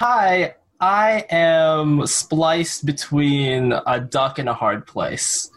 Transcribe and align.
Hi, 0.00 0.56
I 0.80 1.24
am 1.30 2.04
spliced 2.06 2.84
between 2.84 3.72
a 3.86 4.00
duck 4.00 4.38
and 4.38 4.48
a 4.48 4.54
hard 4.54 4.86
place. 4.86 5.50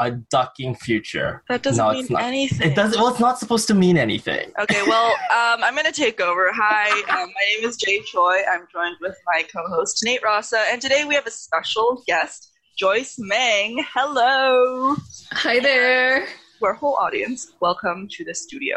A 0.00 0.12
ducking 0.12 0.76
future. 0.76 1.42
That 1.48 1.62
doesn't 1.62 1.84
No, 1.84 1.90
mean 1.92 2.02
it's 2.02 2.10
not. 2.10 2.22
anything. 2.22 2.70
It 2.70 2.76
doesn't. 2.76 3.00
Well, 3.00 3.08
it's 3.10 3.18
not 3.18 3.40
supposed 3.40 3.66
to 3.66 3.74
mean 3.74 3.96
anything. 3.96 4.52
Okay, 4.60 4.82
well, 4.86 5.06
um, 5.10 5.64
I'm 5.64 5.74
going 5.74 5.86
to 5.86 5.92
take 5.92 6.20
over. 6.20 6.52
Hi, 6.54 6.88
um, 7.10 7.28
my 7.28 7.56
name 7.60 7.68
is 7.68 7.76
Jay 7.78 8.00
Choi. 8.06 8.42
I'm 8.48 8.68
joined 8.72 8.94
with 9.00 9.16
my 9.26 9.42
co-host 9.52 10.00
Nate 10.04 10.22
Rasa, 10.22 10.62
and 10.70 10.80
today 10.80 11.04
we 11.04 11.16
have 11.16 11.26
a 11.26 11.32
special 11.32 12.04
guest, 12.06 12.52
Joyce 12.78 13.16
Meng. 13.18 13.84
Hello, 13.92 14.94
Hi 15.32 15.58
there. 15.58 16.26
to 16.60 16.64
our 16.66 16.74
whole 16.74 16.94
audience. 16.94 17.54
Welcome 17.60 18.06
to 18.12 18.24
the 18.24 18.34
studio. 18.36 18.76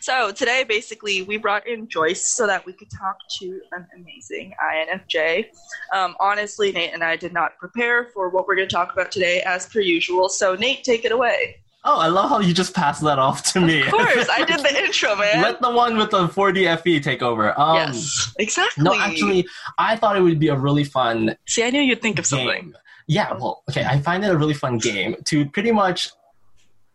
So 0.00 0.32
today, 0.32 0.64
basically, 0.64 1.22
we 1.22 1.36
brought 1.36 1.66
in 1.66 1.88
Joyce 1.88 2.24
so 2.24 2.46
that 2.46 2.64
we 2.66 2.72
could 2.72 2.90
talk 2.90 3.16
to 3.40 3.60
an 3.72 3.86
amazing 3.94 4.54
INFJ. 4.62 5.46
Um, 5.94 6.16
honestly, 6.20 6.72
Nate 6.72 6.92
and 6.92 7.02
I 7.02 7.16
did 7.16 7.32
not 7.32 7.58
prepare 7.58 8.06
for 8.06 8.28
what 8.28 8.46
we're 8.46 8.56
going 8.56 8.68
to 8.68 8.74
talk 8.74 8.92
about 8.92 9.10
today, 9.10 9.42
as 9.42 9.66
per 9.66 9.80
usual. 9.80 10.28
So, 10.28 10.54
Nate, 10.54 10.84
take 10.84 11.04
it 11.04 11.12
away. 11.12 11.56
Oh, 11.88 12.00
I 12.00 12.08
love 12.08 12.30
how 12.30 12.40
you 12.40 12.52
just 12.52 12.74
passed 12.74 13.00
that 13.02 13.20
off 13.20 13.44
to 13.52 13.60
me. 13.60 13.82
Of 13.82 13.92
course, 13.92 14.28
I 14.28 14.44
did 14.44 14.58
the 14.58 14.76
intro, 14.84 15.14
man. 15.14 15.40
Let 15.40 15.62
the 15.62 15.70
one 15.70 15.96
with 15.96 16.10
the 16.10 16.26
4D 16.26 16.82
FE 16.82 16.98
take 16.98 17.22
over. 17.22 17.58
Um, 17.58 17.76
yes, 17.76 18.34
exactly. 18.40 18.82
No, 18.82 18.98
actually, 18.98 19.46
I 19.78 19.94
thought 19.94 20.16
it 20.16 20.20
would 20.20 20.40
be 20.40 20.48
a 20.48 20.56
really 20.56 20.82
fun 20.82 21.36
See, 21.46 21.62
I 21.62 21.70
knew 21.70 21.80
you'd 21.80 22.02
think 22.02 22.18
of 22.18 22.26
something. 22.26 22.74
Yeah, 23.06 23.32
well, 23.34 23.62
okay, 23.70 23.84
I 23.84 24.00
find 24.00 24.24
it 24.24 24.32
a 24.32 24.36
really 24.36 24.52
fun 24.52 24.78
game 24.78 25.14
to 25.26 25.46
pretty 25.50 25.70
much 25.70 26.10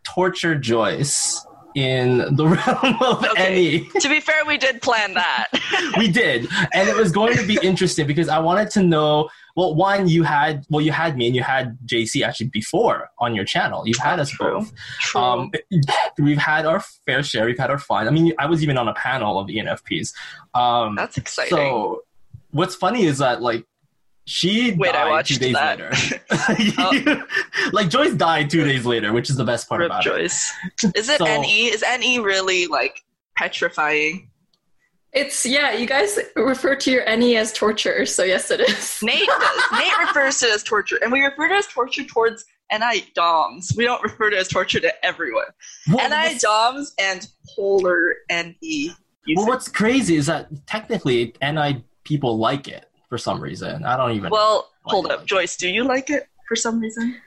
torture 0.03 0.55
Joyce 0.55 1.45
in 1.75 2.35
the 2.35 2.45
realm 2.47 2.95
of 3.01 3.23
Okay. 3.23 3.45
any. 3.77 3.89
to 3.99 4.09
be 4.09 4.19
fair, 4.19 4.43
we 4.45 4.57
did 4.57 4.81
plan 4.81 5.13
that. 5.13 5.47
we 5.97 6.07
did, 6.09 6.47
and 6.73 6.89
it 6.89 6.95
was 6.95 7.11
going 7.11 7.35
to 7.37 7.45
be 7.45 7.59
interesting 7.61 8.07
because 8.07 8.29
I 8.29 8.39
wanted 8.39 8.69
to 8.71 8.83
know. 8.83 9.29
Well, 9.55 9.75
one, 9.75 10.07
you 10.07 10.23
had 10.23 10.65
well, 10.69 10.79
you 10.81 10.93
had 10.93 11.17
me, 11.17 11.27
and 11.27 11.35
you 11.35 11.43
had 11.43 11.77
JC 11.85 12.21
actually 12.25 12.47
before 12.47 13.09
on 13.19 13.35
your 13.35 13.43
channel. 13.43 13.85
You've 13.85 13.97
had 13.97 14.19
us 14.19 14.29
True. 14.29 14.59
both. 14.59 14.73
True. 15.01 15.21
Um, 15.21 15.51
we've 16.19 16.37
had 16.37 16.65
our 16.65 16.79
fair 17.05 17.21
share. 17.21 17.45
We've 17.45 17.59
had 17.59 17.69
our 17.69 17.77
fun. 17.77 18.07
I 18.07 18.11
mean, 18.11 18.31
I 18.39 18.45
was 18.45 18.63
even 18.63 18.77
on 18.77 18.87
a 18.87 18.93
panel 18.93 19.37
of 19.39 19.47
ENFPs. 19.47 20.13
Um, 20.53 20.95
That's 20.95 21.17
exciting. 21.17 21.49
so, 21.57 22.03
what's 22.51 22.75
funny 22.75 23.03
is 23.03 23.17
that 23.17 23.41
like 23.41 23.65
she 24.31 24.71
Wait, 24.73 24.89
I 24.89 25.03
died 25.03 25.09
watched 25.09 25.33
two 25.33 25.39
days 25.39 25.53
that. 25.53 25.79
later. 25.79 25.91
Oh. 26.77 27.23
like 27.73 27.89
Joyce 27.89 28.13
died 28.13 28.49
two 28.49 28.63
days 28.63 28.85
later, 28.85 29.11
which 29.13 29.29
is 29.29 29.35
the 29.35 29.43
best 29.43 29.67
part 29.67 29.79
Rip 29.79 29.87
about. 29.91 30.03
Joyce. 30.03 30.51
Is 30.95 31.09
it 31.09 31.17
So- 31.17 31.25
NE? 31.25 31.65
Is 31.67 31.83
NE 31.99 32.19
really 32.19 32.67
like 32.67 33.01
petrifying? 33.37 34.29
It's 35.13 35.45
yeah, 35.45 35.73
you 35.73 35.85
guys 35.85 36.17
refer 36.37 36.75
to 36.77 36.91
your 36.91 37.03
NE 37.17 37.35
as 37.35 37.51
torture, 37.51 38.05
so 38.05 38.23
yes 38.23 38.49
it 38.49 38.61
is. 38.61 38.99
Nate 39.03 39.27
does. 39.27 39.61
Nate 39.73 39.97
refers 39.99 40.39
to 40.39 40.45
it 40.47 40.55
as 40.55 40.63
torture, 40.63 40.97
and 41.03 41.11
we 41.11 41.21
refer 41.21 41.49
to 41.49 41.55
it 41.55 41.57
as 41.57 41.67
torture 41.67 42.05
towards 42.05 42.45
NI 42.71 43.03
DOMs. 43.13 43.73
We 43.75 43.83
don't 43.83 44.01
refer 44.01 44.29
to 44.29 44.37
it 44.37 44.39
as 44.39 44.47
torture 44.47 44.79
to 44.79 45.05
everyone. 45.05 45.47
Well, 45.91 46.07
NI 46.09 46.37
DOMs 46.39 46.93
and 46.97 47.27
polar 47.53 48.15
NE. 48.31 48.91
well, 49.35 49.47
what's 49.47 49.67
crazy 49.67 50.15
is 50.15 50.27
that 50.27 50.47
technically 50.65 51.35
NI 51.41 51.83
people 52.05 52.37
like 52.37 52.69
it 52.69 52.85
for 53.11 53.17
some 53.17 53.41
reason. 53.41 53.83
I 53.83 53.97
don't 53.97 54.13
even. 54.13 54.29
Well, 54.29 54.69
hold 54.83 55.05
Like- 55.07 55.19
up, 55.19 55.25
Joyce. 55.25 55.57
Do 55.57 55.67
you 55.67 55.83
like 55.83 56.09
it 56.09 56.29
for 56.47 56.55
some 56.55 56.79
reason? 56.79 57.19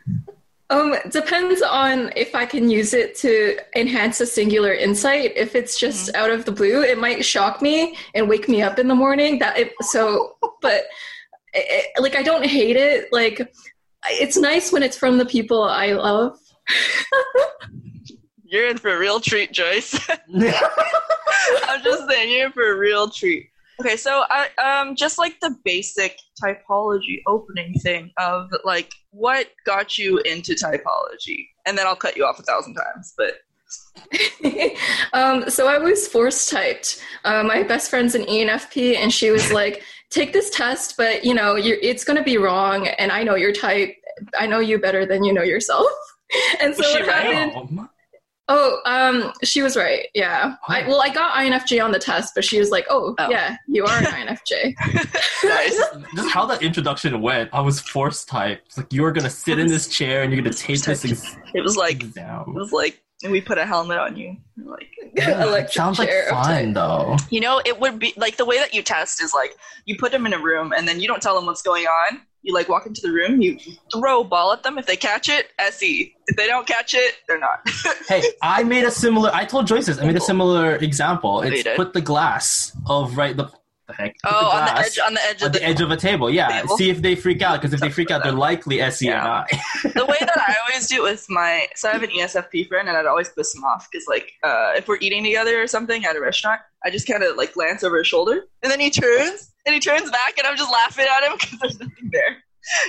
Um, 0.70 0.94
depends 1.10 1.60
on 1.60 2.10
if 2.16 2.34
I 2.34 2.46
can 2.46 2.70
use 2.70 2.94
it 2.94 3.14
to 3.16 3.58
enhance 3.76 4.18
a 4.22 4.26
singular 4.26 4.72
insight. 4.72 5.32
If 5.36 5.54
it's 5.54 5.78
just 5.78 6.08
Mm-hmm. 6.08 6.16
out 6.22 6.30
of 6.30 6.46
the 6.46 6.52
blue, 6.52 6.82
it 6.82 6.96
might 6.98 7.22
shock 7.22 7.60
me 7.60 7.98
and 8.14 8.30
wake 8.30 8.48
me 8.48 8.62
up 8.62 8.78
in 8.78 8.88
the 8.88 8.94
morning. 8.94 9.38
That 9.40 9.58
it, 9.58 9.72
so, 9.82 10.36
but 10.62 10.84
it, 11.52 11.66
it- 11.96 12.02
like 12.02 12.16
I 12.16 12.22
don't 12.22 12.46
hate 12.46 12.76
it. 12.76 13.12
Like 13.12 13.46
it's 14.06 14.38
nice 14.38 14.72
when 14.72 14.82
it's 14.82 14.96
from 14.96 15.18
the 15.18 15.26
people 15.26 15.62
I 15.64 15.92
love. 15.92 16.38
You're 18.46 18.68
in 18.68 18.78
for 18.78 18.94
a 18.94 18.98
real 18.98 19.20
treat, 19.20 19.52
Joyce. 19.52 19.94
I'm 21.68 21.82
just 21.82 22.08
saying, 22.08 22.30
you're 22.30 22.46
in 22.46 22.52
for 22.52 22.70
a 22.72 22.76
real 22.78 23.10
treat. 23.10 23.50
Okay, 23.80 23.96
so 23.96 24.24
I 24.30 24.48
um 24.58 24.94
just 24.96 25.18
like 25.18 25.40
the 25.40 25.56
basic 25.64 26.16
typology 26.42 27.22
opening 27.26 27.74
thing 27.74 28.12
of 28.18 28.50
like 28.64 28.92
what 29.10 29.48
got 29.66 29.98
you 29.98 30.18
into 30.18 30.54
typology, 30.54 31.48
and 31.66 31.76
then 31.76 31.86
I'll 31.86 31.96
cut 31.96 32.16
you 32.16 32.24
off 32.24 32.38
a 32.38 32.42
thousand 32.42 32.74
times. 32.74 33.14
But 33.16 33.34
um, 35.12 35.48
so 35.50 35.66
I 35.66 35.78
was 35.78 36.06
force 36.06 36.48
typed. 36.50 37.02
Uh, 37.24 37.42
my 37.42 37.62
best 37.62 37.90
friend's 37.90 38.14
an 38.14 38.22
ENFP, 38.24 38.96
and 38.96 39.12
she 39.12 39.30
was 39.30 39.52
like, 39.52 39.82
"Take 40.10 40.32
this 40.32 40.50
test, 40.50 40.96
but 40.96 41.24
you 41.24 41.34
know, 41.34 41.56
you're, 41.56 41.78
it's 41.82 42.04
going 42.04 42.18
to 42.18 42.22
be 42.22 42.38
wrong." 42.38 42.86
And 42.86 43.10
I 43.10 43.22
know 43.22 43.34
your 43.34 43.52
type. 43.52 43.94
I 44.38 44.46
know 44.46 44.60
you 44.60 44.78
better 44.78 45.04
than 45.06 45.24
you 45.24 45.32
know 45.32 45.42
yourself. 45.42 45.86
And 46.60 46.74
so 46.74 46.82
Was 46.82 46.92
she 46.92 47.02
what 47.02 47.12
happened? 47.12 47.52
Oh, 47.54 47.88
Oh, 48.48 48.78
um, 48.84 49.32
she 49.42 49.62
was 49.62 49.74
right. 49.76 50.08
Yeah. 50.14 50.56
I, 50.68 50.86
well, 50.86 51.00
I 51.00 51.08
got 51.08 51.34
INFJ 51.34 51.82
on 51.82 51.92
the 51.92 51.98
test, 51.98 52.34
but 52.34 52.44
she 52.44 52.58
was 52.58 52.70
like, 52.70 52.84
"Oh, 52.90 53.14
Oh. 53.18 53.30
yeah, 53.30 53.56
you 53.66 53.84
are 53.84 53.96
an 53.98 54.04
INFJ." 54.04 54.74
nice. 55.44 55.80
just 56.14 56.30
how 56.30 56.44
that 56.46 56.62
introduction 56.62 57.20
went, 57.22 57.50
I 57.52 57.60
was 57.60 57.80
force 57.80 58.24
type. 58.24 58.60
It's 58.66 58.76
like 58.76 58.92
you're 58.92 59.12
gonna 59.12 59.30
sit 59.30 59.58
in 59.58 59.66
this 59.66 59.88
chair 59.88 60.22
and 60.22 60.32
you're 60.32 60.42
gonna 60.42 60.54
take 60.54 60.80
this 60.82 61.04
ex- 61.04 61.36
It 61.54 61.62
was 61.62 61.76
like 61.76 62.02
it 62.02 62.14
was 62.48 62.72
like 62.72 63.00
we 63.32 63.40
put 63.40 63.58
a 63.58 63.64
helmet 63.66 63.98
on 63.98 64.16
you. 64.16 64.36
Like 64.62 64.88
Yeah, 65.16 65.66
sounds 65.66 65.98
like 65.98 66.08
chair 66.08 66.24
of 66.24 66.44
fun 66.44 66.72
though. 66.72 67.16
you 67.30 67.40
know, 67.40 67.60
it 67.64 67.78
would 67.80 67.98
be 67.98 68.12
like 68.16 68.36
the 68.36 68.44
way 68.44 68.58
that 68.58 68.74
you 68.74 68.82
test 68.82 69.22
is 69.22 69.32
like 69.34 69.54
you 69.86 69.96
put 69.96 70.12
them 70.12 70.26
in 70.26 70.32
a 70.32 70.38
room 70.38 70.72
and 70.76 70.86
then 70.88 71.00
you 71.00 71.06
don't 71.08 71.22
tell 71.22 71.34
them 71.34 71.46
what's 71.46 71.62
going 71.62 71.84
on. 71.86 72.20
You 72.42 72.52
like 72.52 72.68
walk 72.68 72.84
into 72.86 73.00
the 73.00 73.10
room, 73.10 73.40
you 73.40 73.58
throw 73.90 74.20
a 74.20 74.24
ball 74.24 74.52
at 74.52 74.62
them. 74.62 74.76
If 74.76 74.84
they 74.86 74.96
catch 74.96 75.30
it, 75.30 75.48
SE. 75.58 76.14
If 76.26 76.36
they 76.36 76.46
don't 76.46 76.66
catch 76.66 76.92
it, 76.92 77.14
they're 77.26 77.38
not. 77.38 77.66
Hey, 78.08 78.22
I 78.42 78.62
made 78.64 78.84
a 78.84 78.90
similar. 78.90 79.30
I 79.32 79.46
told 79.46 79.66
Joyce 79.66 79.86
this. 79.86 79.98
I 79.98 80.04
made 80.04 80.16
a 80.16 80.20
similar 80.20 80.76
example. 80.76 81.42
you 81.46 81.52
It's 81.52 81.62
did? 81.62 81.76
put 81.76 81.94
the 81.94 82.02
glass 82.02 82.76
of 82.86 83.16
right 83.16 83.34
the, 83.34 83.48
the 83.86 83.92
heck. 83.94 84.16
Oh, 84.24 84.30
the 84.30 84.56
on 84.56 84.64
the 84.64 84.78
edge, 84.80 84.98
on 84.98 85.14
the 85.14 85.20
edge 85.24 85.42
on 85.42 85.46
of 85.48 85.52
the 85.52 85.58
the, 85.58 85.64
edge 85.64 85.80
of 85.80 85.90
a 85.90 85.96
table. 85.96 86.30
Yeah, 86.30 86.62
Table. 86.62 86.76
see 86.78 86.88
if 86.90 87.02
they 87.02 87.14
freak 87.14 87.42
out. 87.42 87.60
Because 87.60 87.74
if 87.74 87.80
they 87.80 87.90
freak 87.90 88.10
out, 88.10 88.22
they're 88.22 88.32
likely 88.32 88.80
SE 88.80 89.04
Yeah. 89.06 89.44
the 89.82 90.06
way 90.06 90.16
that 90.20 90.36
I 90.38 90.54
always 90.68 90.86
do 90.88 91.04
it 91.06 91.10
with 91.10 91.26
my 91.28 91.66
so 91.74 91.88
I 91.88 91.92
have 91.92 92.02
an 92.02 92.10
ESFP 92.10 92.66
friend 92.68 92.88
and 92.88 92.96
I'd 92.96 93.06
always 93.06 93.28
piss 93.28 93.54
him 93.54 93.62
off 93.64 93.88
because 93.90 94.06
like 94.08 94.32
uh, 94.42 94.72
if 94.76 94.88
we're 94.88 94.98
eating 95.00 95.22
together 95.24 95.60
or 95.62 95.66
something 95.66 96.04
at 96.04 96.16
a 96.16 96.20
restaurant, 96.20 96.60
I 96.84 96.90
just 96.90 97.06
kind 97.06 97.22
of 97.22 97.36
like 97.36 97.52
glance 97.54 97.82
over 97.84 97.98
his 97.98 98.06
shoulder 98.06 98.44
and 98.62 98.72
then 98.72 98.80
he 98.80 98.90
turns 98.90 99.52
and 99.66 99.74
he 99.74 99.80
turns 99.80 100.10
back 100.10 100.38
and 100.38 100.46
I'm 100.46 100.56
just 100.56 100.70
laughing 100.72 101.06
at 101.10 101.22
him 101.30 101.36
because 101.38 101.58
there's 101.60 101.78
nothing 101.80 102.10
there. 102.10 102.36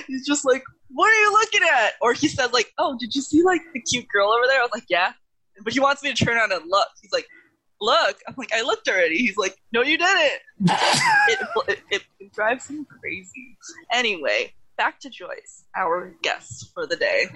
He's 0.06 0.26
just 0.26 0.46
like, 0.46 0.62
"What 0.88 1.10
are 1.10 1.20
you 1.20 1.32
looking 1.32 1.60
at?" 1.70 1.92
Or 2.00 2.14
he 2.14 2.28
said 2.28 2.54
like, 2.54 2.72
"Oh, 2.78 2.96
did 2.98 3.14
you 3.14 3.20
see 3.20 3.42
like 3.42 3.60
the 3.74 3.80
cute 3.82 4.06
girl 4.08 4.32
over 4.32 4.46
there?" 4.48 4.58
I 4.58 4.62
was 4.62 4.70
like, 4.72 4.86
"Yeah," 4.88 5.12
but 5.62 5.74
he 5.74 5.80
wants 5.80 6.02
me 6.02 6.14
to 6.14 6.24
turn 6.24 6.38
on 6.38 6.50
and 6.50 6.62
look. 6.66 6.88
He's 7.02 7.12
like, 7.12 7.26
"Look," 7.80 8.18
I'm 8.26 8.34
like, 8.36 8.52
"I 8.54 8.62
looked 8.62 8.88
already." 8.88 9.18
He's 9.18 9.36
like, 9.36 9.56
"No, 9.72 9.82
you 9.82 9.98
didn't." 9.98 10.40
it, 10.60 11.80
it, 11.90 12.02
it, 12.20 12.32
drives 12.32 12.68
him 12.68 12.86
crazy. 13.00 13.56
Anyway, 13.92 14.52
back 14.76 15.00
to 15.00 15.10
Joyce, 15.10 15.64
our 15.74 16.12
guest 16.22 16.72
for 16.74 16.86
the 16.86 16.96
day. 16.96 17.26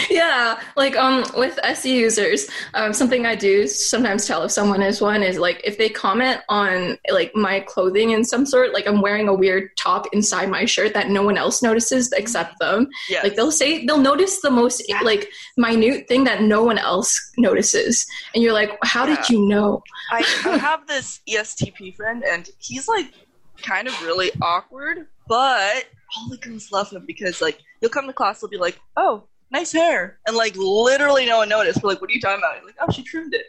yeah, 0.10 0.60
like 0.76 0.96
um, 0.96 1.24
with 1.36 1.58
SE 1.62 1.94
users, 1.94 2.48
um, 2.74 2.92
something 2.92 3.26
I 3.26 3.34
do 3.34 3.66
sometimes 3.66 4.26
tell 4.26 4.42
if 4.42 4.50
someone 4.50 4.82
is 4.82 5.00
one 5.00 5.22
is 5.22 5.38
like 5.38 5.60
if 5.64 5.78
they 5.78 5.88
comment 5.88 6.40
on 6.48 6.98
like 7.10 7.34
my 7.34 7.60
clothing 7.60 8.10
in 8.10 8.24
some 8.24 8.44
sort, 8.44 8.72
like 8.72 8.86
I'm 8.86 9.00
wearing 9.00 9.28
a 9.28 9.34
weird 9.34 9.70
top 9.76 10.06
inside 10.12 10.48
my 10.48 10.64
shirt 10.64 10.94
that 10.94 11.10
no 11.10 11.22
one 11.22 11.38
else 11.38 11.62
notices 11.62 12.12
except 12.12 12.58
them. 12.58 12.88
Yes. 13.08 13.22
Like 13.22 13.36
they'll 13.36 13.52
say 13.52 13.86
they'll 13.86 13.98
notice 13.98 14.40
the 14.40 14.50
most 14.50 14.82
like 15.02 15.28
minute 15.56 16.08
thing 16.08 16.24
that 16.24 16.42
no 16.42 16.62
one 16.62 16.78
else 16.78 17.32
notices, 17.38 18.06
and 18.34 18.42
you're 18.42 18.52
like, 18.52 18.76
how 18.82 19.06
did 19.06 19.28
you 19.28 19.46
know? 19.48 19.82
I, 20.10 20.24
I 20.44 20.58
have 20.58 20.86
this 20.86 21.20
ESTP 21.28 21.94
friend, 21.94 22.24
and 22.24 22.48
he's 22.58 22.88
like 22.88 23.12
kind 23.62 23.88
of 23.88 24.00
really 24.02 24.30
awkward, 24.42 25.06
but 25.28 25.86
all 26.16 26.28
the 26.28 26.36
girls 26.36 26.70
love 26.72 26.90
him 26.90 27.04
because 27.06 27.40
like 27.40 27.58
he'll 27.80 27.90
come 27.90 28.06
to 28.06 28.12
class, 28.12 28.40
he'll 28.40 28.48
be 28.48 28.58
like, 28.58 28.78
"Oh, 28.96 29.24
nice 29.50 29.72
hair," 29.72 30.18
and 30.26 30.36
like 30.36 30.54
literally 30.56 31.26
no 31.26 31.38
one 31.38 31.48
noticed. 31.48 31.82
We're 31.82 31.90
like, 31.90 32.00
"What 32.00 32.10
are 32.10 32.14
you 32.14 32.20
talking 32.20 32.38
about?" 32.38 32.56
He's 32.56 32.64
like, 32.64 32.76
"Oh, 32.80 32.92
she 32.92 33.02
trimmed 33.02 33.34
it." 33.34 33.46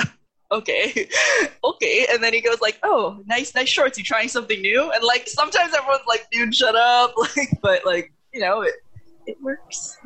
okay, 0.52 1.08
okay, 1.64 2.06
and 2.10 2.22
then 2.22 2.32
he 2.34 2.40
goes 2.40 2.60
like, 2.60 2.78
"Oh, 2.82 3.22
nice, 3.26 3.54
nice 3.54 3.68
shorts. 3.68 3.98
You 3.98 4.04
trying 4.04 4.28
something 4.28 4.60
new?" 4.60 4.90
And 4.90 5.02
like 5.04 5.28
sometimes 5.28 5.74
everyone's 5.74 6.06
like, 6.06 6.26
"Dude, 6.30 6.54
shut 6.54 6.76
up!" 6.76 7.14
Like, 7.36 7.58
but 7.62 7.84
like 7.86 8.12
you 8.32 8.40
know, 8.40 8.62
it 8.62 8.74
it 9.26 9.36
works. 9.42 9.96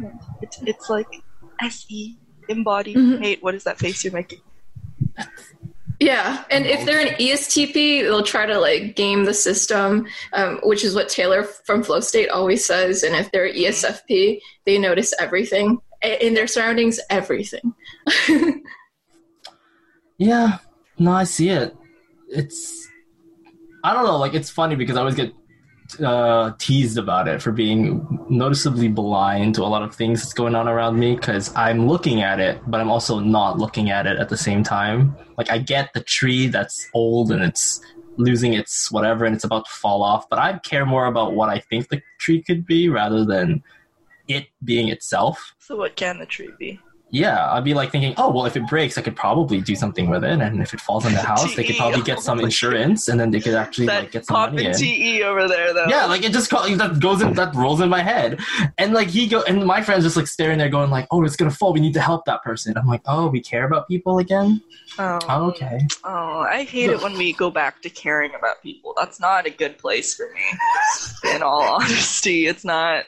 It's 0.42 0.60
it's 0.62 0.88
like 0.90 1.22
se 1.68 2.16
embodied. 2.48 2.96
Mhm. 2.96 3.20
Nate, 3.20 3.42
what 3.42 3.54
is 3.54 3.64
that 3.64 3.78
face 3.78 4.04
you're 4.04 4.12
making? 4.12 4.40
Yeah, 6.04 6.44
and 6.50 6.66
if 6.66 6.84
they're 6.84 7.00
an 7.00 7.14
ESTP, 7.14 8.02
they'll 8.02 8.22
try 8.22 8.44
to 8.44 8.58
like 8.58 8.94
game 8.94 9.24
the 9.24 9.32
system, 9.32 10.06
um, 10.34 10.60
which 10.62 10.84
is 10.84 10.94
what 10.94 11.08
Taylor 11.08 11.44
from 11.44 11.82
Flow 11.82 12.00
State 12.00 12.28
always 12.28 12.64
says. 12.64 13.02
And 13.02 13.14
if 13.14 13.30
they're 13.32 13.46
E 13.46 13.64
ESFP, 13.64 14.40
they 14.66 14.78
notice 14.78 15.14
everything 15.18 15.78
in 16.02 16.34
their 16.34 16.46
surroundings, 16.46 17.00
everything. 17.10 17.74
Yeah, 20.18 20.58
no, 20.98 21.12
I 21.12 21.24
see 21.24 21.48
it. 21.48 21.76
It's 22.28 22.88
I 23.82 23.92
don't 23.92 24.04
know. 24.04 24.16
Like 24.16 24.34
it's 24.34 24.50
funny 24.50 24.76
because 24.76 24.96
I 24.96 25.00
always 25.00 25.14
get 25.14 25.32
uh, 26.00 26.55
teased 26.58 26.99
about 26.99 27.29
it 27.29 27.43
for 27.43 27.52
being 27.52 28.26
noticeably 28.29 28.88
blind 28.88 29.55
to 29.56 29.62
a 29.62 29.67
lot 29.67 29.82
of 29.82 29.94
things 29.94 30.20
that's 30.20 30.32
going 30.32 30.55
on 30.55 30.69
around 30.69 30.99
me 30.99 31.14
because 31.14 31.55
I'm 31.55 31.87
looking 31.87 32.23
at 32.23 32.41
it, 32.41 32.61
but 32.67 32.81
I'm 32.81 32.91
also 32.91 33.19
not 33.20 33.58
looking 33.58 33.91
at 33.91 34.06
it 34.06 34.19
at 34.19 34.29
the 34.29 34.37
same 34.37 34.62
time. 34.62 35.17
Like 35.37 35.50
I 35.50 35.58
get 35.58 35.93
the 35.93 36.00
tree 36.00 36.49
that's 36.49 36.88
old 36.94 37.31
and 37.31 37.43
it's 37.43 37.81
losing 38.17 38.55
its 38.55 38.91
whatever 38.91 39.25
and 39.25 39.35
it's 39.35 39.44
about 39.44 39.67
to 39.67 39.70
fall 39.70 40.02
off, 40.02 40.29
but 40.29 40.38
I 40.38 40.58
care 40.58 40.87
more 40.87 41.06
about 41.06 41.35
what 41.35 41.49
I 41.49 41.58
think 41.58 41.88
the 41.88 42.02
tree 42.19 42.43
could 42.43 42.67
be 42.67 42.88
rather 42.88 43.25
than 43.25 43.62
it 44.29 44.47
being 44.62 44.88
itself. 44.88 45.55
So 45.58 45.76
what 45.76 45.97
can 45.97 46.19
the 46.19 46.26
tree 46.26 46.50
be? 46.58 46.81
Yeah, 47.14 47.52
I'd 47.52 47.62
be 47.62 47.75
like 47.75 47.93
thinking, 47.93 48.12
oh 48.16 48.32
well, 48.32 48.44
if 48.44 48.56
it 48.56 48.66
breaks, 48.66 48.99
I 48.99 49.02
could 49.02 49.14
probably 49.14 49.61
do 49.61 49.76
something 49.76 50.11
with 50.11 50.25
it, 50.25 50.40
and 50.40 50.61
if 50.61 50.75
it 50.75 50.81
falls 50.81 51.06
in 51.06 51.12
the 51.12 51.20
house, 51.20 51.55
they 51.55 51.62
could 51.62 51.76
probably 51.76 52.02
get 52.02 52.19
some 52.19 52.40
insurance, 52.40 53.06
and 53.06 53.20
then 53.20 53.31
they 53.31 53.38
could 53.38 53.55
actually 53.55 53.87
That 53.87 54.02
like 54.02 54.11
get 54.11 54.26
some 54.26 54.52
money 54.52 54.64
in. 54.66 54.75
TE 54.75 55.22
over 55.22 55.46
there 55.46 55.72
though. 55.72 55.87
Yeah, 55.88 56.06
like 56.06 56.25
it 56.25 56.32
just 56.32 56.50
co- 56.50 56.69
that 56.75 56.99
goes 56.99 57.22
in 57.22 57.34
that 57.34 57.55
rolls 57.55 57.81
in 57.81 57.88
my 57.88 58.02
head, 58.02 58.40
and 58.78 58.93
like 58.93 59.06
he 59.06 59.28
go 59.28 59.43
and 59.43 59.64
my 59.64 59.81
friend's 59.81 60.05
just 60.05 60.16
like 60.16 60.26
staring 60.26 60.58
there, 60.58 60.69
going 60.69 60.90
like, 60.90 61.06
"Oh, 61.12 61.22
it's 61.25 61.37
gonna 61.37 61.52
fall. 61.52 61.72
We 61.72 61.78
need 61.78 61.94
to 61.94 62.00
help 62.00 62.25
that 62.25 62.43
person." 62.43 62.76
I'm 62.76 62.88
like, 62.88 63.02
"Oh, 63.06 63.28
we 63.28 63.40
care 63.40 63.64
about 63.64 63.87
people 63.87 64.19
again." 64.19 64.61
Oh, 64.99 65.19
Oh, 65.28 65.46
okay. 65.50 65.87
Oh, 66.02 66.40
I 66.50 66.64
hate 66.64 66.90
it 66.90 67.00
when 67.00 67.16
we 67.16 67.32
go 67.32 67.49
back 67.49 67.81
to 67.82 67.90
caring 67.90 68.34
about 68.34 68.61
people. 68.61 68.93
That's 68.96 69.20
not 69.20 69.46
a 69.46 69.50
good 69.50 69.78
place 69.78 70.16
for 70.16 70.26
me. 70.34 71.32
In 71.37 71.43
all 71.44 71.62
honesty, 71.62 72.49
it's 72.49 72.64
not. 72.64 73.05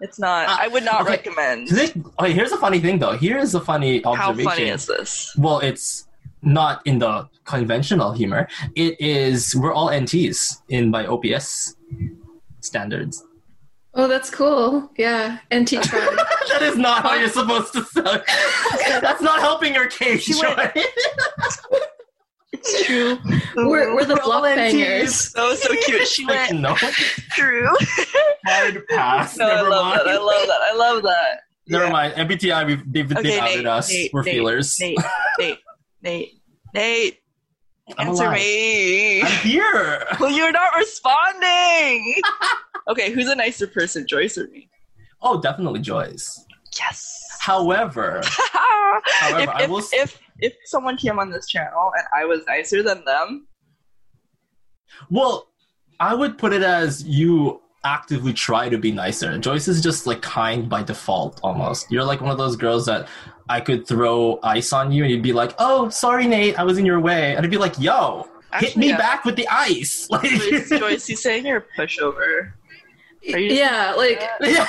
It's 0.00 0.18
not. 0.18 0.48
Uh, 0.48 0.56
I 0.60 0.68
would 0.68 0.84
not 0.84 1.02
okay. 1.02 1.10
recommend. 1.10 1.68
This- 1.68 1.92
okay, 2.20 2.32
here's 2.32 2.52
a 2.52 2.56
funny 2.58 2.78
thing 2.80 2.98
though. 2.98 3.12
Here's 3.16 3.54
a 3.54 3.60
funny 3.60 4.04
observation. 4.04 4.16
How 4.20 4.30
observation. 4.30 4.50
funny 4.50 4.68
is 4.70 4.86
this? 4.86 5.34
well, 5.36 5.58
it's 5.60 6.06
not 6.42 6.82
in 6.86 6.98
the 7.00 7.28
conventional 7.44 8.12
humor. 8.12 8.46
It 8.76 9.00
is 9.00 9.56
we're 9.56 9.72
all 9.72 9.88
NTs 9.88 10.62
in 10.68 10.90
by 10.90 11.06
OPS 11.06 11.74
standards. 12.60 13.24
Oh, 13.94 14.06
that's 14.06 14.30
cool. 14.30 14.88
Yeah, 14.96 15.38
NT 15.52 15.68
tribe. 15.82 16.16
that 16.50 16.60
is 16.62 16.76
not 16.76 17.02
how 17.02 17.14
you're 17.14 17.28
supposed 17.28 17.72
to 17.72 17.82
say. 17.84 18.02
That's 19.00 19.20
not 19.22 19.40
helping 19.40 19.74
your 19.74 19.88
case. 19.88 20.22
She 20.22 20.34
went- 20.40 20.56
Joy. 20.74 20.82
It's 22.70 22.84
true. 22.86 23.18
we're, 23.56 23.94
we're 23.94 24.04
the 24.04 24.14
We're 24.14 24.32
all 24.34 24.42
bangers. 24.42 25.32
That 25.32 25.42
was 25.44 25.62
so 25.62 25.74
cute. 25.86 26.06
She 26.06 26.24
Like, 26.24 26.50
went 26.50 26.60
no, 26.60 26.74
true. 27.32 27.68
hard 28.46 28.86
pass. 28.88 29.36
No, 29.36 29.46
I 29.46 29.54
Never 29.56 29.70
love 29.70 29.84
mind. 29.84 30.00
that. 30.00 30.08
I 30.08 30.16
love 30.18 30.46
that. 30.46 30.60
I 30.62 30.74
love 30.76 31.02
that. 31.02 31.40
Never 31.68 31.84
Yeah. 31.84 31.90
mind. 31.92 32.14
MBTI, 32.14 32.66
we've, 32.66 32.92
they've, 32.92 33.12
Okay, 33.12 33.22
they've 33.22 33.40
outed 33.40 33.56
Nate, 33.58 33.66
us. 33.66 33.90
Nate, 33.90 34.10
We're 34.12 34.22
Nate, 34.22 34.34
feelers. 34.34 34.76
Nate, 34.80 34.98
Nate, 35.38 35.58
Nate, 36.02 36.42
Nate. 36.74 37.18
I'm 37.96 38.08
Answer 38.08 38.24
alive. 38.24 38.36
me. 38.36 39.22
I'm 39.22 39.30
here. 39.42 40.04
Well, 40.20 40.30
you're 40.30 40.52
not 40.52 40.74
responding. 40.76 42.16
okay, 42.88 43.12
who's 43.12 43.28
a 43.28 43.34
nicer 43.34 43.66
person, 43.66 44.06
Joyce 44.06 44.36
or 44.36 44.46
me? 44.48 44.68
Oh, 45.22 45.40
definitely 45.40 45.80
Joyce. 45.80 46.44
Yes. 46.78 47.24
However, 47.40 48.20
if, 48.22 48.34
I 49.48 49.62
if, 49.62 49.70
will 49.70 49.78
s- 49.78 49.90
if 49.92 50.20
if 50.38 50.54
someone 50.64 50.96
came 50.96 51.18
on 51.18 51.30
this 51.30 51.46
channel 51.46 51.92
and 51.96 52.06
I 52.14 52.24
was 52.24 52.40
nicer 52.46 52.82
than 52.82 53.04
them, 53.04 53.46
well, 55.10 55.48
I 56.00 56.14
would 56.14 56.38
put 56.38 56.52
it 56.52 56.62
as 56.62 57.04
you 57.04 57.60
actively 57.84 58.32
try 58.32 58.68
to 58.68 58.78
be 58.78 58.92
nicer. 58.92 59.36
Joyce 59.38 59.68
is 59.68 59.82
just 59.82 60.06
like 60.06 60.22
kind 60.22 60.68
by 60.68 60.82
default 60.82 61.40
almost. 61.42 61.90
You're 61.90 62.04
like 62.04 62.20
one 62.20 62.30
of 62.30 62.38
those 62.38 62.56
girls 62.56 62.86
that 62.86 63.08
I 63.48 63.60
could 63.60 63.86
throw 63.86 64.38
ice 64.42 64.72
on 64.72 64.92
you 64.92 65.04
and 65.04 65.10
you'd 65.10 65.22
be 65.22 65.32
like, 65.32 65.54
"Oh, 65.58 65.88
sorry, 65.88 66.26
Nate, 66.26 66.58
I 66.58 66.64
was 66.64 66.78
in 66.78 66.86
your 66.86 67.00
way," 67.00 67.34
and 67.34 67.44
I'd 67.44 67.50
be 67.50 67.56
like, 67.56 67.78
"Yo, 67.78 68.28
hit 68.54 68.76
me 68.76 68.88
yeah. 68.88 68.98
back 68.98 69.24
with 69.24 69.36
the 69.36 69.48
ice!" 69.48 70.08
Like, 70.10 70.28
Joyce, 70.28 70.68
Joyce, 70.68 71.06
he's 71.06 71.22
saying 71.22 71.46
you're 71.46 71.58
a 71.58 71.80
pushover. 71.80 72.52
Yeah, 73.22 73.94
like 73.96 74.22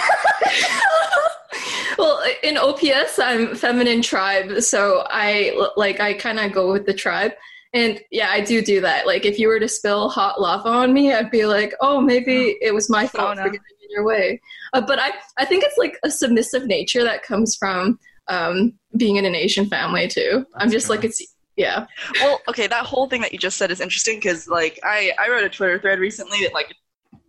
well, 1.98 2.22
in 2.44 2.57
OPS, 2.57 3.19
I'm 3.19 3.56
feminine 3.56 4.01
tribe, 4.01 4.62
so 4.62 5.06
I 5.10 5.69
like 5.75 6.00
I 6.00 6.13
kind 6.13 6.40
of 6.40 6.51
go 6.51 6.72
with 6.72 6.86
the 6.86 6.94
tribe. 6.94 7.31
And 7.72 8.00
yeah, 8.10 8.30
I 8.31 8.42
do 8.42 8.63
do 8.63 8.81
that. 8.81 9.06
Like, 9.06 9.25
if 9.25 9.38
you 9.38 9.48
were 9.48 9.60
to 9.60 9.68
spill 9.68 10.10
hot 10.10 10.42
lava 10.42 10.69
on 10.69 10.92
me, 10.92 11.13
I'd 11.13 11.30
be 11.30 11.46
like, 11.46 11.74
"Oh, 11.81 12.01
maybe 12.01 12.57
it 12.62 12.74
was 12.74 12.90
my 12.90 13.06
fault 13.06 13.38
no. 13.38 13.44
for 13.44 13.50
getting 13.50 13.62
in 13.84 13.90
your 13.92 14.04
way." 14.04 14.42
Uh, 14.74 14.81
but 14.81 15.00
I, 15.00 15.12
I 15.38 15.46
think 15.46 15.63
it's 15.63 15.78
like 15.78 16.00
a 16.04 16.10
submissive 16.10 16.66
nature 16.66 17.04
that 17.04 17.22
comes 17.22 17.56
from 17.56 18.00
um, 18.28 18.74
being 18.98 19.18
in 19.18 19.25
an 19.25 19.36
Asian 19.36 19.68
family 19.68 20.07
too. 20.07 20.46
I'm 20.56 20.72
just 20.72 20.88
true. 20.88 20.96
like 20.96 21.06
it's 21.06 21.22
yeah. 21.56 21.88
well, 22.22 22.40
okay, 22.48 22.68
that 22.68 22.86
whole 22.86 23.07
thing 23.10 23.22
that 23.22 23.34
you 23.34 23.38
just 23.38 23.57
said 23.57 23.69
is 23.69 23.81
interesting 23.81 24.16
because, 24.16 24.48
like, 24.48 24.80
I 24.84 25.12
I 25.19 25.30
wrote 25.30 25.44
a 25.44 25.50
Twitter 25.50 25.78
thread 25.78 26.00
recently 26.00 26.40
that 26.44 26.54
like 26.54 26.74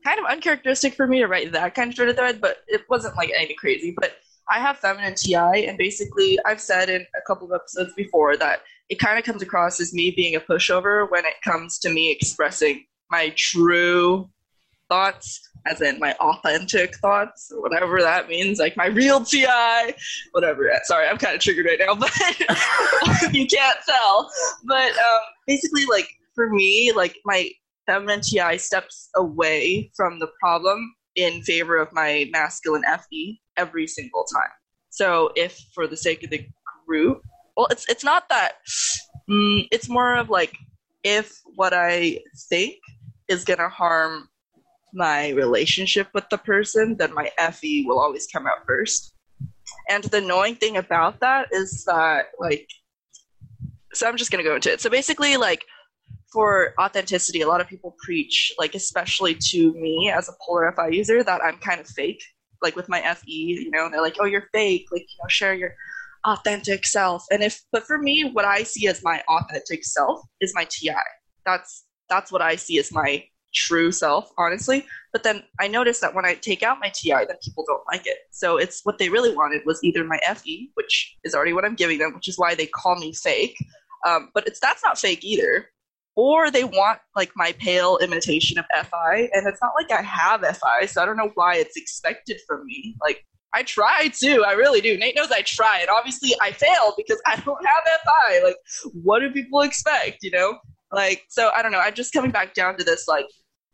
kind 0.04 0.18
of 0.18 0.26
uncharacteristic 0.26 0.94
for 0.94 1.06
me 1.06 1.18
to 1.18 1.26
write 1.26 1.52
that 1.52 1.74
kind 1.74 1.90
of 1.90 1.96
Twitter 1.96 2.12
thread, 2.12 2.40
but 2.40 2.58
it 2.68 2.82
wasn't 2.88 3.16
like 3.16 3.30
anything 3.36 3.56
crazy. 3.56 3.94
But 3.98 4.16
I 4.50 4.58
have 4.58 4.78
feminine 4.78 5.14
TI, 5.14 5.66
and 5.66 5.78
basically, 5.78 6.38
I've 6.44 6.60
said 6.60 6.88
in 6.88 7.02
a 7.02 7.20
couple 7.26 7.46
of 7.46 7.54
episodes 7.54 7.92
before 7.96 8.36
that 8.36 8.62
it 8.88 8.98
kind 8.98 9.18
of 9.18 9.24
comes 9.24 9.42
across 9.42 9.80
as 9.80 9.94
me 9.94 10.10
being 10.10 10.34
a 10.34 10.40
pushover 10.40 11.08
when 11.10 11.24
it 11.24 11.34
comes 11.44 11.78
to 11.78 11.90
me 11.90 12.10
expressing 12.10 12.84
my 13.10 13.32
true 13.36 14.28
thoughts, 14.88 15.48
as 15.66 15.80
in 15.80 15.98
my 16.00 16.12
authentic 16.14 16.96
thoughts, 16.96 17.52
whatever 17.54 18.00
that 18.02 18.28
means, 18.28 18.58
like 18.58 18.76
my 18.76 18.86
real 18.86 19.24
TI, 19.24 19.94
whatever. 20.32 20.70
Sorry, 20.84 21.06
I'm 21.06 21.18
kind 21.18 21.36
of 21.36 21.40
triggered 21.40 21.66
right 21.66 21.78
now, 21.78 21.94
but 21.94 22.10
you 23.32 23.46
can't 23.46 23.78
tell. 23.86 24.30
But 24.64 24.90
um, 24.90 25.20
basically, 25.46 25.86
like 25.86 26.08
for 26.34 26.50
me, 26.50 26.92
like 26.94 27.16
my 27.24 27.50
feminine 27.90 28.20
TI 28.20 28.56
steps 28.56 29.10
away 29.16 29.90
from 29.96 30.20
the 30.20 30.28
problem 30.38 30.94
in 31.16 31.42
favor 31.42 31.76
of 31.76 31.88
my 31.92 32.28
masculine 32.30 32.84
FE 32.84 33.40
every 33.56 33.86
single 33.86 34.24
time. 34.32 34.50
So 34.90 35.30
if 35.34 35.58
for 35.74 35.86
the 35.86 35.96
sake 35.96 36.22
of 36.22 36.30
the 36.30 36.46
group, 36.86 37.22
well, 37.56 37.66
it's 37.70 37.88
it's 37.88 38.04
not 38.04 38.28
that. 38.28 38.52
Mm, 39.28 39.68
it's 39.72 39.88
more 39.88 40.16
of 40.16 40.30
like 40.30 40.56
if 41.02 41.32
what 41.56 41.72
I 41.74 42.20
think 42.48 42.76
is 43.28 43.44
gonna 43.44 43.68
harm 43.68 44.28
my 44.92 45.30
relationship 45.30 46.08
with 46.14 46.28
the 46.30 46.38
person, 46.38 46.96
then 46.96 47.14
my 47.14 47.30
FE 47.52 47.86
will 47.86 48.00
always 48.00 48.26
come 48.32 48.46
out 48.46 48.66
first. 48.66 49.14
And 49.88 50.04
the 50.04 50.18
annoying 50.18 50.56
thing 50.56 50.76
about 50.76 51.20
that 51.20 51.48
is 51.52 51.84
that 51.84 52.26
like 52.38 52.68
so 53.92 54.06
I'm 54.06 54.16
just 54.16 54.30
gonna 54.30 54.44
go 54.44 54.54
into 54.54 54.72
it. 54.72 54.80
So 54.80 54.90
basically 54.90 55.36
like 55.36 55.64
for 56.32 56.74
authenticity, 56.80 57.40
a 57.40 57.48
lot 57.48 57.60
of 57.60 57.68
people 57.68 57.96
preach, 57.98 58.52
like 58.58 58.74
especially 58.74 59.34
to 59.34 59.72
me 59.74 60.12
as 60.14 60.28
a 60.28 60.32
polar 60.44 60.72
FI 60.72 60.88
user, 60.88 61.22
that 61.24 61.42
I'm 61.42 61.58
kind 61.58 61.80
of 61.80 61.86
fake. 61.86 62.22
Like 62.62 62.76
with 62.76 62.88
my 62.88 63.00
FE, 63.14 63.30
you 63.30 63.70
know, 63.70 63.88
they're 63.90 64.02
like, 64.02 64.16
"Oh, 64.20 64.26
you're 64.26 64.48
fake." 64.52 64.86
Like, 64.92 65.02
you 65.02 65.18
know, 65.22 65.28
share 65.28 65.54
your 65.54 65.74
authentic 66.24 66.86
self. 66.86 67.24
And 67.30 67.42
if, 67.42 67.62
but 67.72 67.84
for 67.84 67.98
me, 67.98 68.30
what 68.32 68.44
I 68.44 68.62
see 68.62 68.86
as 68.86 69.02
my 69.02 69.22
authentic 69.28 69.84
self 69.84 70.20
is 70.40 70.52
my 70.54 70.64
TI. 70.64 70.90
That's 71.46 71.84
that's 72.08 72.30
what 72.30 72.42
I 72.42 72.56
see 72.56 72.78
as 72.78 72.92
my 72.92 73.24
true 73.54 73.90
self, 73.90 74.30
honestly. 74.38 74.86
But 75.12 75.22
then 75.22 75.42
I 75.58 75.68
noticed 75.68 76.00
that 76.02 76.14
when 76.14 76.24
I 76.24 76.34
take 76.34 76.62
out 76.62 76.78
my 76.80 76.90
TI, 76.94 77.24
then 77.26 77.36
people 77.42 77.64
don't 77.66 77.82
like 77.90 78.06
it. 78.06 78.18
So 78.30 78.58
it's 78.58 78.80
what 78.84 78.98
they 78.98 79.08
really 79.08 79.34
wanted 79.34 79.62
was 79.64 79.82
either 79.82 80.04
my 80.04 80.18
FE, 80.34 80.70
which 80.74 81.16
is 81.24 81.34
already 81.34 81.52
what 81.52 81.64
I'm 81.64 81.74
giving 81.74 81.98
them, 81.98 82.14
which 82.14 82.28
is 82.28 82.38
why 82.38 82.54
they 82.54 82.66
call 82.66 82.96
me 82.96 83.12
fake. 83.14 83.56
Um, 84.06 84.30
but 84.34 84.46
it's 84.46 84.60
that's 84.60 84.82
not 84.84 84.98
fake 84.98 85.24
either 85.24 85.66
or 86.20 86.50
they 86.50 86.64
want 86.64 86.98
like 87.16 87.30
my 87.34 87.52
pale 87.52 87.96
imitation 87.96 88.58
of 88.58 88.66
FI, 88.86 89.30
and 89.32 89.46
it's 89.48 89.58
not 89.62 89.72
like 89.74 89.90
I 89.90 90.02
have 90.02 90.42
FI, 90.42 90.84
so 90.84 91.00
I 91.00 91.06
don't 91.06 91.16
know 91.16 91.30
why 91.32 91.56
it's 91.56 91.78
expected 91.78 92.38
from 92.46 92.66
me. 92.66 92.94
Like 93.00 93.24
I 93.54 93.62
try 93.62 94.08
to, 94.20 94.44
I 94.44 94.52
really 94.52 94.82
do. 94.82 94.98
Nate 94.98 95.16
knows 95.16 95.30
I 95.30 95.40
try, 95.40 95.78
and 95.80 95.88
obviously 95.88 96.32
I 96.42 96.52
fail 96.52 96.92
because 96.94 97.22
I 97.26 97.36
don't 97.36 97.64
have 97.64 98.00
FI. 98.04 98.40
Like, 98.44 98.56
what 99.02 99.20
do 99.20 99.30
people 99.30 99.62
expect? 99.62 100.18
You 100.20 100.32
know, 100.32 100.58
like 100.92 101.22
so. 101.30 101.50
I 101.56 101.62
don't 101.62 101.72
know. 101.72 101.80
I'm 101.80 101.94
just 101.94 102.12
coming 102.12 102.30
back 102.30 102.52
down 102.52 102.76
to 102.76 102.84
this. 102.84 103.08
Like, 103.08 103.26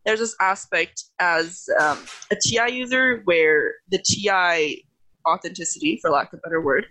there's 0.05 0.21
this 0.21 0.37
aspect 0.41 1.03
as 1.19 1.69
um, 1.81 1.99
a 2.31 2.37
TI 2.37 2.71
user 2.71 3.23
where 3.25 3.75
the 3.89 3.99
TI 3.99 4.87
authenticity, 5.27 5.99
for 6.01 6.11
lack 6.11 6.33
of 6.33 6.39
a 6.39 6.43
better 6.43 6.61
word, 6.61 6.87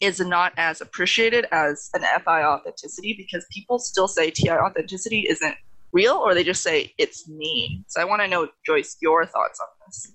is 0.00 0.20
not 0.20 0.52
as 0.56 0.80
appreciated 0.80 1.46
as 1.52 1.90
an 1.94 2.02
FI 2.24 2.44
authenticity 2.44 3.14
because 3.16 3.46
people 3.50 3.78
still 3.78 4.08
say 4.08 4.30
TI 4.30 4.50
authenticity 4.50 5.26
isn't 5.28 5.54
real 5.92 6.14
or 6.14 6.34
they 6.34 6.44
just 6.44 6.62
say 6.62 6.92
it's 6.98 7.28
me. 7.28 7.82
So 7.88 8.00
I 8.00 8.04
want 8.04 8.22
to 8.22 8.28
know, 8.28 8.48
Joyce, 8.66 8.96
your 9.00 9.24
thoughts 9.26 9.58
on 9.60 9.66
this 9.86 10.12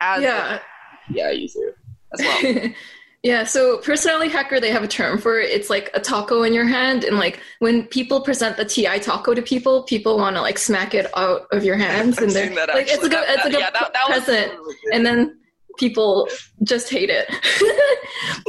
as 0.00 0.22
Yeah. 0.22 0.58
a 1.08 1.12
TI 1.12 1.32
user 1.40 1.76
as 2.12 2.20
well. 2.20 2.70
yeah, 3.22 3.44
so 3.44 3.78
personality 3.78 4.30
hacker, 4.30 4.58
they 4.58 4.70
have 4.72 4.82
a 4.82 4.88
term 4.88 5.18
for 5.18 5.38
it. 5.38 5.50
It's 5.50 5.70
like 5.70 5.90
a 5.94 6.00
taco 6.00 6.42
in 6.42 6.52
your 6.52 6.64
hand, 6.66 7.04
and 7.04 7.16
like 7.18 7.38
when 7.60 7.84
people 7.86 8.20
present 8.20 8.56
the 8.56 8.64
TI 8.64 8.98
taco 8.98 9.32
to 9.34 9.42
people, 9.42 9.84
people 9.84 10.16
want 10.18 10.34
to 10.36 10.42
like 10.42 10.58
smack 10.58 10.92
it 10.94 11.06
out 11.16 11.46
of 11.52 11.62
your 11.64 11.76
hands, 11.76 12.18
I've 12.18 12.24
and 12.24 12.32
they're 12.32 12.54
that 12.54 12.68
like, 12.70 12.88
it's 12.88 13.04
a 13.04 13.08
good, 13.08 13.24
it's 13.28 13.44
a 13.44 13.50
good 13.50 13.60
yeah, 13.60 13.70
that, 13.70 13.92
that 13.92 14.06
present. 14.06 14.52
really 14.58 14.74
good. 14.84 14.94
and 14.94 15.06
then 15.06 15.38
people 15.78 16.28
just 16.62 16.90
hate 16.90 17.10
it. 17.10 17.28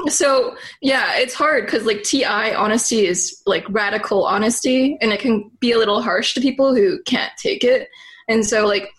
so 0.12 0.56
yeah, 0.82 1.16
it's 1.18 1.34
hard 1.34 1.66
because 1.66 1.86
like 1.86 2.04
TI 2.04 2.54
honesty 2.54 3.06
is 3.06 3.42
like 3.46 3.66
radical 3.70 4.26
honesty, 4.26 4.98
and 5.02 5.12
it 5.12 5.20
can 5.20 5.50
be 5.60 5.72
a 5.72 5.78
little 5.78 6.02
harsh 6.02 6.34
to 6.34 6.42
people 6.42 6.76
who 6.76 7.02
can't 7.04 7.34
take 7.38 7.64
it. 7.64 7.90
And 8.28 8.46
so 8.46 8.66
like 8.66 8.90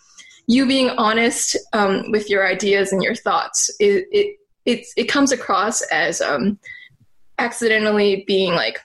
you 0.47 0.66
being 0.66 0.90
honest 0.90 1.57
um, 1.73 2.11
with 2.11 2.28
your 2.28 2.47
ideas 2.47 2.93
and 2.93 3.02
your 3.02 3.14
thoughts, 3.14 3.71
it 3.81 4.07
it 4.11 4.37
it, 4.64 4.87
it 4.97 5.04
comes 5.04 5.31
across 5.31 5.83
as 5.90 6.21
um, 6.21 6.59
accidentally 7.38 8.25
being 8.26 8.54
like 8.54 8.81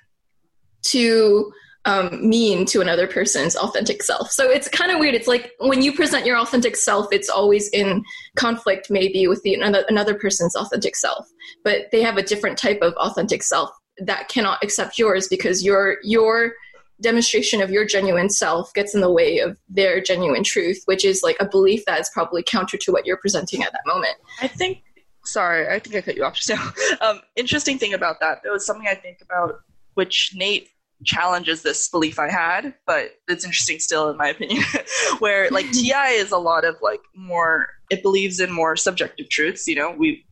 too 0.82 1.52
um, 1.86 2.28
mean 2.28 2.66
to 2.66 2.82
another 2.82 3.08
person's 3.08 3.56
authentic 3.56 4.04
self. 4.04 4.32
So 4.32 4.50
it's 4.50 4.68
kind 4.68 4.92
of 4.92 5.00
weird. 5.00 5.16
It's 5.16 5.28
like 5.28 5.54
when 5.60 5.82
you 5.82 5.94
present 5.94 6.26
your 6.26 6.38
authentic 6.38 6.76
self, 6.76 7.08
it's 7.12 7.30
always 7.30 7.70
in 7.70 8.04
conflict, 8.36 8.90
maybe 8.90 9.28
with 9.28 9.42
the 9.44 9.54
another, 9.54 9.86
another 9.88 10.14
person's 10.14 10.56
authentic 10.56 10.96
self. 10.96 11.28
But 11.64 11.90
they 11.92 12.02
have 12.02 12.18
a 12.18 12.24
different 12.24 12.58
type 12.58 12.80
of 12.82 12.94
authentic 12.96 13.44
self 13.44 13.70
that 14.00 14.30
cannot 14.30 14.64
accept 14.64 14.98
yours 14.98 15.28
because 15.28 15.64
your 15.64 15.98
your 16.04 16.54
demonstration 17.02 17.62
of 17.62 17.70
your 17.70 17.86
genuine 17.86 18.30
self 18.30 18.74
gets 18.74 18.94
in 18.94 19.02
the 19.02 19.12
way 19.12 19.40
of 19.40 19.58
their 19.70 20.02
genuine 20.02 20.44
truth, 20.44 20.82
which 20.86 21.06
is 21.06 21.22
like 21.24 21.38
a 21.40 21.46
belief 21.46 21.86
that 21.86 22.00
is 22.00 22.10
probably 22.14 22.44
counter 22.44 22.78
to 22.78 22.92
what 22.92 23.06
you're 23.06 23.18
presenting 23.18 23.64
at 23.64 23.72
that 23.72 23.82
moment. 23.86 24.16
I 24.42 24.48
think. 24.48 24.84
Sorry, 25.26 25.68
I 25.68 25.80
think 25.80 25.96
I 25.96 26.02
cut 26.02 26.16
you 26.16 26.24
off 26.24 26.36
just 26.40 26.50
now. 26.50 26.72
Um, 27.02 27.22
interesting 27.36 27.78
thing 27.78 27.94
about 27.94 28.20
that, 28.20 28.40
though, 28.44 28.56
is 28.56 28.66
something 28.66 28.88
I 28.88 28.96
think 28.96 29.20
about, 29.22 29.62
which 29.94 30.34
Nate 30.36 30.70
challenges 31.06 31.62
this 31.62 31.90
belief 31.90 32.20
I 32.20 32.30
had, 32.30 32.74
but 32.86 33.12
it's 33.28 33.46
interesting 33.46 33.80
still 33.80 34.10
in 34.10 34.18
my 34.18 34.30
opinion, 34.30 34.64
where 35.20 35.50
like 35.50 35.70
TI 35.72 35.94
is 35.94 36.32
a 36.32 36.38
lot 36.38 36.66
of 36.66 36.76
like 36.82 37.02
more 37.16 37.68
it 37.90 38.04
believes 38.04 38.40
in 38.40 38.52
more 38.52 38.76
subjective 38.76 39.30
truths, 39.30 39.68
you 39.68 39.76
know. 39.76 39.92
We 39.92 40.26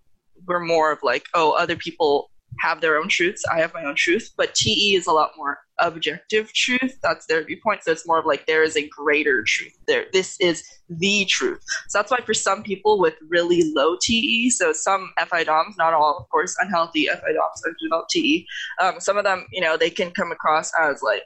we're 0.46 0.60
more 0.60 0.92
of 0.92 1.00
like, 1.04 1.26
oh, 1.34 1.52
other 1.52 1.76
people 1.76 2.30
have 2.60 2.82
their 2.82 2.98
own 2.98 3.08
truths, 3.08 3.44
I 3.52 3.60
have 3.60 3.74
my 3.74 3.84
own 3.84 3.96
truth, 3.96 4.32
but 4.38 4.56
TE 4.56 4.96
is 4.96 5.08
a 5.08 5.12
lot 5.12 5.32
more 5.38 5.60
objective 5.80 6.52
truth. 6.54 6.98
That's 7.04 7.26
their 7.28 7.44
viewpoint. 7.44 7.84
So 7.84 7.92
it's 7.92 8.08
more 8.08 8.20
of 8.20 8.26
like 8.26 8.46
there 8.46 8.64
is 8.64 8.76
a 8.76 8.88
greater 8.90 9.44
truth. 9.44 9.74
There, 9.88 10.06
this 10.14 10.38
is 10.40 10.64
the 10.90 11.26
truth. 11.26 11.62
So 11.90 12.00
that's 12.00 12.12
why 12.12 12.20
for 12.26 12.34
some 12.34 12.64
people 12.64 13.00
with 13.00 13.16
really 13.28 13.72
low 13.74 13.98
TE, 14.02 14.50
so 14.50 14.74
some 14.74 15.12
FI 15.28 15.44
DOMs, 15.44 15.78
not 15.78 15.94
all, 15.94 16.18
of 16.20 16.30
course, 16.30 16.56
unhealthy 16.60 17.08
FI 17.08 17.14
DOMs 17.16 17.62
are 17.66 17.76
develop 17.82 18.08
TE. 18.10 18.48
Um, 18.82 19.00
some 19.00 19.18
of 19.18 19.24
them, 19.24 19.46
you 19.52 19.62
know, 19.62 19.78
they 19.78 19.90
can 19.90 20.12
come 20.12 20.32
across 20.32 20.72
as 20.80 21.02
like 21.02 21.24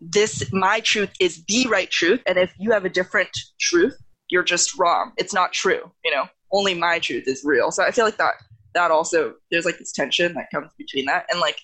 this. 0.00 0.44
My 0.52 0.80
truth 0.80 1.10
is 1.20 1.44
the 1.46 1.66
right 1.68 1.90
truth, 1.90 2.22
and 2.26 2.38
if 2.38 2.52
you 2.58 2.70
have 2.72 2.84
a 2.84 2.90
different 2.90 3.30
truth, 3.60 3.96
you're 4.28 4.44
just 4.44 4.78
wrong. 4.78 5.12
It's 5.16 5.32
not 5.32 5.52
true. 5.52 5.90
You 6.04 6.14
know, 6.14 6.24
only 6.52 6.74
my 6.74 6.98
truth 6.98 7.24
is 7.26 7.42
real. 7.44 7.70
So 7.70 7.82
I 7.82 7.90
feel 7.90 8.04
like 8.04 8.18
that 8.18 8.34
that 8.76 8.90
also 8.90 9.34
there's 9.50 9.64
like 9.64 9.78
this 9.78 9.92
tension 9.92 10.34
that 10.34 10.46
comes 10.52 10.70
between 10.78 11.06
that 11.06 11.26
and 11.30 11.40
like 11.40 11.58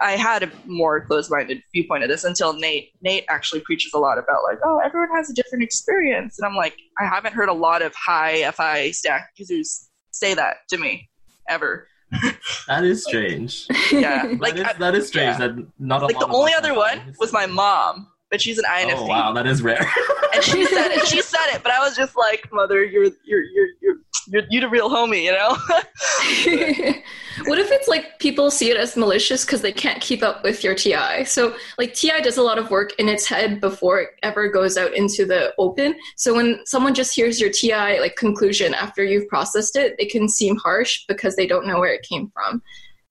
I 0.00 0.12
had 0.12 0.42
a 0.42 0.50
more 0.66 1.00
closed-minded 1.00 1.62
viewpoint 1.72 2.02
of 2.02 2.10
this 2.10 2.24
until 2.24 2.52
Nate. 2.52 2.90
Nate 3.00 3.24
actually 3.28 3.60
preaches 3.60 3.94
a 3.94 3.98
lot 3.98 4.18
about 4.18 4.42
like, 4.44 4.58
oh, 4.64 4.78
everyone 4.84 5.08
has 5.16 5.30
a 5.30 5.32
different 5.32 5.64
experience, 5.64 6.38
and 6.38 6.46
I'm 6.46 6.54
like, 6.54 6.76
I 7.00 7.06
haven't 7.06 7.34
heard 7.34 7.48
a 7.48 7.54
lot 7.54 7.82
of 7.82 7.94
high 7.94 8.50
FI 8.52 8.90
stack 8.90 9.30
users 9.36 9.88
say 10.10 10.34
that 10.34 10.56
to 10.68 10.78
me 10.78 11.08
ever. 11.48 11.88
that 12.68 12.84
is 12.84 13.04
strange. 13.04 13.66
Yeah, 13.90 14.34
like 14.38 14.56
that 14.56 14.72
is, 14.72 14.78
that 14.78 14.94
is 14.94 15.08
strange. 15.08 15.38
Yeah. 15.38 15.48
That 15.48 15.66
not 15.78 16.02
like 16.02 16.18
the 16.18 16.28
only 16.28 16.52
other 16.52 16.74
one 16.74 17.14
was 17.18 17.32
my 17.32 17.46
mom, 17.46 18.08
but 18.30 18.40
she's 18.40 18.58
an 18.58 18.64
INFP. 18.64 18.94
Oh 18.96 19.06
wow, 19.06 19.32
that 19.32 19.46
is 19.46 19.62
rare. 19.62 19.88
and 20.34 20.42
she 20.42 20.64
said 20.66 20.90
it. 20.90 21.06
She 21.06 21.22
said 21.22 21.46
it, 21.54 21.62
but 21.62 21.72
I 21.72 21.78
was 21.80 21.96
just 21.96 22.16
like, 22.16 22.48
mother, 22.52 22.84
you're 22.84 23.04
you're 23.24 23.42
you're 23.42 23.66
you're 23.80 23.96
you're, 24.28 24.42
you're 24.50 24.62
the 24.62 24.68
real 24.68 24.90
homie, 24.90 25.22
you 25.22 25.32
know? 25.32 25.50
what 27.46 27.58
if 27.58 27.70
it's 27.70 27.88
like 27.88 28.18
people 28.18 28.50
see 28.50 28.70
it 28.70 28.76
as 28.76 28.96
malicious 28.96 29.44
because 29.44 29.62
they 29.62 29.72
can't 29.72 30.00
keep 30.00 30.22
up 30.22 30.42
with 30.42 30.64
your 30.64 30.74
TI? 30.74 31.24
So, 31.24 31.54
like, 31.78 31.94
TI 31.94 32.20
does 32.22 32.36
a 32.36 32.42
lot 32.42 32.58
of 32.58 32.70
work 32.70 32.92
in 32.98 33.08
its 33.08 33.26
head 33.26 33.60
before 33.60 34.00
it 34.00 34.08
ever 34.22 34.48
goes 34.48 34.76
out 34.76 34.94
into 34.94 35.24
the 35.24 35.54
open. 35.58 35.94
So, 36.16 36.34
when 36.34 36.60
someone 36.66 36.94
just 36.94 37.14
hears 37.14 37.40
your 37.40 37.50
TI 37.50 38.00
like 38.00 38.16
conclusion 38.16 38.74
after 38.74 39.04
you've 39.04 39.28
processed 39.28 39.76
it, 39.76 39.94
it 39.98 40.10
can 40.10 40.28
seem 40.28 40.56
harsh 40.56 41.04
because 41.06 41.36
they 41.36 41.46
don't 41.46 41.66
know 41.66 41.78
where 41.78 41.94
it 41.94 42.02
came 42.02 42.30
from. 42.30 42.62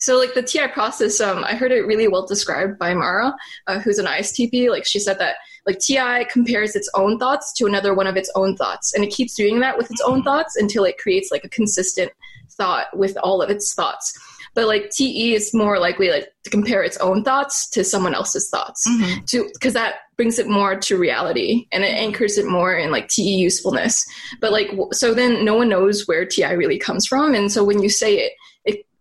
So, 0.05 0.19
like 0.19 0.35
the 0.35 0.43
TI 0.43 0.67
process, 0.67 1.19
um, 1.19 1.43
I 1.43 1.55
heard 1.55 1.71
it 1.71 1.87
really 1.87 2.07
well 2.07 2.27
described 2.27 2.77
by 2.77 2.93
Mara, 2.93 3.35
uh, 3.65 3.79
who's 3.79 3.97
an 3.97 4.05
ISTP. 4.05 4.69
Like, 4.69 4.85
she 4.85 4.99
said 4.99 5.17
that 5.17 5.37
like 5.65 5.79
TI 5.79 6.25
compares 6.31 6.75
its 6.75 6.87
own 6.93 7.17
thoughts 7.17 7.51
to 7.53 7.65
another 7.65 7.95
one 7.95 8.05
of 8.05 8.15
its 8.15 8.31
own 8.35 8.55
thoughts, 8.55 8.93
and 8.93 9.03
it 9.03 9.11
keeps 9.11 9.33
doing 9.33 9.61
that 9.61 9.79
with 9.79 9.89
its 9.89 10.01
own 10.01 10.21
thoughts 10.21 10.57
until 10.57 10.83
it 10.83 10.99
creates 10.99 11.31
like 11.31 11.43
a 11.43 11.49
consistent 11.49 12.11
thought 12.51 12.95
with 12.95 13.17
all 13.23 13.41
of 13.41 13.49
its 13.49 13.73
thoughts. 13.73 14.15
But 14.53 14.67
like 14.67 14.91
TE 14.91 15.33
is 15.33 15.55
more 15.55 15.79
likely 15.79 16.11
like 16.11 16.31
to 16.43 16.51
compare 16.51 16.83
its 16.83 16.97
own 16.97 17.23
thoughts 17.23 17.67
to 17.71 17.83
someone 17.83 18.13
else's 18.13 18.47
thoughts, 18.51 18.87
mm-hmm. 18.87 19.25
to 19.25 19.49
because 19.53 19.73
that 19.73 19.95
brings 20.17 20.37
it 20.37 20.47
more 20.47 20.75
to 20.75 20.97
reality 20.99 21.65
and 21.71 21.83
it 21.83 21.87
anchors 21.87 22.37
it 22.37 22.45
more 22.45 22.75
in 22.75 22.91
like 22.91 23.07
TE 23.07 23.23
usefulness. 23.23 24.05
But 24.39 24.51
like 24.51 24.69
so 24.91 25.15
then 25.15 25.43
no 25.43 25.55
one 25.55 25.67
knows 25.67 26.07
where 26.07 26.27
TI 26.27 26.53
really 26.53 26.77
comes 26.77 27.07
from, 27.07 27.33
and 27.33 27.51
so 27.51 27.63
when 27.63 27.81
you 27.81 27.89
say 27.89 28.19
it, 28.19 28.25
it 28.29 28.33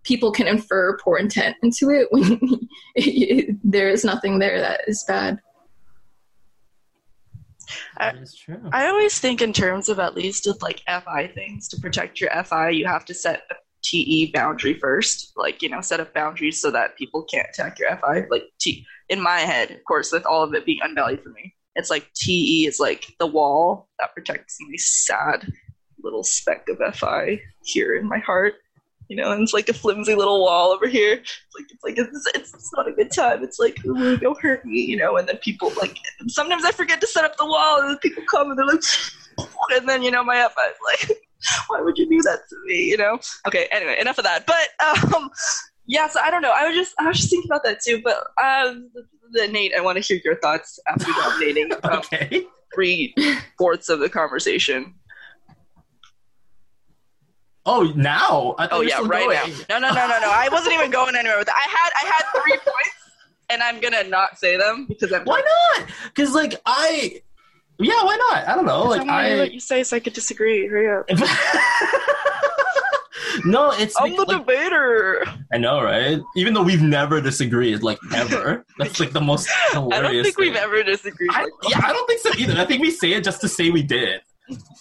people 0.04 0.30
can 0.30 0.46
infer 0.46 0.96
poor 0.98 1.18
intent 1.18 1.56
into 1.62 1.90
it 1.90 2.08
when 2.10 2.68
there 3.64 3.88
is 3.88 4.04
nothing 4.04 4.38
there 4.38 4.60
that 4.60 4.82
is 4.86 5.04
bad. 5.08 5.40
That 7.98 8.16
is 8.16 8.34
true. 8.34 8.60
I 8.72 8.88
always 8.88 9.18
think 9.18 9.40
in 9.40 9.52
terms 9.52 9.88
of 9.88 9.98
at 9.98 10.14
least 10.14 10.46
with 10.46 10.62
like 10.62 10.82
FI 10.86 11.32
things 11.34 11.68
to 11.68 11.80
protect 11.80 12.20
your 12.20 12.30
FI, 12.44 12.70
you 12.70 12.86
have 12.86 13.04
to 13.06 13.14
set 13.14 13.42
a 13.50 13.54
TE 13.82 14.30
boundary 14.32 14.74
first. 14.74 15.32
Like 15.36 15.62
you 15.62 15.70
know, 15.70 15.80
set 15.80 16.00
up 16.00 16.12
boundaries 16.14 16.60
so 16.60 16.70
that 16.70 16.96
people 16.96 17.22
can't 17.22 17.48
attack 17.48 17.78
your 17.78 17.96
FI. 17.96 18.26
Like 18.30 18.44
T 18.60 18.86
in 19.08 19.20
my 19.20 19.40
head, 19.40 19.70
of 19.70 19.82
course, 19.84 20.12
with 20.12 20.26
all 20.26 20.42
of 20.42 20.54
it 20.54 20.66
being 20.66 20.80
unvalued 20.82 21.22
for 21.22 21.30
me, 21.30 21.54
it's 21.74 21.90
like 21.90 22.12
TE 22.14 22.66
is 22.66 22.78
like 22.78 23.14
the 23.18 23.26
wall 23.26 23.88
that 23.98 24.14
protects 24.14 24.58
my 24.60 24.76
sad 24.76 25.50
little 26.02 26.22
speck 26.22 26.68
of 26.68 26.94
FI 26.94 27.40
here 27.62 27.96
in 27.96 28.06
my 28.06 28.18
heart 28.18 28.54
you 29.08 29.16
know, 29.16 29.32
and 29.32 29.42
it's 29.42 29.52
like 29.52 29.68
a 29.68 29.74
flimsy 29.74 30.14
little 30.14 30.40
wall 30.40 30.72
over 30.72 30.88
here. 30.88 31.14
It's 31.14 31.54
like 31.56 31.66
it's 31.70 31.84
like 31.84 31.98
it's, 31.98 32.26
it's, 32.34 32.54
it's 32.54 32.72
not 32.74 32.88
a 32.88 32.92
good 32.92 33.10
time. 33.10 33.42
It's 33.42 33.58
like 33.58 33.84
Ooh, 33.84 34.16
don't 34.16 34.40
hurt 34.40 34.64
me, 34.64 34.80
you 34.80 34.96
know. 34.96 35.16
And 35.16 35.28
then 35.28 35.36
people 35.38 35.72
like 35.80 35.98
sometimes 36.28 36.64
I 36.64 36.72
forget 36.72 37.00
to 37.00 37.06
set 37.06 37.24
up 37.24 37.36
the 37.36 37.46
wall, 37.46 37.80
and 37.80 38.00
people 38.00 38.22
come 38.30 38.50
and 38.50 38.58
they're 38.58 38.66
like, 38.66 38.82
and 39.70 39.88
then 39.88 40.02
you 40.02 40.10
know 40.10 40.24
my 40.24 40.38
F 40.38 40.52
is 40.52 41.08
like, 41.08 41.18
why 41.68 41.80
would 41.80 41.98
you 41.98 42.08
do 42.08 42.20
that 42.22 42.40
to 42.48 42.56
me, 42.66 42.84
you 42.84 42.96
know? 42.96 43.18
Okay, 43.46 43.68
anyway, 43.70 43.98
enough 44.00 44.18
of 44.18 44.24
that. 44.24 44.46
But 44.46 45.14
um, 45.14 45.30
yeah, 45.86 46.08
so 46.08 46.20
I 46.20 46.30
don't 46.30 46.42
know. 46.42 46.52
I 46.54 46.66
was 46.66 46.76
just 46.76 46.94
I 46.98 47.06
was 47.06 47.18
just 47.18 47.30
thinking 47.30 47.50
about 47.50 47.64
that 47.64 47.80
too. 47.80 48.00
But 48.02 48.18
um, 48.42 48.90
the, 49.32 49.48
Nate, 49.48 49.72
I 49.76 49.80
want 49.80 49.96
to 49.96 50.02
hear 50.02 50.20
your 50.24 50.36
thoughts 50.36 50.78
after 50.88 51.12
dominating 51.12 51.72
um, 51.72 51.78
okay. 52.12 52.46
three 52.74 53.14
fourths 53.58 53.88
of 53.88 54.00
the 54.00 54.08
conversation. 54.08 54.94
Oh, 57.66 57.90
now? 57.96 58.54
oh 58.58 58.82
yeah, 58.82 59.00
right 59.04 59.24
going. 59.24 59.38
now. 59.68 59.78
No, 59.80 59.88
no, 59.88 59.94
no, 59.94 60.06
no, 60.06 60.20
no. 60.20 60.30
I 60.30 60.50
wasn't 60.52 60.74
even 60.74 60.90
going 60.90 61.16
anywhere 61.16 61.38
with 61.38 61.48
it. 61.48 61.54
I 61.54 61.66
had 61.66 61.90
I 61.94 62.04
had 62.06 62.22
three 62.42 62.52
points, 62.58 62.90
and 63.48 63.62
I'm 63.62 63.80
gonna 63.80 64.04
not 64.04 64.38
say 64.38 64.58
them 64.58 64.84
because 64.86 65.10
I'm. 65.12 65.24
Why 65.24 65.40
not? 65.76 65.86
Because 66.04 66.34
like 66.34 66.60
I, 66.66 67.22
yeah, 67.78 68.04
why 68.04 68.16
not? 68.28 68.46
I 68.46 68.54
don't 68.54 68.66
know. 68.66 68.84
Like 68.84 69.08
I 69.08 69.34
let 69.34 69.52
you 69.52 69.60
say 69.60 69.82
so 69.82 69.96
I 69.96 70.00
could 70.00 70.12
disagree. 70.12 70.68
Hurry 70.68 70.94
up. 70.94 71.08
no, 73.46 73.70
it's 73.70 73.98
I'm 73.98 74.14
the 74.14 74.24
like, 74.24 74.40
debater. 74.40 75.24
I 75.50 75.56
know, 75.56 75.82
right? 75.82 76.20
Even 76.36 76.52
though 76.52 76.64
we've 76.64 76.82
never 76.82 77.22
disagreed, 77.22 77.82
like 77.82 77.98
ever. 78.14 78.66
That's 78.78 79.00
like 79.00 79.12
the 79.12 79.22
most 79.22 79.48
hilarious. 79.72 79.98
I 79.98 80.02
don't 80.02 80.22
think 80.22 80.36
thing. 80.36 80.48
we've 80.48 80.56
ever 80.56 80.82
disagreed. 80.82 81.30
I, 81.32 81.48
yeah, 81.66 81.80
I 81.82 81.94
don't 81.94 82.06
think 82.06 82.20
so 82.20 82.30
either. 82.36 82.60
I 82.60 82.66
think 82.66 82.82
we 82.82 82.90
say 82.90 83.14
it 83.14 83.24
just 83.24 83.40
to 83.40 83.48
say 83.48 83.70
we 83.70 83.82
did 83.82 84.20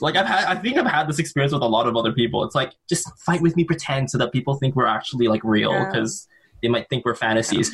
like 0.01 0.15
I've 0.15 0.25
had 0.25 0.45
I 0.45 0.55
think 0.55 0.77
I've 0.77 0.85
had 0.85 1.07
this 1.07 1.19
experience 1.19 1.53
with 1.53 1.61
a 1.61 1.67
lot 1.67 1.87
of 1.87 1.95
other 1.95 2.11
people. 2.11 2.43
It's 2.43 2.55
like 2.55 2.73
just 2.89 3.09
fight 3.19 3.41
with 3.41 3.55
me 3.55 3.63
pretend 3.63 4.09
so 4.11 4.17
that 4.17 4.31
people 4.31 4.55
think 4.55 4.75
we're 4.75 4.87
actually 4.87 5.27
like 5.27 5.43
real 5.43 5.85
because 5.85 6.27
yeah. 6.29 6.57
they 6.63 6.71
might 6.71 6.89
think 6.89 7.05
we're 7.05 7.15
fantasies. 7.15 7.71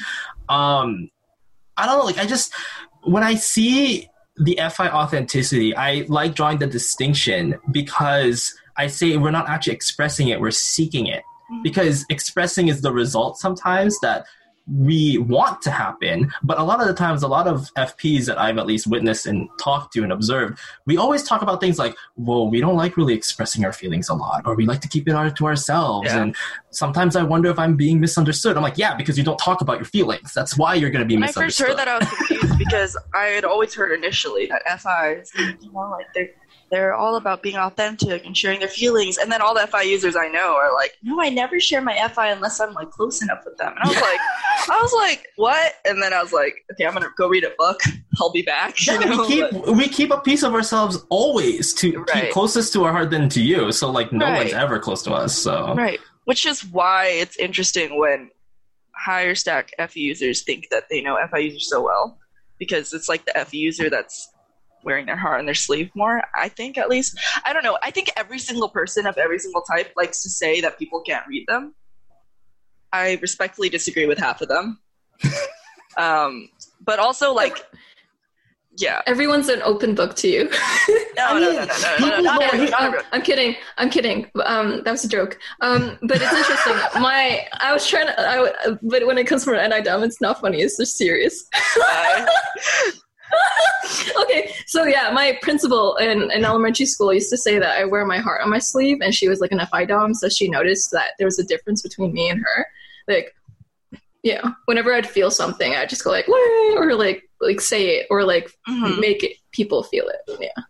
Um 0.47 1.09
I 1.77 1.85
don't 1.85 1.99
know, 1.99 2.05
like 2.05 2.17
I 2.17 2.25
just 2.25 2.53
when 3.03 3.23
I 3.23 3.35
see 3.35 4.09
the 4.37 4.59
FI 4.71 4.89
authenticity, 4.89 5.75
I 5.75 6.05
like 6.07 6.35
drawing 6.35 6.59
the 6.59 6.67
distinction 6.67 7.55
because 7.71 8.53
I 8.77 8.87
say 8.87 9.17
we're 9.17 9.31
not 9.31 9.49
actually 9.49 9.73
expressing 9.73 10.29
it, 10.29 10.39
we're 10.39 10.51
seeking 10.51 11.07
it. 11.07 11.23
Mm-hmm. 11.51 11.63
Because 11.63 12.05
expressing 12.09 12.67
is 12.67 12.81
the 12.81 12.91
result 12.91 13.37
sometimes 13.37 13.99
that 14.01 14.25
we 14.71 15.17
want 15.17 15.61
to 15.63 15.71
happen. 15.71 16.31
But 16.43 16.59
a 16.59 16.63
lot 16.63 16.81
of 16.81 16.87
the 16.87 16.93
times, 16.93 17.23
a 17.23 17.27
lot 17.27 17.47
of 17.47 17.73
FPs 17.75 18.25
that 18.25 18.39
I've 18.39 18.57
at 18.57 18.67
least 18.67 18.87
witnessed 18.87 19.25
and 19.25 19.49
talked 19.59 19.93
to 19.93 20.03
and 20.03 20.11
observed, 20.11 20.59
we 20.85 20.97
always 20.97 21.23
talk 21.23 21.41
about 21.41 21.59
things 21.59 21.79
like, 21.79 21.95
well, 22.15 22.49
we 22.49 22.61
don't 22.61 22.75
like 22.75 22.97
really 22.97 23.13
expressing 23.13 23.65
our 23.65 23.73
feelings 23.73 24.09
a 24.09 24.13
lot, 24.13 24.43
or 24.45 24.55
we 24.55 24.65
like 24.65 24.81
to 24.81 24.87
keep 24.87 25.07
it 25.07 25.35
to 25.35 25.45
ourselves. 25.45 26.07
Yeah. 26.07 26.21
And 26.21 26.35
sometimes 26.71 27.15
I 27.15 27.23
wonder 27.23 27.49
if 27.49 27.57
I'm 27.57 27.75
being 27.75 27.99
misunderstood. 27.99 28.57
I'm 28.57 28.63
like, 28.63 28.77
yeah, 28.77 28.95
because 28.95 29.17
you 29.17 29.23
don't 29.23 29.39
talk 29.39 29.61
about 29.61 29.77
your 29.77 29.85
feelings. 29.85 30.33
That's 30.33 30.57
why 30.57 30.75
you're 30.75 30.91
going 30.91 31.03
to 31.03 31.07
be 31.07 31.15
When 31.15 31.23
I 31.23 31.27
first 31.27 31.59
misunderstood. 31.59 31.67
heard 31.67 31.77
that, 31.77 31.87
I 31.87 31.97
was 31.97 32.09
confused 32.09 32.57
because 32.57 32.97
I 33.13 33.25
had 33.25 33.45
always 33.45 33.73
heard 33.73 33.91
initially 33.91 34.47
that 34.47 34.61
FIs, 34.79 35.31
you 35.61 35.71
know, 35.71 35.89
like 35.91 36.05
they're 36.13 36.29
they're 36.71 36.93
all 36.93 37.15
about 37.15 37.41
being 37.41 37.55
authentic 37.57 38.25
and 38.25 38.35
sharing 38.37 38.59
their 38.59 38.67
feelings, 38.69 39.17
and 39.17 39.31
then 39.31 39.41
all 39.41 39.53
the 39.53 39.65
FI 39.67 39.81
users 39.83 40.15
I 40.15 40.27
know 40.27 40.55
are 40.55 40.73
like, 40.73 40.93
no, 41.03 41.19
I 41.21 41.29
never 41.29 41.59
share 41.59 41.81
my 41.81 41.95
FI 42.13 42.27
unless 42.29 42.59
I'm 42.59 42.73
like 42.73 42.89
close 42.91 43.21
enough 43.21 43.39
with 43.45 43.57
them, 43.57 43.73
and 43.75 43.83
I 43.83 43.87
was 43.87 44.01
like, 44.01 44.19
I 44.69 44.79
was 44.81 44.93
like, 44.93 45.27
what? 45.37 45.73
And 45.85 46.01
then 46.01 46.13
I 46.13 46.21
was 46.21 46.31
like, 46.33 46.53
okay, 46.73 46.85
I'm 46.85 46.93
gonna 46.93 47.07
go 47.17 47.27
read 47.27 47.43
a 47.43 47.51
book. 47.57 47.79
I'll 48.21 48.31
be 48.31 48.41
back. 48.41 48.75
You 48.85 48.93
Yeah, 48.99 49.05
know? 49.05 49.21
we 49.21 49.27
keep 49.27 49.51
we 49.77 49.87
keep 49.87 50.11
a 50.11 50.19
piece 50.19 50.43
of 50.43 50.53
ourselves 50.53 51.05
always 51.09 51.73
to 51.75 51.97
Right. 51.99 52.23
keep 52.25 52.31
closest 52.31 52.73
to 52.73 52.83
our 52.85 52.91
heart 52.91 53.09
than 53.09 53.29
to 53.29 53.41
you. 53.41 53.71
So 53.71 53.89
like 53.89 54.11
no 54.11 54.25
Right. 54.27 54.37
one's 54.37 54.53
ever 54.53 54.79
close 54.79 55.01
to 55.03 55.11
us. 55.13 55.35
So 55.37 55.73
Right. 55.75 55.99
Which 56.25 56.45
is 56.45 56.63
why 56.65 57.05
it's 57.07 57.37
interesting 57.37 57.97
when 57.99 58.29
higher 58.95 59.33
stack 59.35 59.71
FI 59.79 59.87
users 59.95 60.43
think 60.43 60.67
that 60.71 60.83
they 60.89 61.01
know 61.01 61.17
FI 61.31 61.37
users 61.39 61.69
so 61.69 61.81
well. 61.81 62.17
Because 62.59 62.93
it's 62.93 63.07
like 63.07 63.25
the 63.25 63.33
FE 63.45 63.57
user 63.57 63.89
that's 63.89 64.29
wearing 64.83 65.05
their 65.05 65.15
heart 65.17 65.39
on 65.39 65.45
their 65.45 65.55
sleeve 65.55 65.89
more, 65.95 66.21
I 66.35 66.49
think 66.49 66.77
at 66.77 66.89
least. 66.89 67.19
I 67.45 67.53
don't 67.53 67.63
know. 67.63 67.77
I 67.83 67.91
think 67.91 68.09
every 68.15 68.39
single 68.39 68.69
person 68.69 69.05
of 69.05 69.17
every 69.17 69.39
single 69.39 69.61
type 69.61 69.91
likes 69.97 70.23
to 70.23 70.29
say 70.29 70.61
that 70.61 70.79
people 70.79 71.01
can't 71.01 71.25
read 71.27 71.45
them. 71.47 71.75
I 72.91 73.17
respectfully 73.21 73.69
disagree 73.69 74.05
with 74.07 74.17
half 74.17 74.41
of 74.41 74.47
them. 74.47 74.79
um, 75.97 76.49
but 76.81 76.99
also 76.99 77.33
like 77.33 77.65
yeah. 78.77 79.01
Everyone's 79.07 79.49
an 79.49 79.61
open 79.63 79.93
book 79.93 80.15
to 80.17 80.27
you. 80.29 80.49
No, 81.17 81.25
I 81.25 81.39
no, 81.39 81.49
mean, 81.49 81.55
no, 81.55 81.65
no, 81.65 81.65
no, 81.65 81.67
no, 81.67 81.97
people 81.97 82.09
no, 82.09 82.21
not 82.21 82.39
know- 82.39 82.47
everyone, 82.47 82.69
not 82.69 82.79
Um, 82.81 82.85
everyone. 82.87 83.05
I'm 83.11 83.21
kidding. 83.21 83.55
I'm 83.77 83.89
kidding. 83.89 84.31
Um, 84.45 84.81
that 84.85 84.91
was 84.91 85.03
a 85.03 85.09
joke. 85.09 85.37
Um, 85.59 85.97
but 86.03 86.21
it's 86.21 86.31
interesting. 86.33 86.75
My, 87.01 87.45
I 87.59 87.73
was 87.73 87.85
trying 87.85 88.07
to. 88.07 88.17
I, 88.21 88.35
w- 88.37 88.79
but 88.83 89.05
when 89.05 89.17
it 89.17 89.25
comes 89.27 89.43
from 89.43 89.55
an 89.55 89.69
NI 89.69 89.81
DOM, 89.81 90.03
it's 90.03 90.21
not 90.21 90.39
funny. 90.39 90.61
It's 90.61 90.77
just 90.77 90.95
serious. 90.97 91.45
Uh, 91.83 92.25
okay, 94.21 94.51
so 94.65 94.85
yeah, 94.85 95.11
my 95.13 95.37
principal 95.41 95.95
in, 95.97 96.31
in 96.31 96.45
elementary 96.45 96.85
school 96.85 97.13
used 97.13 97.29
to 97.29 97.37
say 97.37 97.59
that 97.59 97.77
I 97.77 97.85
wear 97.85 98.05
my 98.05 98.19
heart 98.19 98.41
on 98.43 98.49
my 98.49 98.59
sleeve, 98.59 98.99
and 99.01 99.13
she 99.13 99.27
was 99.27 99.39
like 99.39 99.51
an 99.51 99.65
FI 99.71 99.85
dom, 99.85 100.13
so 100.13 100.29
she 100.29 100.49
noticed 100.49 100.91
that 100.91 101.11
there 101.17 101.27
was 101.27 101.39
a 101.39 101.45
difference 101.45 101.81
between 101.81 102.13
me 102.13 102.29
and 102.29 102.39
her. 102.39 102.67
Like, 103.07 103.35
yeah, 104.23 104.41
whenever 104.65 104.93
I'd 104.93 105.07
feel 105.07 105.31
something, 105.31 105.73
I'd 105.73 105.89
just 105.89 106.03
go 106.03 106.11
like, 106.11 106.27
"Wah," 106.27 106.75
or 106.75 106.93
like 106.93 107.23
like 107.41 107.61
say 107.61 107.97
it, 107.97 108.07
or 108.09 108.23
like 108.23 108.51
mhm. 108.67 108.99
make 108.99 109.23
it 109.23 109.37
people 109.51 109.83
feel 109.83 110.07
it. 110.09 110.37
Yeah, 110.39 110.63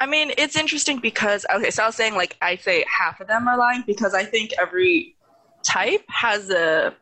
I 0.00 0.06
mean, 0.06 0.32
it's 0.38 0.56
interesting 0.56 0.98
because 1.00 1.44
okay, 1.54 1.70
so 1.70 1.82
I 1.82 1.86
was 1.86 1.94
saying 1.94 2.14
like 2.14 2.36
I 2.40 2.56
say 2.56 2.84
half 2.88 3.20
of 3.20 3.28
them 3.28 3.48
are 3.48 3.58
lying 3.58 3.84
because 3.86 4.14
I 4.14 4.24
think 4.24 4.52
every 4.58 5.16
type 5.62 6.04
has 6.08 6.50
a 6.50 6.94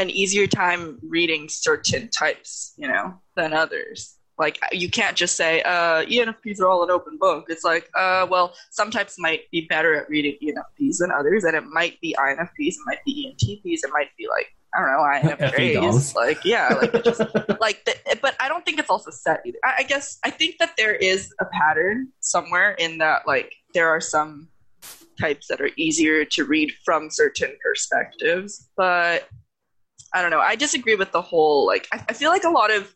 an 0.00 0.10
easier 0.10 0.46
time 0.46 0.98
reading 1.02 1.48
certain 1.48 2.08
types, 2.08 2.72
you 2.76 2.88
know, 2.88 3.14
than 3.40 3.52
others. 3.52 4.16
Like 4.38 4.58
you 4.72 4.90
can't 4.90 5.16
just 5.16 5.36
say 5.36 5.60
uh, 5.62 6.04
ENFPs 6.04 6.60
are 6.60 6.68
all 6.68 6.82
an 6.82 6.90
open 6.90 7.18
book. 7.18 7.46
It's 7.48 7.64
like, 7.64 7.90
uh, 7.96 8.26
well, 8.30 8.54
some 8.70 8.90
types 8.90 9.16
might 9.18 9.50
be 9.50 9.66
better 9.68 9.94
at 9.94 10.08
reading 10.08 10.36
ENFPs 10.42 10.98
than 10.98 11.10
others, 11.10 11.44
and 11.44 11.54
it 11.54 11.64
might 11.64 12.00
be 12.00 12.16
INFPs, 12.18 12.48
it 12.58 12.86
might 12.86 13.04
be 13.04 13.34
ENTPs, 13.34 13.80
it 13.84 13.90
might 13.92 14.08
be 14.16 14.26
like 14.28 14.46
I 14.74 14.80
don't 14.80 14.90
know 14.92 15.36
INFJs. 15.36 16.14
Like 16.14 16.44
yeah, 16.44 16.68
like 16.80 16.94
it 16.94 17.04
just 17.04 17.20
like 17.60 17.84
the, 17.84 17.94
but 18.22 18.34
i 18.40 18.48
don't 18.48 18.64
think 18.64 18.78
it's 18.78 18.90
also 18.90 19.10
set 19.10 19.40
either 19.44 19.58
I, 19.64 19.76
I 19.78 19.82
guess 19.82 20.18
i 20.24 20.30
think 20.30 20.56
that 20.58 20.76
there 20.76 20.94
is 20.94 21.32
a 21.40 21.44
pattern 21.46 22.08
somewhere 22.20 22.72
in 22.72 22.98
that 22.98 23.26
like 23.26 23.52
there 23.74 23.88
are 23.88 24.00
some 24.00 24.48
types 25.20 25.48
that 25.48 25.60
are 25.60 25.70
easier 25.76 26.24
to 26.24 26.44
read 26.44 26.72
from 26.84 27.10
certain 27.10 27.52
perspectives 27.62 28.70
but 28.76 29.28
i 30.14 30.22
don't 30.22 30.30
know 30.30 30.40
i 30.40 30.56
disagree 30.56 30.94
with 30.94 31.12
the 31.12 31.22
whole 31.22 31.66
like 31.66 31.86
i, 31.92 32.02
I 32.08 32.12
feel 32.12 32.30
like 32.30 32.44
a 32.44 32.50
lot 32.50 32.72
of 32.72 32.94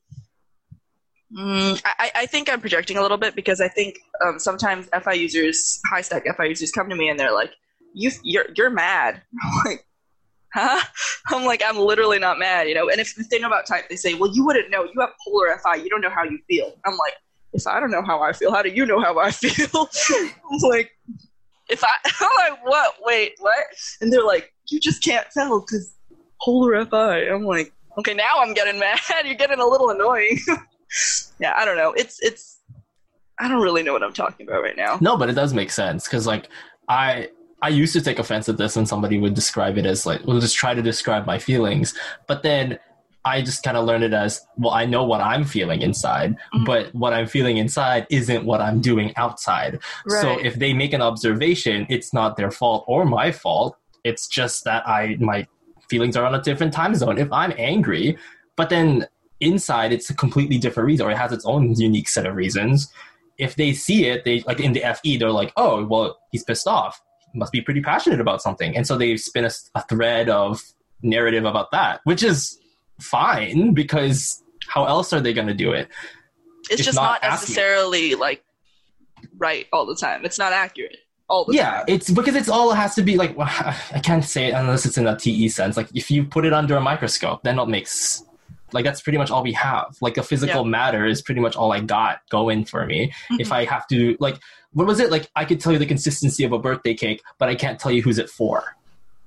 Mm, 1.37 1.81
I, 1.85 2.13
I 2.15 2.27
think 2.27 2.49
I'm 2.49 2.61
projecting 2.61 2.97
a 2.97 3.03
little 3.03 3.17
bit 3.17 3.35
because 3.35 3.61
I 3.61 3.69
think 3.69 3.99
um, 4.25 4.39
sometimes 4.39 4.89
FI 5.03 5.15
users, 5.15 5.81
high 5.91 6.01
stack 6.01 6.25
FI 6.37 6.45
users, 6.45 6.71
come 6.71 6.89
to 6.89 6.97
me 6.97 7.09
and 7.09 7.19
they're 7.19 7.33
like, 7.33 7.51
"You, 7.93 8.11
you're, 8.23 8.47
you're 8.57 8.71
mad." 8.71 9.21
I'm 9.43 9.65
like, 9.65 9.85
huh? 10.55 10.81
I'm 11.29 11.45
like, 11.45 11.63
I'm 11.67 11.77
literally 11.77 12.19
not 12.19 12.39
mad, 12.39 12.69
you 12.69 12.75
know. 12.75 12.89
And 12.89 13.01
if 13.01 13.15
they 13.31 13.39
know 13.39 13.49
about 13.49 13.67
type, 13.67 13.89
they 13.89 13.97
say, 13.97 14.15
well, 14.15 14.33
you 14.33 14.45
wouldn't 14.45 14.71
know. 14.71 14.85
You 14.85 15.01
have 15.01 15.11
polar 15.25 15.59
FI. 15.63 15.77
You 15.77 15.91
don't 15.91 16.01
know 16.01 16.11
how 16.11 16.25
you 16.25 16.39
feel. 16.49 16.73
I'm 16.87 16.97
like, 16.97 17.15
if 17.53 17.67
I 17.67 17.81
don't 17.81 17.91
know 17.91 18.03
how 18.03 18.23
I 18.23 18.33
feel, 18.33 18.53
how 18.53 18.63
do 18.63 18.71
you 18.71 18.87
know 18.87 19.01
how 19.01 19.19
I 19.19 19.31
feel? 19.33 19.89
I'm 20.15 20.59
like, 20.69 20.93
if 21.69 21.83
I, 21.83 21.95
I'm 22.21 22.51
like, 22.51 22.65
what? 22.65 22.95
Wait, 23.03 23.33
what? 23.39 23.65
And 24.01 24.13
they're 24.13 24.25
like, 24.25 24.53
you 24.69 24.81
just 24.81 25.03
can't 25.03 25.27
tell 25.33 25.61
because 25.61 25.95
polar 26.41 26.85
FI. 26.87 27.29
I'm 27.29 27.45
like, 27.45 27.73
okay, 27.99 28.15
now 28.15 28.39
I'm 28.39 28.55
getting 28.55 28.79
mad. 28.79 28.99
You're 29.25 29.35
getting 29.35 29.61
a 29.61 29.67
little 29.67 29.91
annoying. 29.91 30.39
Yeah, 31.41 31.55
I 31.57 31.65
don't 31.65 31.77
know. 31.77 31.93
It's 31.93 32.21
it's. 32.21 32.59
I 33.39 33.49
don't 33.49 33.63
really 33.63 33.83
know 33.83 33.93
what 33.93 34.03
I'm 34.05 34.13
talking 34.13 34.47
about 34.47 34.63
right 34.63 34.77
now. 34.77 34.99
No, 35.01 35.17
but 35.17 35.29
it 35.29 35.33
does 35.33 35.53
make 35.53 35.71
sense 35.71 36.05
because 36.05 36.27
like 36.27 36.49
I 36.89 37.31
I 37.63 37.69
used 37.69 37.93
to 37.95 38.01
take 38.01 38.19
offense 38.19 38.49
at 38.49 38.59
this 38.59 38.77
when 38.77 38.87
somebody 38.87 39.19
would 39.19 39.35
describe 39.35 39.77
it 39.79 39.87
as 39.87 40.07
like, 40.07 40.25
we'll 40.25 40.41
just 40.41 40.55
try 40.57 40.75
to 40.75 40.83
describe 40.83 41.27
my 41.27 41.39
feelings, 41.39 41.95
but 42.29 42.43
then 42.43 42.79
I 43.25 43.41
just 43.41 43.63
kind 43.63 43.77
of 43.79 43.87
learned 43.87 44.05
it 44.05 44.13
as 44.13 44.47
well. 44.59 44.73
I 44.75 44.85
know 44.85 45.03
what 45.05 45.23
I'm 45.23 45.45
feeling 45.45 45.81
inside, 45.81 46.37
Mhm. 46.55 46.67
but 46.67 46.95
what 46.95 47.15
I'm 47.15 47.27
feeling 47.27 47.57
inside 47.57 48.07
isn't 48.11 48.45
what 48.45 48.61
I'm 48.61 48.81
doing 48.83 49.15
outside. 49.17 49.79
So 50.09 50.39
if 50.39 50.57
they 50.57 50.75
make 50.75 50.93
an 50.93 51.01
observation, 51.01 51.87
it's 51.89 52.13
not 52.13 52.37
their 52.37 52.51
fault 52.51 52.85
or 52.87 53.05
my 53.07 53.33
fault. 53.33 53.77
It's 54.05 54.29
just 54.29 54.65
that 54.65 54.87
I 54.87 55.17
my 55.19 55.47
feelings 55.89 56.17
are 56.17 56.27
on 56.27 56.35
a 56.35 56.43
different 56.43 56.73
time 56.75 56.95
zone. 56.95 57.17
If 57.19 57.33
I'm 57.33 57.53
angry, 57.57 58.19
but 58.57 58.69
then 58.69 59.07
inside 59.45 59.93
it's 59.93 60.11
a 60.11 60.15
completely 60.15 60.59
different 60.59 60.87
reason 60.87 61.07
or 61.07 61.11
it 61.11 61.17
has 61.19 61.33
its 61.33 61.45
own 61.45 61.75
unique 61.75 62.09
set 62.09 62.27
of 62.27 62.35
reasons. 62.35 62.93
If 63.39 63.57
they 63.57 63.73
see 63.73 64.07
it, 64.07 64.25
they 64.25 64.41
like 64.47 64.61
in 64.61 64.73
the 64.73 64.83
FE, 65.03 65.17
they're 65.19 65.31
like, 65.31 65.53
oh, 65.57 65.85
well, 65.85 66.19
he's 66.31 66.45
pissed 66.45 66.67
off. 66.67 67.01
He 67.33 67.39
must 67.39 67.53
be 67.53 67.61
pretty 67.61 67.81
passionate 67.81 68.21
about 68.21 68.43
something. 68.43 68.77
And 68.77 68.87
so 68.87 68.97
they 68.97 69.17
spin 69.17 69.45
a, 69.45 69.51
a 69.75 69.83
thread 69.87 70.29
of 70.29 70.61
narrative 71.03 71.45
about 71.45 71.71
that, 71.73 72.01
which 72.05 72.23
is 72.23 72.59
fine 73.01 73.75
because 73.75 74.43
how 74.69 74.85
else 74.87 75.13
are 75.13 75.21
they 75.21 75.33
going 75.33 75.49
to 75.49 75.55
do 75.55 75.73
it? 75.73 75.89
it's 76.71 76.81
If 76.81 76.87
just 76.87 76.97
not 76.97 77.21
not, 77.23 77.25
asking. 77.25 77.55
necessarily 77.55 78.15
like 78.15 78.45
right 79.37 79.67
all 79.73 79.85
the 79.87 79.97
time. 79.97 80.25
It's 80.25 80.39
not 80.39 80.53
accurate 80.53 80.99
all 81.29 81.45
the 81.45 81.53
time. 81.55 81.57
yeah 81.57 81.71
time. 81.79 81.85
it's 81.89 82.11
because 82.11 82.35
it's 82.37 82.49
all 82.51 82.73
has 82.73 82.95
to 82.95 83.03
be 83.03 83.17
like 83.17 83.35
well, 83.37 83.49
i 83.51 83.99
can't 84.03 84.25
say 84.25 84.49
it 84.49 84.53
unless 84.53 84.85
it's 84.85 84.99
in 84.99 85.07
a 85.07 85.17
te 85.17 85.49
sense 85.49 85.75
like 85.75 85.89
if 85.95 86.11
you 86.11 86.23
put 86.23 86.45
it 86.45 86.53
under 86.53 86.77
a 86.77 86.81
microscope 86.83 87.43
then 87.45 87.59
it 87.59 87.67
makes 87.67 88.23
like 88.75 88.85
that's 88.85 89.01
pretty 89.01 89.17
much 89.19 89.31
all 89.31 89.43
we 89.43 89.53
have 89.53 89.97
like 90.03 90.17
a 90.19 90.23
physical 90.23 90.63
Yeah. 90.65 90.69
matter 90.79 91.07
is 91.07 91.23
pretty 91.23 91.41
much 91.41 91.57
all 91.57 91.73
i 91.73 91.81
got 91.81 92.21
going 92.31 92.65
for 92.65 92.85
me 92.85 93.13
if 93.39 93.49
Mhm. 93.49 93.53
i 93.53 93.65
have 93.65 93.87
to 93.89 94.17
like 94.21 94.39
what 94.73 94.87
was 94.87 95.01
it 95.01 95.11
like 95.11 95.31
i 95.37 95.45
could 95.45 95.61
tell 95.61 95.73
you 95.73 95.79
the 95.79 95.87
consistency 95.87 96.45
of 96.45 96.53
a 96.53 96.59
birthday 96.59 96.95
cake 96.95 97.23
but 97.39 97.49
i 97.49 97.55
can't 97.55 97.79
tell 97.79 97.93
you 97.93 98.03
who's 98.03 98.19
it 98.19 98.29
for 98.29 98.77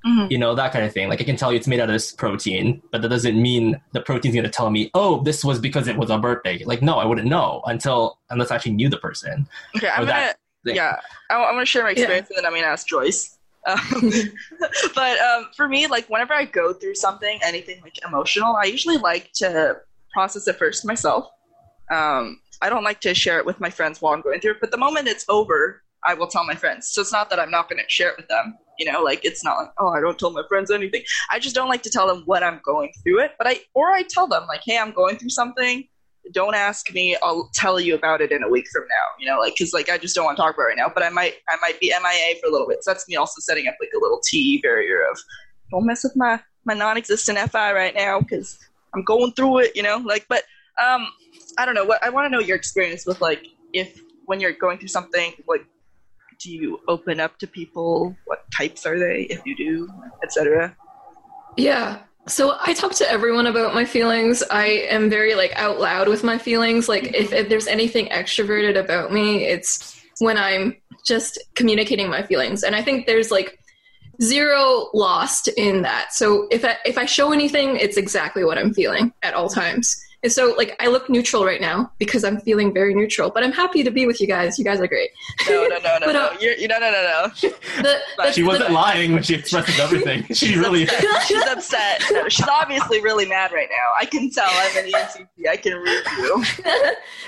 Mhm. 0.05 0.29
you 0.29 0.37
know 0.37 0.53
that 0.53 0.71
kind 0.71 0.85
of 0.85 0.93
thing 0.93 1.09
like 1.09 1.19
i 1.21 1.23
can 1.23 1.35
tell 1.35 1.51
you 1.51 1.57
it's 1.57 1.67
made 1.67 1.79
out 1.79 1.89
of 1.89 1.93
this 1.93 2.11
protein 2.11 2.81
but 2.91 3.01
that 3.01 3.09
doesn't 3.09 3.41
mean 3.41 3.81
the 3.93 4.01
protein's 4.01 4.35
going 4.35 4.43
to 4.45 4.49
tell 4.51 4.69
me 4.69 4.91
oh 4.93 5.21
this 5.23 5.43
was 5.43 5.59
because 5.59 5.87
it 5.87 5.97
was 5.97 6.09
a 6.11 6.17
birthday 6.19 6.63
like 6.65 6.81
no 6.81 6.97
i 6.99 7.05
wouldn't 7.05 7.27
know 7.27 7.61
until 7.65 8.19
unless 8.29 8.51
i 8.51 8.55
actually 8.55 8.73
knew 8.73 8.89
the 8.89 8.97
person 8.97 9.47
Okay, 9.75 9.87
I'm 9.89 10.01
gonna 10.01 10.11
that 10.11 10.37
thing. 10.65 10.75
yeah, 10.75 10.97
I, 11.31 11.35
I'm 11.35 11.53
gonna 11.55 11.65
share 11.65 11.83
my 11.83 11.91
experience 11.91 12.29
and 12.29 12.37
then 12.37 12.45
I'm 12.45 12.53
gonna 12.53 12.67
ask 12.67 12.85
Joyce. 12.87 13.36
Um, 13.67 14.11
but 14.95 15.19
um, 15.19 15.47
for 15.55 15.67
me, 15.67 15.87
like 15.87 16.07
whenever 16.09 16.33
I 16.33 16.45
go 16.45 16.73
through 16.73 16.95
something, 16.95 17.39
anything 17.43 17.81
like 17.81 17.99
emotional, 18.05 18.55
I 18.55 18.65
usually 18.65 18.97
like 18.97 19.31
to 19.35 19.77
process 20.13 20.47
it 20.47 20.57
first 20.57 20.85
myself. 20.85 21.27
Um, 21.91 22.39
I 22.61 22.69
don't 22.69 22.83
like 22.83 23.01
to 23.01 23.13
share 23.13 23.37
it 23.37 23.45
with 23.45 23.59
my 23.59 23.69
friends 23.69 24.01
while 24.01 24.13
I'm 24.13 24.21
going 24.21 24.39
through 24.39 24.53
it. 24.53 24.61
But 24.61 24.71
the 24.71 24.77
moment 24.77 25.07
it's 25.07 25.25
over, 25.29 25.83
I 26.05 26.13
will 26.13 26.27
tell 26.27 26.45
my 26.45 26.55
friends. 26.55 26.89
So 26.89 27.01
it's 27.01 27.11
not 27.11 27.29
that 27.29 27.39
I'm 27.39 27.51
not 27.51 27.69
going 27.69 27.81
to 27.83 27.89
share 27.89 28.09
it 28.09 28.17
with 28.17 28.27
them. 28.27 28.57
You 28.79 28.91
know, 28.91 29.01
like 29.01 29.25
it's 29.25 29.43
not 29.43 29.57
like 29.57 29.71
oh 29.79 29.89
I 29.89 29.99
don't 29.99 30.19
tell 30.19 30.29
my 30.29 30.43
friends 30.47 30.69
anything. 30.69 31.03
I 31.31 31.39
just 31.39 31.55
don't 31.55 31.67
like 31.67 31.81
to 31.83 31.89
tell 31.89 32.07
them 32.07 32.23
when 32.25 32.43
I'm 32.43 32.61
going 32.63 32.91
through 33.03 33.21
it. 33.21 33.31
But 33.37 33.47
I 33.47 33.61
or 33.73 33.91
I 33.91 34.03
tell 34.03 34.27
them 34.27 34.45
like 34.47 34.61
hey 34.63 34.77
I'm 34.77 34.91
going 34.91 35.17
through 35.17 35.29
something 35.29 35.87
don't 36.33 36.55
ask 36.55 36.93
me 36.93 37.15
i'll 37.23 37.49
tell 37.53 37.79
you 37.79 37.95
about 37.95 38.21
it 38.21 38.31
in 38.31 38.43
a 38.43 38.49
week 38.49 38.65
from 38.71 38.83
now 38.83 39.05
you 39.19 39.25
know 39.25 39.39
like 39.39 39.53
because 39.57 39.73
like 39.73 39.89
i 39.89 39.97
just 39.97 40.15
don't 40.15 40.25
want 40.25 40.37
to 40.37 40.41
talk 40.41 40.55
about 40.55 40.63
it 40.63 40.67
right 40.67 40.77
now 40.77 40.91
but 40.93 41.03
i 41.03 41.09
might 41.09 41.35
i 41.49 41.55
might 41.61 41.79
be 41.79 41.93
mia 42.01 42.35
for 42.41 42.47
a 42.47 42.51
little 42.51 42.67
bit 42.67 42.83
so 42.83 42.91
that's 42.91 43.07
me 43.07 43.15
also 43.15 43.39
setting 43.39 43.67
up 43.67 43.75
like 43.79 43.89
a 43.95 43.99
little 43.99 44.19
t 44.25 44.59
barrier 44.61 45.01
of 45.11 45.19
don't 45.71 45.85
mess 45.85 46.03
with 46.03 46.15
my 46.15 46.39
my 46.65 46.73
non-existent 46.73 47.37
fi 47.51 47.73
right 47.73 47.95
now 47.95 48.19
because 48.19 48.57
i'm 48.93 49.03
going 49.03 49.31
through 49.33 49.59
it 49.59 49.75
you 49.75 49.83
know 49.83 49.97
like 50.05 50.25
but 50.29 50.43
um 50.83 51.07
i 51.57 51.65
don't 51.65 51.75
know 51.75 51.85
what 51.85 52.03
i 52.03 52.09
want 52.09 52.25
to 52.25 52.29
know 52.29 52.39
your 52.39 52.55
experience 52.55 53.05
with 53.05 53.21
like 53.21 53.47
if 53.73 54.01
when 54.25 54.39
you're 54.39 54.53
going 54.53 54.77
through 54.77 54.87
something 54.87 55.33
like 55.47 55.65
do 56.39 56.51
you 56.51 56.79
open 56.87 57.19
up 57.19 57.37
to 57.39 57.47
people 57.47 58.15
what 58.25 58.45
types 58.55 58.85
are 58.85 58.99
they 58.99 59.23
if 59.29 59.41
you 59.45 59.55
do 59.55 59.89
etc 60.23 60.75
Yeah. 61.57 62.01
So 62.27 62.57
I 62.61 62.73
talk 62.73 62.93
to 62.95 63.09
everyone 63.09 63.47
about 63.47 63.73
my 63.73 63.85
feelings. 63.85 64.43
I 64.51 64.65
am 64.89 65.09
very 65.09 65.33
like 65.35 65.53
out 65.55 65.79
loud 65.79 66.09
with 66.09 66.23
my 66.23 66.37
feelings. 66.37 66.89
Like 66.89 67.15
if, 67.15 67.27
mm-hmm. 67.27 67.35
if 67.35 67.49
there's 67.49 67.67
anything 67.67 68.07
extroverted 68.07 68.77
about 68.77 69.13
me, 69.13 69.45
it's 69.45 70.01
when 70.19 70.37
I'm 70.37 70.75
just 71.05 71.39
communicating 71.55 72.09
my 72.09 72.23
feelings. 72.23 72.63
And 72.63 72.75
I 72.75 72.81
think 72.81 73.05
there's 73.05 73.31
like 73.31 73.59
zero 74.21 74.89
lost 74.93 75.47
in 75.47 75.83
that. 75.83 76.13
So 76.13 76.47
if 76.51 76.65
I, 76.65 76.77
if 76.85 76.97
I 76.97 77.05
show 77.05 77.31
anything, 77.31 77.77
it's 77.77 77.97
exactly 77.97 78.43
what 78.43 78.57
I'm 78.57 78.73
feeling 78.73 79.13
at 79.23 79.33
all 79.33 79.49
times. 79.49 79.95
And 80.27 80.33
so, 80.33 80.53
like, 80.57 80.75
I 80.81 80.87
look 80.87 81.09
neutral 81.09 81.45
right 81.45 81.61
now 81.61 81.89
because 81.99 82.25
I'm 82.25 82.41
feeling 82.41 82.73
very 82.73 82.93
neutral, 82.93 83.29
but 83.29 83.45
I'm 83.45 83.53
happy 83.53 83.81
to 83.81 83.89
be 83.91 84.05
with 84.05 84.19
you 84.19 84.27
guys. 84.27 84.59
You 84.59 84.65
guys 84.65 84.81
are 84.81 84.87
great. 84.87 85.09
No, 85.47 85.67
no, 85.67 85.77
no, 85.79 85.97
no, 85.99 85.99
But, 86.05 86.11
no. 86.11 86.25
uh, 86.25 86.35
You're, 86.41 86.57
you 86.57 86.67
no, 86.67 86.79
no, 86.79 86.91
no, 86.91 87.01
no. 87.01 87.49
The, 87.81 87.97
the- 88.17 88.31
She 88.33 88.43
wasn't 88.43 88.67
the- 88.67 88.73
lying 88.73 89.13
when 89.13 89.23
she 89.23 89.35
expressed 89.35 89.79
everything. 89.79 90.25
She 90.33 90.57
really 90.57 90.83
is. 90.83 90.91
She's 91.27 91.41
upset. 91.45 92.03
No, 92.11 92.27
she's 92.27 92.45
obviously 92.45 92.99
really 93.01 93.25
mad 93.25 93.53
right 93.53 93.69
now. 93.71 93.93
I 93.97 94.03
can 94.03 94.29
tell. 94.29 94.49
I'm 94.49 94.83
an 94.85 94.91
ENTP. 94.91 95.47
I 95.49 95.55
can 95.55 95.75
read 95.77 96.03
you. 96.17 96.43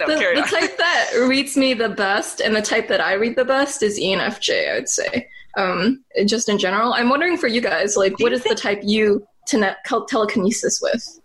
No, 0.01 0.07
the, 0.07 0.19
carry 0.19 0.35
the 0.35 0.41
on. 0.41 0.47
type 0.49 0.77
that 0.77 1.11
reads 1.25 1.55
me 1.55 1.73
the 1.73 1.87
best 1.87 2.41
and 2.41 2.53
the 2.53 2.61
type 2.61 2.89
that 2.89 2.99
I 2.99 3.13
read 3.13 3.37
the 3.37 3.45
best 3.45 3.81
is 3.81 3.97
E 3.97 4.13
ENFJ, 4.13 4.71
I 4.71 4.73
would 4.73 4.89
say. 4.89 5.29
Um, 5.55 6.03
just 6.25 6.49
in 6.49 6.57
general. 6.57 6.91
I'm 6.91 7.07
wondering 7.07 7.37
for 7.37 7.47
you 7.47 7.61
guys, 7.61 7.95
like, 7.95 8.17
Do 8.17 8.23
what 8.25 8.33
you 8.33 8.39
is 8.39 8.43
the 8.43 8.55
type 8.55 8.81
you 8.83 9.25
tele- 9.47 9.77
telekinesis 10.09 10.81
with? 10.81 11.18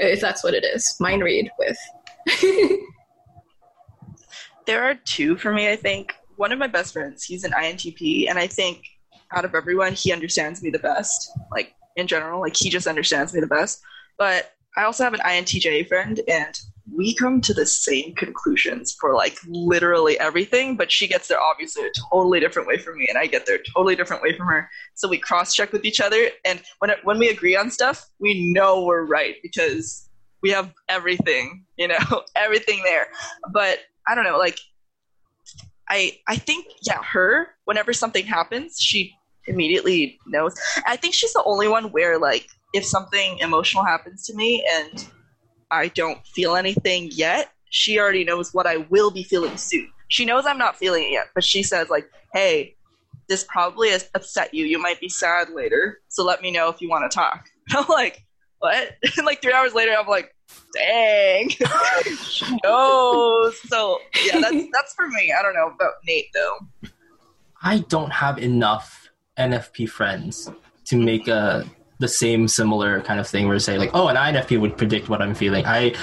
If 0.00 0.20
that's 0.20 0.42
what 0.42 0.54
it 0.54 0.64
is. 0.64 0.96
Mind 0.98 1.22
read 1.22 1.50
with. 1.58 1.78
There 4.70 4.84
are 4.84 4.94
two 4.94 5.36
for 5.36 5.52
me, 5.52 5.68
I 5.68 5.74
think. 5.74 6.14
One 6.36 6.52
of 6.52 6.58
my 6.60 6.68
best 6.68 6.92
friends, 6.92 7.24
he's 7.24 7.42
an 7.42 7.50
INTP, 7.50 8.30
and 8.30 8.38
I 8.38 8.46
think 8.46 8.84
out 9.32 9.44
of 9.44 9.56
everyone, 9.56 9.94
he 9.94 10.12
understands 10.12 10.62
me 10.62 10.70
the 10.70 10.78
best. 10.78 11.28
Like, 11.50 11.74
in 11.96 12.06
general, 12.06 12.40
like, 12.40 12.56
he 12.56 12.70
just 12.70 12.86
understands 12.86 13.34
me 13.34 13.40
the 13.40 13.48
best. 13.48 13.82
But 14.16 14.52
I 14.76 14.84
also 14.84 15.02
have 15.02 15.12
an 15.12 15.20
INTJ 15.20 15.88
friend, 15.88 16.20
and 16.28 16.56
we 16.92 17.14
come 17.14 17.40
to 17.42 17.54
the 17.54 17.66
same 17.66 18.14
conclusions 18.14 18.96
for, 18.98 19.14
like, 19.14 19.38
literally 19.46 20.18
everything, 20.18 20.76
but 20.76 20.90
she 20.90 21.06
gets 21.06 21.28
there 21.28 21.40
obviously 21.40 21.84
a 21.84 21.90
totally 22.10 22.40
different 22.40 22.68
way 22.68 22.78
from 22.78 22.98
me, 22.98 23.06
and 23.08 23.18
I 23.18 23.26
get 23.26 23.46
there 23.46 23.56
a 23.56 23.64
totally 23.74 23.96
different 23.96 24.22
way 24.22 24.36
from 24.36 24.46
her. 24.46 24.68
So 24.94 25.08
we 25.08 25.18
cross 25.18 25.54
check 25.54 25.72
with 25.72 25.84
each 25.84 26.00
other, 26.00 26.28
and 26.44 26.62
when, 26.78 26.90
when 27.04 27.18
we 27.18 27.28
agree 27.28 27.56
on 27.56 27.70
stuff, 27.70 28.08
we 28.18 28.52
know 28.52 28.84
we're 28.84 29.04
right 29.04 29.36
because 29.42 30.08
we 30.42 30.50
have 30.50 30.72
everything, 30.88 31.64
you 31.76 31.88
know, 31.88 32.22
everything 32.36 32.82
there. 32.84 33.08
But 33.52 33.80
I 34.06 34.14
don't 34.14 34.24
know, 34.24 34.38
like 34.38 34.58
I 35.88 36.18
I 36.28 36.36
think 36.36 36.66
yeah, 36.82 37.02
her 37.02 37.48
whenever 37.64 37.92
something 37.92 38.24
happens, 38.24 38.78
she 38.80 39.14
immediately 39.46 40.18
knows. 40.26 40.54
I 40.86 40.96
think 40.96 41.14
she's 41.14 41.32
the 41.32 41.42
only 41.44 41.68
one 41.68 41.90
where 41.92 42.18
like 42.18 42.46
if 42.72 42.84
something 42.84 43.38
emotional 43.38 43.84
happens 43.84 44.24
to 44.26 44.34
me 44.34 44.64
and 44.72 45.06
I 45.70 45.88
don't 45.88 46.24
feel 46.26 46.56
anything 46.56 47.10
yet, 47.12 47.52
she 47.70 47.98
already 47.98 48.24
knows 48.24 48.52
what 48.52 48.66
I 48.66 48.78
will 48.90 49.10
be 49.10 49.22
feeling 49.22 49.56
soon. 49.56 49.88
She 50.08 50.24
knows 50.24 50.44
I'm 50.46 50.58
not 50.58 50.76
feeling 50.76 51.04
it 51.04 51.12
yet, 51.12 51.28
but 51.34 51.44
she 51.44 51.62
says 51.62 51.88
like, 51.88 52.10
"Hey, 52.34 52.76
this 53.28 53.44
probably 53.44 53.90
has 53.90 54.10
upset 54.14 54.52
you. 54.52 54.66
You 54.66 54.78
might 54.78 55.00
be 55.00 55.08
sad 55.08 55.50
later, 55.50 56.00
so 56.08 56.24
let 56.24 56.42
me 56.42 56.50
know 56.50 56.68
if 56.68 56.80
you 56.80 56.88
want 56.88 57.10
to 57.10 57.14
talk." 57.14 57.48
I'm 57.70 57.86
like, 57.88 58.24
"What?" 58.58 58.96
And 59.16 59.24
like 59.26 59.40
three 59.40 59.52
hours 59.52 59.72
later, 59.72 59.94
I'm 59.98 60.08
like, 60.08 60.34
"Dang, 60.74 61.48
she 62.28 62.58
knows." 62.64 63.60
So 63.68 63.98
yeah, 64.24 64.40
that's 64.40 64.66
that's 64.72 64.94
for 64.94 65.08
me. 65.08 65.32
I 65.32 65.42
don't 65.42 65.54
know 65.54 65.68
about 65.68 65.94
Nate 66.04 66.26
though. 66.34 66.90
I 67.62 67.78
don't 67.88 68.10
have 68.10 68.38
enough 68.38 69.10
NFP 69.38 69.88
friends 69.88 70.50
to 70.86 70.96
make 70.96 71.28
a 71.28 71.64
the 72.00 72.08
same 72.08 72.48
similar 72.48 73.00
kind 73.02 73.20
of 73.20 73.28
thing 73.28 73.46
where 73.46 73.58
say 73.58 73.78
like, 73.78 73.90
oh, 73.94 74.08
an 74.08 74.16
INFP 74.16 74.58
would 74.60 74.76
predict 74.76 75.08
what 75.08 75.22
I'm 75.22 75.34
feeling. 75.34 75.64
I 75.66 75.94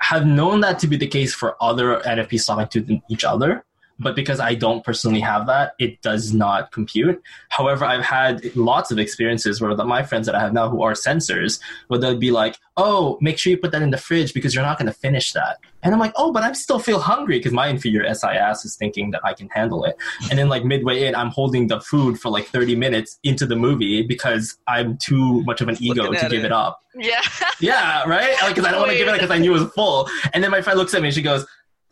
have 0.00 0.26
known 0.26 0.60
that 0.60 0.78
to 0.80 0.86
be 0.86 0.96
the 0.96 1.06
case 1.06 1.32
for 1.32 1.56
other 1.62 2.00
NFPs 2.00 2.46
talking 2.46 2.68
to 2.68 3.00
each 3.08 3.24
other, 3.24 3.64
but 3.98 4.14
because 4.14 4.40
I 4.40 4.54
don't 4.54 4.84
personally 4.84 5.20
have 5.20 5.46
that, 5.46 5.74
it 5.78 6.02
does 6.02 6.32
not 6.32 6.72
compute. 6.72 7.22
However, 7.48 7.84
I've 7.84 8.04
had 8.04 8.54
lots 8.56 8.90
of 8.90 8.98
experiences 8.98 9.60
where 9.60 9.74
the, 9.74 9.84
my 9.84 10.02
friends 10.02 10.26
that 10.26 10.34
I 10.34 10.40
have 10.40 10.52
now 10.52 10.68
who 10.68 10.82
are 10.82 10.92
sensors, 10.92 11.60
where 11.88 11.98
they'll 11.98 12.18
be 12.18 12.30
like, 12.30 12.58
oh, 12.76 13.16
make 13.20 13.38
sure 13.38 13.50
you 13.50 13.56
put 13.56 13.72
that 13.72 13.82
in 13.82 13.90
the 13.90 13.98
fridge 13.98 14.34
because 14.34 14.54
you're 14.54 14.64
not 14.64 14.78
going 14.78 14.86
to 14.86 14.92
finish 14.92 15.32
that. 15.32 15.58
And 15.82 15.94
I'm 15.94 16.00
like, 16.00 16.12
oh, 16.16 16.32
but 16.32 16.42
I 16.42 16.52
still 16.52 16.78
feel 16.78 16.98
hungry 16.98 17.38
because 17.38 17.52
my 17.52 17.68
inferior 17.68 18.12
SIS 18.12 18.64
is 18.64 18.76
thinking 18.76 19.12
that 19.12 19.24
I 19.24 19.32
can 19.32 19.48
handle 19.48 19.84
it. 19.84 19.96
And 20.30 20.38
then 20.38 20.48
like 20.48 20.64
midway 20.64 21.06
in, 21.06 21.14
I'm 21.14 21.30
holding 21.30 21.68
the 21.68 21.80
food 21.80 22.18
for 22.18 22.28
like 22.28 22.46
30 22.46 22.76
minutes 22.76 23.18
into 23.22 23.46
the 23.46 23.56
movie 23.56 24.02
because 24.02 24.58
I'm 24.66 24.98
too 24.98 25.42
much 25.44 25.60
of 25.60 25.68
an 25.68 25.76
ego 25.80 26.12
to 26.12 26.28
give 26.28 26.40
it. 26.40 26.46
it 26.46 26.52
up. 26.52 26.80
Yeah, 26.94 27.20
Yeah, 27.60 28.04
right? 28.08 28.34
Because 28.48 28.64
I 28.64 28.70
don't 28.70 28.80
want 28.80 28.92
to 28.92 28.98
give 28.98 29.08
it 29.08 29.12
because 29.12 29.30
I 29.30 29.38
knew 29.38 29.54
it 29.54 29.60
was 29.60 29.72
full. 29.72 30.08
And 30.34 30.42
then 30.42 30.50
my 30.50 30.60
friend 30.60 30.78
looks 30.78 30.92
at 30.94 31.02
me 31.02 31.08
and 31.08 31.14
she 31.14 31.22
goes, 31.22 31.46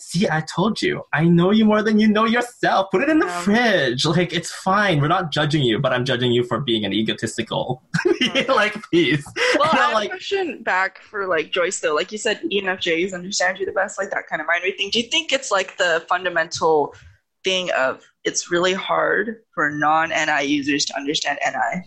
See, 0.07 0.29
I 0.29 0.43
told 0.43 0.83
you. 0.83 1.03
I 1.15 1.25
know 1.25 1.51
you 1.51 1.65
more 1.65 1.83
than 1.83 1.99
you 1.99 2.07
know 2.07 2.27
yourself. 2.27 2.91
Put 2.93 3.03
it 3.03 3.09
in 3.09 3.19
the 3.21 3.27
Yeah. 3.27 3.41
fridge. 3.41 4.05
Like, 4.05 4.33
it's 4.35 4.53
fine. 4.53 5.01
We're 5.01 5.09
not 5.09 5.33
judging 5.33 5.63
you, 5.63 5.79
but 5.79 5.93
I'm 5.95 6.05
judging 6.05 6.31
you 6.31 6.45
for 6.45 6.61
being 6.61 6.85
an 6.85 6.93
egotistical, 6.93 7.83
like, 8.49 8.75
piece. 8.91 9.25
Well, 9.59 9.71
And 9.71 9.79
I 9.81 9.83
I'm 9.83 9.89
have 9.89 9.93
like, 9.95 10.07
a 10.09 10.11
question 10.11 10.63
back 10.63 10.99
for 11.03 11.27
like 11.27 11.51
Joyce 11.51 11.81
though. 11.81 11.95
Like 11.95 12.13
you 12.13 12.19
said, 12.19 12.41
ENFJs 12.53 13.15
understand 13.15 13.59
you 13.59 13.65
the 13.67 13.73
best, 13.73 13.99
like 13.99 14.11
that 14.11 14.27
kind 14.29 14.41
of 14.43 14.47
mind 14.47 14.63
read 14.63 14.77
thing. 14.77 14.91
Do 14.91 15.01
you 15.01 15.09
think 15.09 15.33
it's 15.33 15.51
like 15.51 15.77
the 15.79 16.05
fundamental 16.09 16.95
thing 17.43 17.71
of 17.73 18.03
it's 18.25 18.51
really 18.51 18.75
hard 18.75 19.37
for 19.55 19.71
non-NI 19.71 20.43
users 20.43 20.85
to 20.87 20.97
understand 20.97 21.39
NI? 21.47 21.83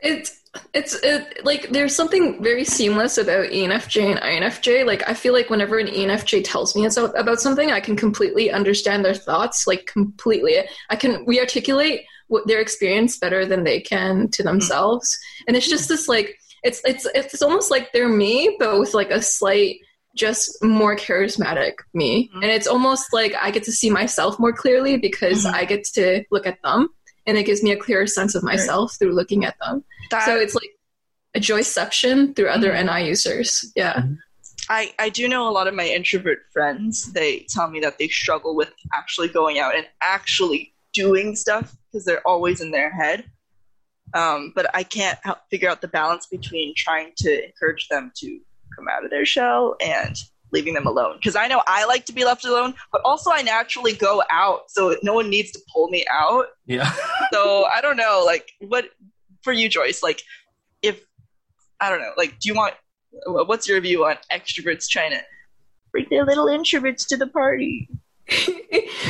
It's 0.00 0.37
it's 0.72 0.94
it, 1.02 1.44
like 1.44 1.70
there's 1.70 1.94
something 1.94 2.42
very 2.42 2.64
seamless 2.64 3.18
about 3.18 3.50
ENFJ 3.50 4.10
and 4.10 4.20
INFJ. 4.20 4.86
Like 4.86 5.08
I 5.08 5.14
feel 5.14 5.32
like 5.32 5.50
whenever 5.50 5.78
an 5.78 5.86
ENFJ 5.86 6.42
tells 6.44 6.74
me 6.74 6.86
about 6.86 7.40
something, 7.40 7.70
I 7.70 7.80
can 7.80 7.96
completely 7.96 8.50
understand 8.50 9.04
their 9.04 9.14
thoughts. 9.14 9.66
Like 9.66 9.86
completely, 9.86 10.56
I 10.90 10.96
can 10.96 11.24
re-articulate 11.26 12.02
what 12.28 12.46
their 12.46 12.60
experience 12.60 13.18
better 13.18 13.46
than 13.46 13.64
they 13.64 13.80
can 13.80 14.28
to 14.32 14.42
themselves. 14.42 15.16
And 15.46 15.56
it's 15.56 15.68
just 15.68 15.88
this 15.88 16.08
like 16.08 16.38
it's 16.62 16.80
it's 16.84 17.06
it's 17.14 17.42
almost 17.42 17.70
like 17.70 17.92
they're 17.92 18.08
me, 18.08 18.56
but 18.58 18.78
with 18.78 18.94
like 18.94 19.10
a 19.10 19.22
slight 19.22 19.76
just 20.16 20.62
more 20.64 20.96
charismatic 20.96 21.74
me. 21.94 22.28
Mhm. 22.34 22.42
And 22.42 22.50
it's 22.50 22.66
almost 22.66 23.12
like 23.12 23.34
I 23.40 23.50
get 23.50 23.62
to 23.64 23.72
see 23.72 23.88
myself 23.90 24.38
more 24.38 24.52
clearly 24.52 24.96
because 24.96 25.44
Mhm. 25.44 25.54
I 25.54 25.64
get 25.64 25.84
to 25.94 26.24
look 26.30 26.46
at 26.46 26.60
them. 26.62 26.88
And 27.28 27.36
it 27.36 27.44
gives 27.44 27.62
me 27.62 27.70
a 27.72 27.76
clearer 27.76 28.06
sense 28.06 28.34
of 28.34 28.42
myself 28.42 28.96
through 28.98 29.12
looking 29.12 29.44
at 29.44 29.54
them. 29.60 29.84
That, 30.10 30.24
So 30.24 30.34
it's 30.36 30.54
like 30.54 30.70
a 31.34 31.40
joyception 31.40 32.34
through 32.34 32.48
other 32.48 32.72
Mhm. 32.72 32.86
NI 32.86 33.06
users. 33.06 33.70
Yeah. 33.76 34.02
I, 34.70 34.92
I 34.98 35.10
do 35.10 35.28
know 35.28 35.48
a 35.48 35.52
lot 35.52 35.66
of 35.68 35.74
my 35.74 35.86
introvert 35.86 36.40
friends, 36.52 37.12
they 37.12 37.46
tell 37.50 37.68
me 37.70 37.80
that 37.80 37.98
they 37.98 38.08
struggle 38.08 38.54
with 38.56 38.72
actually 38.94 39.28
going 39.28 39.58
out 39.58 39.74
and 39.76 39.86
actually 40.02 40.72
doing 40.94 41.36
stuff 41.36 41.76
because 41.92 42.04
they're 42.04 42.26
always 42.26 42.60
in 42.60 42.70
their 42.70 42.90
head. 42.90 43.30
Um, 44.14 44.52
but 44.54 44.74
I 44.74 44.82
can't 44.82 45.18
help 45.22 45.38
figure 45.50 45.68
out 45.68 45.82
the 45.82 45.88
balance 45.88 46.26
between 46.26 46.72
trying 46.76 47.12
to 47.18 47.44
encourage 47.46 47.88
them 47.88 48.10
to 48.16 48.40
come 48.74 48.86
out 48.90 49.04
of 49.04 49.10
their 49.10 49.26
shell 49.26 49.76
and 49.82 50.16
leaving 50.52 50.74
them 50.74 50.86
alone. 50.86 51.16
Because 51.16 51.36
I 51.36 51.46
know 51.48 51.62
I 51.66 51.84
like 51.84 52.04
to 52.06 52.12
be 52.12 52.24
left 52.24 52.44
alone, 52.44 52.74
but 52.92 53.00
also 53.04 53.30
I 53.30 53.42
naturally 53.42 53.92
go 53.92 54.22
out, 54.30 54.70
so 54.70 54.96
no 55.02 55.14
one 55.14 55.30
needs 55.30 55.50
to 55.52 55.60
pull 55.72 55.88
me 55.88 56.04
out. 56.10 56.46
yeah. 56.66 56.92
So 57.32 57.64
I 57.66 57.82
don't 57.82 57.98
know, 57.98 58.22
like, 58.24 58.50
what 58.60 58.86
for 59.42 59.52
you, 59.52 59.68
Joyce? 59.68 60.02
Like, 60.02 60.22
if 60.80 61.04
I 61.78 61.90
don't 61.90 62.00
know, 62.00 62.12
like, 62.16 62.38
do 62.38 62.48
you 62.48 62.54
want? 62.54 62.74
What's 63.26 63.68
your 63.68 63.80
view 63.80 64.06
on 64.06 64.16
extroverts 64.32 64.88
trying 64.88 65.10
to 65.10 65.20
bring 65.92 66.06
their 66.08 66.24
little 66.24 66.46
introverts 66.46 67.06
to 67.08 67.16
the 67.18 67.26
party? 67.26 67.88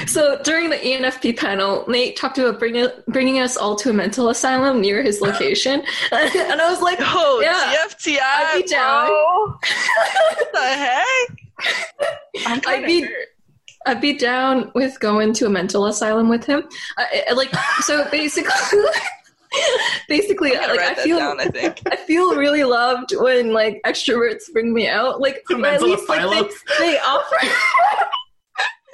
So 0.07 0.41
during 0.45 0.71
the 0.71 0.77
ENFP 0.77 1.37
panel, 1.37 1.85
Nate 1.89 2.17
talked 2.17 2.39
about 2.39 2.59
bringing 2.59 2.89
bringing 3.09 3.41
us 3.41 3.57
all 3.57 3.75
to 3.77 3.91
a 3.91 3.93
mental 3.93 4.29
asylum 4.29 4.81
near 4.81 5.03
his 5.03 5.21
location, 5.21 5.83
and 6.13 6.61
I 6.61 6.71
was 6.71 6.81
like, 6.81 6.99
Oh, 7.01 7.41
Yeah. 7.43 7.75
TFTI, 7.87 8.19
I'd 8.21 8.63
be 8.63 8.69
down. 8.69 9.09
what 9.11 10.53
the 10.53 10.61
heck? 10.61 12.19
I'm 12.47 12.61
I'd 12.67 12.87
be- 12.87 13.03
hurt. 13.03 13.29
I'd 13.87 14.01
be 14.01 14.13
down 14.19 14.71
with 14.75 14.99
going 15.01 15.33
to 15.35 15.47
a 15.47 15.49
mental 15.49 15.87
asylum 15.87 16.29
with 16.29 16.45
him. 16.45 16.63
I, 16.99 17.25
I- 17.31 17.33
like 17.33 17.51
so, 17.81 18.09
basically, 18.11 18.53
basically, 20.09 20.57
I'm 20.57 20.71
like 20.77 20.81
I 20.81 20.95
feel. 20.95 21.19
down. 21.19 21.41
I 21.41 21.47
think. 21.47 21.81
I 21.91 21.97
feel 21.97 22.37
really 22.37 22.65
loved 22.65 23.15
when 23.17 23.53
like 23.53 23.81
extroverts 23.87 24.53
bring 24.53 24.73
me 24.75 24.89
out. 24.89 25.21
Like 25.21 25.43
at 25.51 25.59
mental 25.59 25.89
least 25.89 26.09
like 26.09 26.21
they, 26.31 26.49
they 26.79 26.99
offer 26.99 27.37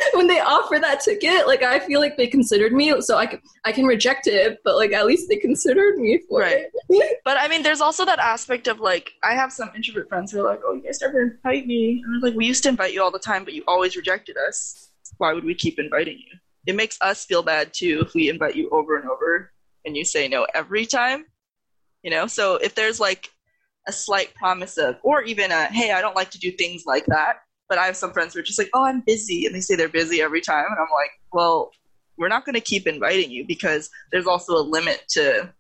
when 0.15 0.27
they 0.27 0.41
offer 0.41 0.79
that 0.81 1.01
ticket. 1.01 1.47
Like 1.47 1.63
I 1.63 1.79
feel 1.79 2.01
like 2.01 2.17
they 2.17 2.27
considered 2.27 2.73
me, 2.73 3.01
so 3.01 3.17
I 3.17 3.27
can 3.27 3.41
I 3.65 3.73
can 3.73 3.87
reject 3.87 4.27
it, 4.27 4.59
but 4.65 4.77
like 4.77 4.93
at 4.93 5.07
least 5.07 5.29
they 5.29 5.37
considered 5.37 5.99
me 5.99 6.21
for 6.29 6.41
Right. 6.41 6.67
it. 6.89 7.19
But 7.25 7.39
I 7.39 7.49
mean, 7.49 7.63
there's 7.63 7.81
also 7.81 8.05
that 8.05 8.19
aspect 8.19 8.69
of 8.69 8.81
like, 8.81 9.13
I 9.23 9.35
have 9.35 9.53
some 9.53 9.71
introvert 9.75 10.09
friends 10.09 10.31
who 10.33 10.41
are 10.41 10.49
like, 10.51 10.61
"Oh, 10.67 10.75
you 10.75 10.83
guys 10.83 11.01
never 11.01 11.23
invite 11.23 11.67
me." 11.67 12.03
And 12.05 12.13
I 12.13 12.17
was 12.17 12.23
like, 12.23 12.35
"We 12.35 12.47
used 12.47 12.63
to 12.65 12.69
invite 12.69 12.93
you 12.93 13.03
all 13.03 13.11
the 13.11 13.19
time, 13.19 13.45
but 13.45 13.55
you 13.55 13.65
always 13.67 13.97
rejected 13.97 14.37
us. 14.49 14.91
Why 15.19 15.33
would 15.33 15.45
we 15.45 15.55
keep 15.55 15.79
inviting 15.79 16.19
you?" 16.19 16.39
It 16.67 16.75
makes 16.77 16.99
us 17.01 17.25
feel 17.25 17.43
bad 17.43 17.73
too 17.75 18.03
if 18.07 18.15
we 18.15 18.29
invite 18.29 18.57
you 18.57 18.69
over 18.71 18.97
and 18.97 19.09
over 19.09 19.53
and 19.85 19.97
you 19.97 20.05
say 20.05 20.29
no 20.29 20.47
every 20.55 20.87
time. 20.87 21.27
You 22.03 22.11
know, 22.11 22.27
so 22.27 22.57
if 22.57 22.75
there's 22.75 23.01
like 23.01 23.31
a 23.87 23.93
slight 23.93 24.35
promise 24.35 24.77
of, 24.79 24.97
or 25.03 25.23
even 25.23 25.51
a, 25.53 25.65
hey, 25.67 25.93
I 25.93 26.01
don't 26.01 26.17
like 26.17 26.31
to 26.33 26.39
do 26.39 26.51
things 26.51 26.85
like 26.87 27.07
that. 27.07 27.41
But 27.69 27.79
I 27.79 27.87
have 27.87 27.97
some 27.97 28.13
friends 28.13 28.35
who 28.35 28.41
are 28.41 28.45
just 28.45 28.59
like, 28.59 28.71
oh, 28.75 28.85
I'm 28.85 29.01
busy. 29.01 29.47
And 29.47 29.55
they 29.55 29.61
say 29.61 29.75
they're 29.75 29.89
busy 29.89 30.21
every 30.21 30.41
time. 30.41 30.67
And 30.69 30.79
I'm 30.79 30.93
like, 30.93 31.11
well, 31.33 31.71
we're 32.19 32.29
not 32.29 32.45
going 32.45 32.55
to 32.55 32.61
keep 32.61 32.87
inviting 32.87 33.31
you 33.31 33.47
because 33.47 33.91
there's 34.13 34.27
also 34.27 34.55
a 34.55 34.63
limit 34.63 35.05
to 35.11 35.53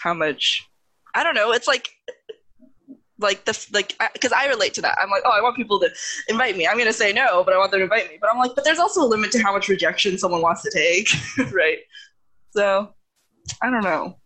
how 0.00 0.14
much, 0.14 0.68
I 1.14 1.24
don't 1.24 1.34
know. 1.34 1.52
It's 1.52 1.66
like, 1.66 1.90
like 3.18 3.44
the 3.44 3.68
like 3.72 3.96
because 4.12 4.32
I 4.32 4.46
relate 4.46 4.74
to 4.74 4.82
that. 4.82 4.98
I'm 5.00 5.10
like, 5.10 5.22
oh, 5.24 5.30
I 5.30 5.40
want 5.40 5.56
people 5.56 5.80
to 5.80 5.90
invite 6.28 6.56
me. 6.56 6.66
I'm 6.66 6.76
gonna 6.76 6.92
say 6.92 7.12
no, 7.12 7.42
but 7.44 7.54
I 7.54 7.58
want 7.58 7.70
them 7.70 7.80
to 7.80 7.84
invite 7.84 8.10
me. 8.10 8.18
But 8.20 8.30
I'm 8.30 8.38
like, 8.38 8.54
but 8.54 8.64
there's 8.64 8.78
also 8.78 9.02
a 9.02 9.08
limit 9.08 9.32
to 9.32 9.42
how 9.42 9.52
much 9.52 9.68
rejection 9.68 10.18
someone 10.18 10.42
wants 10.42 10.62
to 10.62 10.70
take, 10.70 11.08
right? 11.52 11.78
So 12.50 12.92
I 13.62 13.70
don't 13.70 13.84
know. 13.84 14.18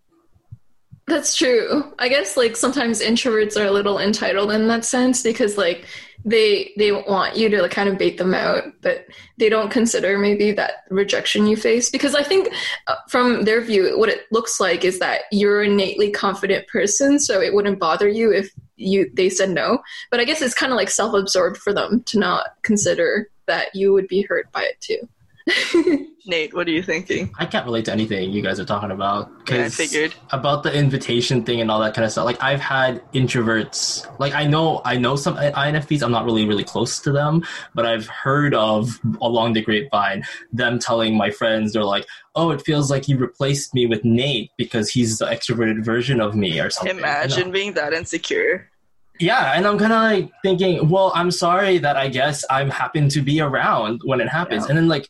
That's 1.11 1.35
true. 1.35 1.93
I 1.99 2.09
guess 2.09 2.37
like 2.37 2.57
sometimes 2.57 3.03
introverts 3.03 3.61
are 3.61 3.67
a 3.67 3.73
little 3.73 3.99
entitled 3.99 4.53
in 4.53 4.69
that 4.69 4.85
sense 4.85 5.25
because 5.25 5.59
like 5.59 5.85
they 6.25 6.71
they 6.77 6.93
want 6.93 7.37
you 7.37 7.49
to 7.49 7.63
like, 7.63 7.73
kind 7.73 7.89
of 7.89 7.99
bait 7.99 8.17
them 8.17 8.33
out, 8.33 8.63
but 8.81 9.07
they 9.37 9.49
don't 9.49 9.73
consider 9.73 10.19
maybe 10.19 10.53
that 10.53 10.85
rejection 10.89 11.49
you 11.49 11.57
face 11.57 11.91
because 11.91 12.15
I 12.15 12.23
think 12.23 12.55
uh, 12.87 12.95
from 13.09 13.43
their 13.43 13.61
view 13.61 13.99
what 13.99 14.09
it 14.09 14.21
looks 14.31 14.61
like 14.61 14.85
is 14.85 15.01
that 15.01 15.23
you're 15.33 15.63
an 15.63 15.73
innately 15.73 16.13
confident 16.13 16.69
person, 16.69 17.19
so 17.19 17.41
it 17.41 17.55
wouldn't 17.55 17.81
bother 17.81 18.09
you 18.09 18.33
if 18.33 18.49
you 18.77 19.11
they 19.13 19.31
said 19.31 19.51
no. 19.51 19.81
But 20.13 20.21
I 20.21 20.25
guess 20.25 20.41
it's 20.41 20.55
kind 20.55 20.71
of 20.71 20.77
like 20.77 20.91
self-absorbed 20.91 21.57
for 21.57 21.73
them 21.75 22.05
to 22.05 22.21
not 22.21 22.51
consider 22.63 23.29
that 23.47 23.75
you 23.75 23.93
would 23.93 24.07
be 24.07 24.23
hurt 24.23 24.53
by 24.53 24.63
it 24.63 24.81
too. 24.81 25.09
Nate, 26.27 26.53
what 26.55 26.67
are 26.69 26.71
you 26.71 26.83
thinking? 26.83 27.33
I 27.39 27.47
can't 27.47 27.65
relate 27.65 27.87
to 27.87 27.93
anything 27.93 28.31
you 28.31 28.43
guys 28.43 28.61
are 28.61 28.65
talking 28.65 28.91
about. 28.91 29.31
Yeah, 29.49 29.65
I 29.65 29.69
figured. 29.71 30.15
about 30.33 30.63
the 30.63 30.73
invitation 30.73 31.43
thing 31.45 31.61
and 31.63 31.71
all 31.71 31.81
that 31.81 31.95
kind 31.95 32.05
of 32.05 32.13
stuff. 32.13 32.27
Like 32.27 32.43
I've 32.43 32.61
had 32.61 33.03
introverts. 33.13 34.07
Like 34.21 34.35
I 34.35 34.47
know, 34.47 34.83
I 34.85 34.97
know 34.99 35.17
some 35.17 35.37
INFPs. 35.37 36.03
I'm 36.03 36.13
not 36.13 36.25
really, 36.27 36.47
really 36.47 36.63
close 36.65 37.01
to 37.01 37.11
them, 37.13 37.43
but 37.75 37.87
I've 37.87 38.07
heard 38.07 38.55
of 38.55 39.01
along 39.23 39.55
the 39.55 39.63
grapevine 39.63 40.25
them 40.53 40.79
telling 40.79 41.17
my 41.17 41.31
friends 41.31 41.73
they're 41.73 41.85
like, 41.85 42.07
"Oh, 42.35 42.51
it 42.51 42.61
feels 42.63 42.91
like 42.91 43.09
you 43.09 43.17
replaced 43.17 43.75
me 43.75 43.87
with 43.87 44.05
Nate 44.05 44.51
because 44.59 44.91
he's 44.91 45.19
the 45.19 45.27
extroverted 45.27 45.85
version 45.85 46.21
of 46.21 46.35
me 46.37 46.61
or 46.61 46.69
something." 46.71 46.99
Imagine 46.99 47.51
being 47.51 47.73
that 47.75 47.93
insecure. 47.95 48.71
Yeah, 49.19 49.53
and 49.55 49.67
I'm 49.67 49.79
kind 49.79 49.93
of 49.93 50.01
like 50.01 50.33
thinking, 50.43 50.89
well, 50.89 51.13
I'm 51.15 51.31
sorry 51.31 51.77
that 51.79 51.95
I 51.97 52.09
guess 52.09 52.43
I'm 52.49 52.71
happen 52.71 53.11
to 53.11 53.21
be 53.21 53.41
around 53.41 54.01
when 54.05 54.19
it 54.21 54.29
happens, 54.29 54.65
Yeah. 54.65 54.71
and 54.71 54.79
then 54.79 54.89
like 54.89 55.09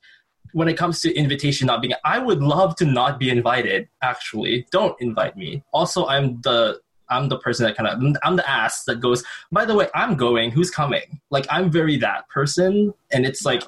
when 0.52 0.68
it 0.68 0.76
comes 0.76 1.00
to 1.00 1.14
invitation 1.14 1.66
not 1.66 1.82
being, 1.82 1.94
I 2.04 2.18
would 2.18 2.42
love 2.42 2.76
to 2.76 2.84
not 2.84 3.18
be 3.18 3.30
invited. 3.30 3.88
Actually, 4.02 4.66
don't 4.70 5.00
invite 5.00 5.36
me. 5.36 5.62
Also, 5.72 6.06
I'm 6.06 6.40
the 6.42 6.80
I'm 7.08 7.28
the 7.28 7.38
person 7.38 7.66
that 7.66 7.76
kind 7.76 7.88
of 7.88 8.16
I'm 8.22 8.36
the 8.36 8.48
ass 8.48 8.84
that 8.84 9.00
goes. 9.00 9.24
By 9.50 9.64
the 9.64 9.74
way, 9.74 9.88
I'm 9.94 10.16
going. 10.16 10.50
Who's 10.50 10.70
coming? 10.70 11.20
Like 11.30 11.46
I'm 11.50 11.70
very 11.70 11.96
that 11.98 12.28
person, 12.28 12.94
and 13.12 13.26
it's 13.26 13.44
like. 13.44 13.62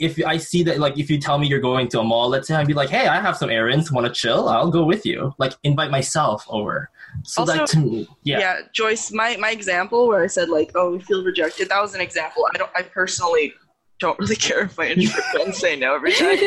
If 0.00 0.18
I 0.26 0.38
see 0.38 0.64
that, 0.64 0.80
like, 0.80 0.98
if 0.98 1.08
you 1.08 1.20
tell 1.20 1.38
me 1.38 1.46
you're 1.46 1.60
going 1.60 1.86
to 1.90 2.00
a 2.00 2.02
mall, 2.02 2.28
let's 2.28 2.48
say 2.48 2.56
I'd 2.56 2.66
be 2.66 2.74
like, 2.74 2.90
"Hey, 2.90 3.06
I 3.06 3.20
have 3.20 3.36
some 3.36 3.48
errands. 3.48 3.92
Want 3.92 4.08
to 4.08 4.12
chill? 4.12 4.48
I'll 4.48 4.68
go 4.68 4.82
with 4.84 5.06
you." 5.06 5.32
Like, 5.38 5.52
invite 5.62 5.92
myself 5.92 6.44
over. 6.48 6.90
So 7.22 7.42
Also- 7.42 7.54
that 7.58 7.66
to 7.68 7.78
me, 7.78 8.08
yeah, 8.24 8.38
yeah 8.40 8.60
joyce 8.72 9.12
my 9.12 9.36
my 9.36 9.50
example 9.50 10.08
where 10.08 10.22
i 10.22 10.26
said 10.26 10.48
like 10.48 10.72
oh 10.74 10.90
we 10.92 11.00
feel 11.00 11.24
rejected 11.24 11.68
that 11.68 11.80
was 11.80 11.94
an 11.94 12.00
example 12.00 12.46
i 12.52 12.58
don't 12.58 12.70
i 12.74 12.82
personally 12.82 13.54
don't 14.00 14.18
really 14.18 14.36
care 14.48 14.62
if 14.64 14.76
my 14.76 14.88
introvert 14.88 15.24
friends 15.32 15.58
say 15.64 15.76
no 15.76 15.94
every 15.94 16.12
time 16.12 16.38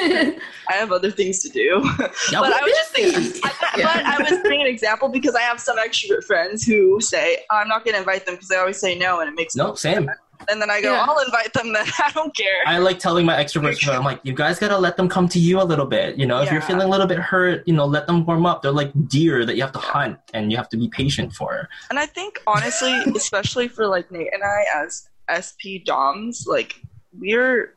i 0.70 0.74
have 0.74 0.92
other 0.92 1.10
things 1.12 1.40
to 1.40 1.50
do 1.50 1.82
Yeah, 2.32 2.42
but 2.42 2.54
i 2.54 2.62
was 2.62 2.74
just 2.76 2.98
is 2.98 3.14
thinking? 3.32 3.42
I, 3.44 3.52
but 3.76 4.06
i 4.06 4.30
was 4.30 4.40
bringing 4.42 4.68
an 4.68 4.72
example 4.72 5.10
because 5.10 5.36
i 5.36 5.42
have 5.42 5.60
some 5.60 5.78
extrovert 5.78 6.24
friends 6.26 6.64
who 6.64 7.00
say 7.02 7.40
i'm 7.52 7.68
not 7.68 7.84
going 7.86 7.94
to 7.94 8.00
invite 8.00 8.26
them 8.26 8.36
because 8.36 8.50
they 8.50 8.58
always 8.58 8.78
say 8.78 8.98
no 8.98 9.20
and 9.22 9.30
it 9.30 9.36
makes 9.36 9.56
No, 9.56 9.76
same. 9.76 10.10
and 10.50 10.62
then 10.62 10.70
i 10.70 10.82
go 10.82 10.94
Yeah. 10.94 11.06
i'll 11.08 11.20
invite 11.24 11.54
them 11.54 11.74
then 11.74 11.86
i 12.00 12.12
don't 12.12 12.36
care 12.36 12.48
I 12.66 12.80
like 12.80 13.00
telling 13.00 13.26
my 13.26 13.36
extroverts, 13.42 13.86
but 13.86 13.96
I'm 13.96 14.04
like, 14.04 14.20
you 14.24 14.34
guys 14.34 14.60
gotta 14.60 14.78
let 14.78 14.98
them 14.98 15.08
come 15.08 15.28
to 15.30 15.40
you 15.40 15.62
a 15.62 15.64
little 15.64 15.86
bit. 15.86 16.18
You 16.18 16.26
know, 16.26 16.42
if 16.42 16.52
you're 16.52 16.62
feeling 16.62 16.86
a 16.86 16.90
little 16.90 17.08
bit 17.08 17.18
hurt, 17.18 17.66
you 17.66 17.74
know, 17.74 17.86
let 17.86 18.08
them 18.08 18.26
warm 18.26 18.46
up. 18.46 18.62
They're 18.62 18.74
like 18.74 18.92
deer 19.08 19.46
that 19.46 19.56
you 19.56 19.62
have 19.62 19.72
to 19.72 19.80
hunt 19.80 20.18
and 20.34 20.52
you 20.52 20.58
have 20.58 20.68
to 20.70 20.78
be 20.78 20.90
patient 20.90 21.32
for. 21.34 21.70
And 21.90 21.98
I 21.98 22.06
think 22.08 22.40
honestly, 22.46 22.92
especially 23.16 23.68
for 23.70 23.88
like 23.88 24.12
Nate 24.12 24.34
and 24.34 24.44
I 24.44 24.66
as 24.84 25.08
SP 25.32 25.80
Doms, 25.86 26.46
like 26.46 26.76
we're 27.20 27.76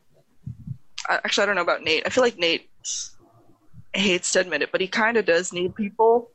uh, 1.09 1.19
actually 1.23 1.43
I 1.43 1.45
don't 1.47 1.55
know 1.55 1.61
about 1.61 1.83
Nate. 1.83 2.03
I 2.05 2.09
feel 2.09 2.23
like 2.23 2.37
Nate 2.37 2.69
hates 3.93 4.31
to 4.33 4.39
admit 4.41 4.61
it, 4.61 4.71
but 4.71 4.81
he 4.81 4.87
kind 4.87 5.17
of 5.17 5.25
does 5.25 5.51
need 5.51 5.75
people. 5.75 6.31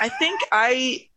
I 0.00 0.08
think 0.08 0.40
I 0.52 1.08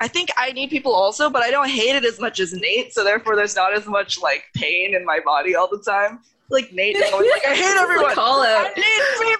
I 0.00 0.08
think 0.08 0.30
I 0.36 0.52
need 0.52 0.70
people 0.70 0.92
also, 0.92 1.30
but 1.30 1.42
I 1.42 1.50
don't 1.50 1.68
hate 1.68 1.94
it 1.94 2.04
as 2.04 2.18
much 2.18 2.40
as 2.40 2.52
Nate, 2.52 2.92
so 2.92 3.04
therefore 3.04 3.36
there's 3.36 3.56
not 3.56 3.74
as 3.74 3.86
much 3.86 4.20
like 4.20 4.44
pain 4.54 4.94
in 4.94 5.04
my 5.04 5.20
body 5.24 5.54
all 5.54 5.68
the 5.68 5.82
time. 5.82 6.20
Like 6.54 6.72
Nate 6.72 6.94
is 6.94 7.12
always 7.12 7.30
like 7.32 7.46
I 7.46 7.54
hate 7.54 7.76
everyone. 7.80 8.14
Call 8.14 8.42
I 8.42 8.54
out. 8.54 8.76
need 8.76 8.84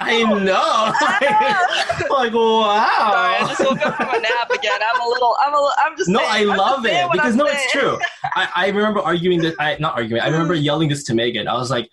people. 0.00 0.36
I 0.36 0.44
know. 0.44 2.10
like, 2.10 2.32
wow. 2.34 3.10
Sorry, 3.12 3.36
I 3.36 3.46
just 3.46 3.60
woke 3.60 3.86
up 3.86 3.94
from 3.94 4.08
a 4.08 4.20
nap 4.20 4.50
again. 4.50 4.80
I'm 4.92 5.00
a 5.00 5.08
little. 5.08 5.36
I'm 5.40 5.54
a. 5.54 5.60
li- 5.60 5.78
I'm 5.78 5.96
just. 5.96 6.10
No, 6.10 6.18
saying, 6.18 6.50
I 6.50 6.54
love 6.56 6.84
it 6.84 7.10
because 7.12 7.32
I'm 7.32 7.38
no, 7.38 7.46
saying. 7.46 7.58
it's 7.62 7.72
true. 7.72 7.98
I, 8.24 8.48
I 8.56 8.66
remember 8.68 8.98
arguing 8.98 9.40
this. 9.40 9.54
I 9.60 9.76
not 9.78 9.94
arguing. 9.94 10.22
I 10.22 10.26
remember 10.28 10.56
mm. 10.56 10.64
yelling 10.64 10.88
this 10.88 11.04
to 11.04 11.14
Megan. 11.14 11.46
I 11.46 11.54
was 11.54 11.70
like, 11.70 11.88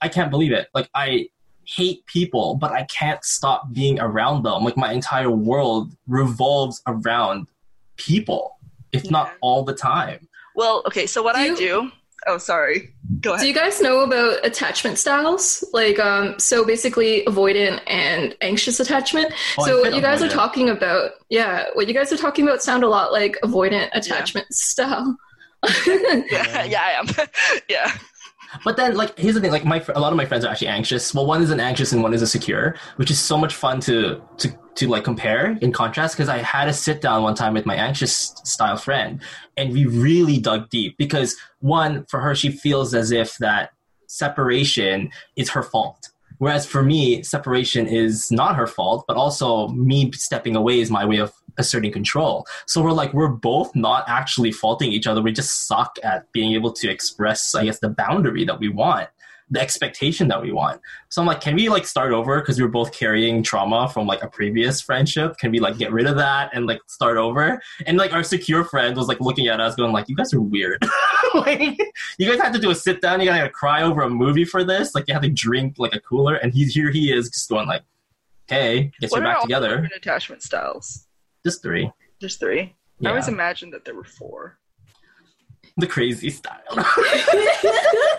I 0.00 0.08
can't 0.08 0.30
believe 0.30 0.52
it. 0.52 0.68
Like 0.72 0.88
I 0.94 1.28
hate 1.64 2.04
people, 2.06 2.54
but 2.54 2.72
I 2.72 2.84
can't 2.84 3.22
stop 3.24 3.72
being 3.72 4.00
around 4.00 4.42
them. 4.44 4.64
Like 4.64 4.78
my 4.78 4.92
entire 4.92 5.30
world 5.30 5.94
revolves 6.08 6.82
around 6.86 7.48
people, 7.96 8.56
if 8.92 9.10
not 9.10 9.32
all 9.42 9.64
the 9.64 9.74
time. 9.74 10.26
Well, 10.56 10.82
okay. 10.86 11.06
So 11.06 11.22
what 11.22 11.34
Do 11.34 11.42
I 11.42 11.46
you- 11.46 11.56
do? 11.56 11.92
Oh, 12.26 12.38
sorry. 12.38 12.94
Go 13.20 13.36
Do 13.36 13.46
you 13.46 13.54
guys 13.54 13.80
know 13.80 14.00
about 14.00 14.44
attachment 14.44 14.98
styles? 14.98 15.64
Like, 15.72 15.98
um, 15.98 16.38
so 16.38 16.64
basically, 16.64 17.24
avoidant 17.26 17.80
and 17.86 18.36
anxious 18.40 18.78
attachment. 18.78 19.32
Oh, 19.58 19.66
so, 19.66 19.80
what 19.80 19.94
you 19.94 20.00
guys 20.00 20.22
are 20.22 20.28
talking 20.28 20.68
about, 20.68 21.12
yeah, 21.28 21.66
what 21.74 21.88
you 21.88 21.94
guys 21.94 22.12
are 22.12 22.16
talking 22.16 22.46
about 22.46 22.62
sound 22.62 22.84
a 22.84 22.88
lot 22.88 23.12
like 23.12 23.36
avoidant 23.42 23.90
attachment 23.92 24.46
style. 24.54 25.16
yeah, 25.86 26.64
yeah, 26.64 26.82
I 26.82 26.92
am. 26.98 27.28
yeah. 27.68 27.96
But 28.64 28.76
then, 28.76 28.96
like, 28.96 29.18
here's 29.18 29.34
the 29.34 29.40
thing: 29.40 29.50
like, 29.50 29.64
my 29.64 29.84
a 29.94 30.00
lot 30.00 30.12
of 30.12 30.16
my 30.16 30.24
friends 30.24 30.44
are 30.44 30.48
actually 30.48 30.68
anxious. 30.68 31.14
Well, 31.14 31.26
one 31.26 31.42
is 31.42 31.50
an 31.50 31.60
anxious 31.60 31.92
and 31.92 32.02
one 32.02 32.14
is 32.14 32.22
a 32.22 32.26
secure, 32.26 32.76
which 32.96 33.10
is 33.10 33.18
so 33.18 33.36
much 33.36 33.54
fun 33.54 33.80
to 33.80 34.22
to 34.38 34.58
to 34.76 34.88
like 34.88 35.04
compare 35.04 35.58
in 35.60 35.72
contrast. 35.72 36.16
Because 36.16 36.28
I 36.28 36.38
had 36.38 36.68
a 36.68 36.72
sit 36.72 37.00
down 37.00 37.22
one 37.22 37.34
time 37.34 37.54
with 37.54 37.66
my 37.66 37.74
anxious 37.74 38.34
style 38.44 38.76
friend, 38.76 39.20
and 39.56 39.72
we 39.72 39.86
really 39.86 40.38
dug 40.38 40.70
deep. 40.70 40.96
Because 40.98 41.36
one, 41.60 42.04
for 42.06 42.20
her, 42.20 42.34
she 42.34 42.50
feels 42.50 42.94
as 42.94 43.10
if 43.10 43.36
that 43.38 43.70
separation 44.06 45.10
is 45.36 45.50
her 45.50 45.62
fault. 45.62 46.10
Whereas 46.38 46.66
for 46.66 46.82
me, 46.82 47.22
separation 47.22 47.86
is 47.86 48.32
not 48.32 48.56
her 48.56 48.66
fault, 48.66 49.04
but 49.06 49.16
also 49.16 49.68
me 49.68 50.10
stepping 50.12 50.56
away 50.56 50.80
is 50.80 50.90
my 50.90 51.04
way 51.04 51.18
of 51.18 51.32
asserting 51.56 51.92
control. 51.92 52.46
So 52.66 52.82
we're 52.82 52.92
like, 52.92 53.14
we're 53.14 53.28
both 53.28 53.76
not 53.76 54.04
actually 54.08 54.50
faulting 54.50 54.90
each 54.90 55.06
other. 55.06 55.22
We 55.22 55.30
just 55.32 55.68
suck 55.68 55.98
at 56.02 56.32
being 56.32 56.54
able 56.54 56.72
to 56.72 56.90
express, 56.90 57.54
I 57.54 57.66
guess, 57.66 57.78
the 57.78 57.90
boundary 57.90 58.44
that 58.44 58.58
we 58.58 58.68
want, 58.68 59.08
the 59.52 59.60
expectation 59.60 60.28
that 60.28 60.40
we 60.40 60.50
want. 60.50 60.80
So 61.10 61.20
I'm 61.20 61.26
like, 61.26 61.40
can 61.40 61.54
we 61.54 61.68
like 61.68 61.86
start 61.86 62.12
over? 62.12 62.40
Because 62.40 62.58
we 62.58 62.64
were 62.64 62.70
both 62.70 62.92
carrying 62.92 63.42
trauma 63.42 63.88
from 63.88 64.06
like 64.06 64.22
a 64.22 64.28
previous 64.28 64.80
friendship. 64.80 65.36
Can 65.38 65.52
we 65.52 65.60
like 65.60 65.76
get 65.78 65.92
rid 65.92 66.06
of 66.06 66.16
that 66.16 66.50
and 66.54 66.66
like 66.66 66.80
start 66.88 67.18
over? 67.18 67.60
And 67.86 67.98
like 67.98 68.12
our 68.12 68.22
secure 68.22 68.64
friend 68.64 68.96
was 68.96 69.08
like 69.08 69.20
looking 69.20 69.48
at 69.48 69.60
us 69.60 69.74
going 69.74 69.92
like, 69.92 70.08
you 70.08 70.16
guys 70.16 70.32
are 70.32 70.40
weird. 70.40 70.82
like, 71.34 71.78
you 72.18 72.30
guys 72.30 72.40
have 72.40 72.52
to 72.54 72.58
do 72.58 72.70
a 72.70 72.74
sit 72.74 73.00
down. 73.02 73.20
You 73.20 73.26
gotta 73.26 73.50
cry 73.50 73.82
over 73.82 74.02
a 74.02 74.10
movie 74.10 74.44
for 74.44 74.64
this. 74.64 74.94
Like 74.94 75.04
you 75.06 75.14
have 75.14 75.22
to 75.22 75.30
drink 75.30 75.74
like 75.78 75.94
a 75.94 76.00
cooler. 76.00 76.36
And 76.36 76.52
he's 76.52 76.74
here 76.74 76.90
he 76.90 77.12
is 77.12 77.28
just 77.28 77.48
going 77.48 77.68
like, 77.68 77.82
guess 78.48 79.10
What 79.10 79.18
you're 79.18 79.26
back 79.26 79.36
all 79.36 79.42
together. 79.42 79.88
attachment 79.94 80.42
styles? 80.42 81.06
Just 81.44 81.62
three. 81.62 81.90
Just 82.20 82.40
three. 82.40 82.74
I 83.04 83.08
always 83.08 83.28
imagined 83.28 83.72
that 83.74 83.84
there 83.84 83.94
were 83.94 84.04
four. 84.04 84.58
The 85.76 85.86
crazy 85.86 86.30
style. 86.30 86.60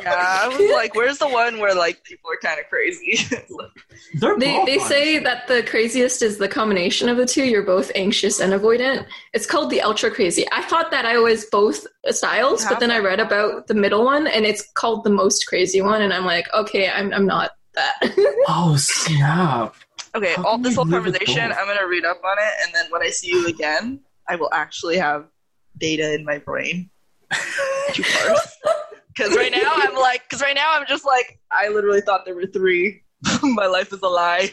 Yeah, 0.04 0.16
I 0.18 0.48
was 0.50 0.72
like, 0.74 0.96
where's 0.96 1.18
the 1.18 1.30
one 1.30 1.60
where 1.60 1.74
like 1.74 2.04
people 2.04 2.30
are 2.30 2.38
kind 2.42 2.60
of 2.60 2.68
crazy? 2.68 3.18
They're 4.16 4.38
They, 4.38 4.62
they 4.66 4.78
say 4.80 5.16
honestly. 5.16 5.20
that 5.20 5.48
the 5.48 5.64
craziest 5.64 6.22
is 6.22 6.38
the 6.40 6.50
combination 6.50 7.08
of 7.08 7.16
the 7.16 7.26
two. 7.26 7.46
You're 7.46 7.64
both 7.64 7.90
anxious 7.96 8.42
and 8.42 8.52
avoidant. 8.52 9.06
It's 9.34 9.46
called 9.46 9.70
the 9.70 9.82
ultra 9.82 10.12
crazy. 10.12 10.46
I 10.52 10.62
thought 10.64 10.92
that 10.92 11.06
I 11.06 11.20
was 11.20 11.46
both 11.46 11.88
styles, 12.10 12.66
but 12.66 12.82
then 12.82 12.92
I 12.92 12.98
read 12.98 13.22
about 13.22 13.68
the 13.68 13.76
middle 13.76 14.04
one 14.04 14.28
and 14.28 14.46
it's 14.46 14.70
called 14.74 15.06
the 15.06 15.10
most 15.10 15.48
crazy 15.48 15.82
one. 15.82 16.02
And 16.02 16.14
I'm 16.14 16.26
like, 16.26 16.54
okay, 16.54 16.90
I'm, 16.90 17.14
I'm 17.14 17.26
not 17.26 17.52
that. 17.76 17.96
Oh 18.50 18.76
snap! 18.78 19.74
okay, 20.16 20.34
How 20.34 20.44
all 20.44 20.58
this 20.58 20.76
whole 20.76 20.86
conversation. 20.86 21.50
I'm 21.52 21.66
gonna 21.66 21.88
read 21.88 22.04
up 22.04 22.22
on 22.26 22.38
it, 22.38 22.54
and 22.66 22.76
then 22.76 22.88
when 22.92 23.02
I 23.02 23.10
see 23.10 23.30
you 23.30 23.48
again, 23.48 24.02
I 24.28 24.36
will 24.36 24.50
actually 24.54 24.98
have 24.98 25.28
data 25.78 26.14
in 26.14 26.26
my 26.26 26.40
brain 26.40 26.76
to 26.76 26.82
parse. 26.82 26.93
Because 29.16 29.36
right 29.36 29.52
now 29.52 29.72
I'm 29.76 29.94
like, 29.96 30.24
because 30.28 30.42
right 30.42 30.56
now 30.56 30.72
I'm 30.74 30.88
just 30.88 31.06
like, 31.06 31.40
I 31.52 31.68
literally 31.68 32.02
thought 32.02 32.26
there 32.26 32.34
were 32.34 32.48
three. 32.48 33.04
my 33.44 33.68
life 33.68 33.94
is 33.94 34.02
a 34.02 34.08
lie. 34.08 34.52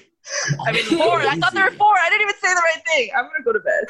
I 0.67 0.73
mean, 0.73 0.85
four. 0.85 1.23
I 1.23 1.37
thought 1.37 1.55
there 1.55 1.65
were 1.65 1.71
four. 1.77 1.95
I 1.97 2.11
didn't 2.11 2.23
even 2.23 2.35
say 2.43 2.49
the 2.53 2.61
right 2.63 2.83
thing. 2.87 3.11
I'm 3.17 3.25
gonna 3.25 3.43
go 3.43 3.53
to 3.55 3.59
bed. 3.61 3.85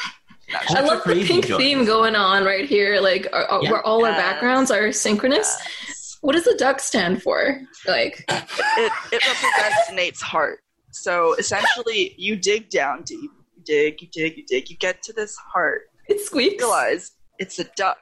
Not 0.53 0.77
I 0.77 0.81
love 0.83 1.03
the 1.05 1.25
pink 1.27 1.47
joke. 1.49 1.59
theme 1.61 1.85
going 1.85 2.15
on 2.15 2.45
right 2.45 2.69
here, 2.69 3.01
like 3.01 3.27
Yeah. 3.33 3.59
where 3.71 3.85
all 3.85 4.05
our 4.07 4.13
backgrounds 4.13 4.71
are 4.71 4.93
synchronous. 4.93 5.57
Yes. 5.89 6.19
What 6.21 6.35
does 6.35 6.45
the 6.45 6.55
duck 6.57 6.79
stand 6.79 7.21
for? 7.23 7.61
Like, 7.89 8.25
it, 8.29 8.93
it 9.11 9.27
represents 9.27 9.93
Nate's 9.93 10.23
heart. 10.23 10.61
So 10.93 11.35
essentially, 11.35 12.15
you 12.17 12.37
dig 12.37 12.71
down 12.71 13.03
deep, 13.03 13.31
you 13.57 13.63
dig, 13.65 14.03
you 14.03 14.09
dig, 14.13 14.37
you 14.37 14.45
dig, 14.47 14.71
you 14.71 14.77
get 14.77 15.03
to 15.05 15.13
this 15.13 15.35
heart. 15.37 15.83
it 16.09 16.21
squeaks. 16.21 16.63
Realize 16.63 17.11
it's 17.41 17.59
a 17.59 17.65
duck. 17.75 17.99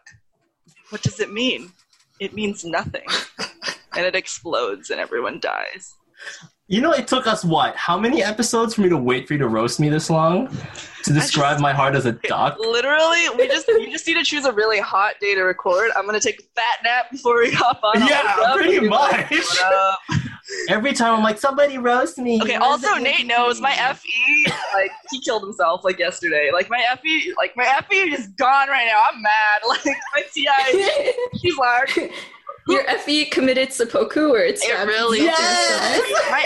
What 0.91 1.03
does 1.03 1.21
it 1.21 1.33
mean? 1.33 1.73
It 2.21 2.35
means 2.35 2.65
nothing, 2.65 3.07
and 3.97 4.05
it 4.07 4.15
explodes, 4.17 4.91
and 4.91 4.99
everyone 5.01 5.39
dies. 5.41 5.95
You 6.71 6.83
know, 6.83 6.93
it 6.93 7.07
took 7.07 7.27
us 7.27 7.45
what? 7.45 7.75
How 7.77 7.99
many 7.99 8.23
episodes 8.23 8.75
for 8.75 8.83
me 8.83 8.89
to 8.91 8.97
wait 8.97 9.27
for 9.27 9.33
you 9.35 9.39
to 9.39 9.49
roast 9.49 9.81
me 9.81 9.89
this 9.89 10.11
long 10.11 10.49
to 11.05 11.13
describe 11.15 11.53
just- 11.55 11.63
my 11.63 11.73
heart 11.73 11.95
as 11.95 12.05
a 12.07 12.13
duck? 12.13 12.59
Literally, 12.59 13.29
we 13.39 13.47
just 13.49 13.69
you 13.69 13.91
just 13.91 14.07
need 14.07 14.15
to 14.15 14.25
choose 14.25 14.45
a 14.45 14.53
really 14.53 14.79
hot 14.81 15.15
day 15.21 15.35
to 15.35 15.43
record. 15.43 15.91
I'm 15.97 16.05
gonna 16.07 16.21
take 16.21 16.41
a 16.41 16.45
fat 16.61 16.79
nap 16.85 17.11
before 17.11 17.39
we 17.39 17.53
hop 17.53 17.81
on. 17.83 18.07
Yeah, 18.07 18.53
pretty 18.55 18.77
and 18.79 18.85
be 18.85 18.89
like, 18.91 19.31
much. 19.31 19.41
"What 19.41 19.73
up?" 19.73 19.99
Every 20.69 20.93
time 20.93 21.15
I'm 21.15 21.23
like, 21.23 21.39
somebody 21.39 21.79
roast 21.79 22.19
me. 22.19 22.41
Okay. 22.43 22.55
Also, 22.57 22.95
Nate 22.95 23.27
knows 23.27 23.61
my 23.61 23.73
FE. 23.75 24.53
Like 24.75 24.91
he 25.11 25.21
killed 25.21 25.43
himself 25.43 25.83
like 25.85 25.99
yesterday. 25.99 26.51
Like 26.53 26.71
my 26.71 26.83
FE. 27.03 27.35
Like 27.37 27.57
my 27.57 27.65
FE 27.89 27.97
is 27.97 28.29
gone 28.29 28.69
right 28.69 28.87
now. 28.87 29.03
I'm 29.13 29.21
mad. 29.23 29.63
Like 29.69 29.85
my 30.15 30.23
TI. 30.35 31.13
He's 31.35 31.57
like, 31.59 32.13
Your 32.69 32.85
FE 32.99 33.27
committed 33.27 33.73
seppuku 33.73 34.29
or 34.31 34.39
it's 34.41 34.65
it 34.67 34.73
really. 34.87 35.19
Yes! 35.23 36.01
My 36.31 36.43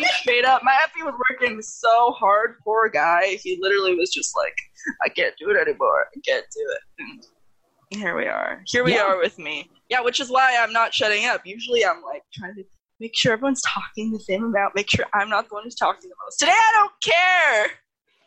FE 0.00 0.04
straight 0.20 0.44
up. 0.44 0.62
My 0.64 0.76
FE 0.94 1.02
was 1.04 1.14
working 1.30 1.60
so 1.62 2.10
hard. 2.12 2.56
Poor 2.64 2.88
guy. 2.88 3.38
He 3.42 3.58
literally 3.60 3.94
was 3.96 4.10
just 4.12 4.36
like, 4.36 4.56
I 5.04 5.08
can't 5.08 5.34
do 5.38 5.50
it 5.50 5.56
anymore. 5.56 6.06
I 6.16 6.20
can't 6.26 6.46
do 6.54 6.60
it. 6.60 6.80
And 6.98 8.00
here 8.00 8.16
we 8.16 8.26
are. 8.26 8.62
Here 8.66 8.84
we 8.84 8.94
Yeah. 8.94 9.02
are 9.02 9.18
with 9.18 9.38
me. 9.38 9.70
Yeah, 9.90 10.00
which 10.00 10.18
is 10.20 10.30
why 10.30 10.56
I'm 10.58 10.72
not 10.72 10.92
shutting 10.94 11.26
up. 11.26 11.42
Usually 11.44 11.84
I'm 11.84 12.02
like 12.02 12.22
trying 12.32 12.54
to 12.56 12.64
make 13.00 13.16
sure 13.16 13.32
everyone's 13.32 13.62
talking 13.62 14.12
the 14.12 14.20
same 14.20 14.44
amount. 14.44 14.74
Make 14.74 14.90
sure 14.90 15.04
I'm 15.14 15.28
not 15.28 15.48
the 15.48 15.54
one 15.54 15.64
who's 15.64 15.74
talking 15.74 16.08
the 16.08 16.16
most. 16.24 16.38
Today 16.38 16.52
I 16.52 16.72
don't 16.74 16.92
care. 17.02 17.78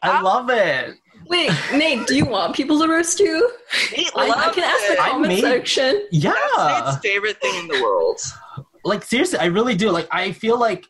I 0.03 0.21
love 0.21 0.49
it. 0.49 0.95
Wait, 1.27 1.51
Nate, 1.73 2.05
do 2.05 2.15
you 2.15 2.25
want 2.25 2.55
people 2.55 2.79
to 2.79 2.87
roast 2.87 3.19
you? 3.19 3.51
Nate 3.95 4.11
I, 4.15 4.29
I 4.29 4.53
can 4.53 4.63
ask 4.63 4.87
the 4.87 4.93
it. 4.93 4.99
I 4.99 5.09
comment 5.09 5.33
made- 5.33 5.41
section. 5.41 6.07
Yeah. 6.11 6.33
That's 6.55 6.91
Nate's 6.93 7.05
favorite 7.05 7.41
thing 7.41 7.55
in 7.61 7.67
the 7.67 7.81
world. 7.81 8.19
like 8.85 9.03
seriously, 9.03 9.39
I 9.39 9.45
really 9.45 9.75
do. 9.75 9.89
Like 9.89 10.07
I 10.11 10.31
feel 10.31 10.59
like 10.59 10.85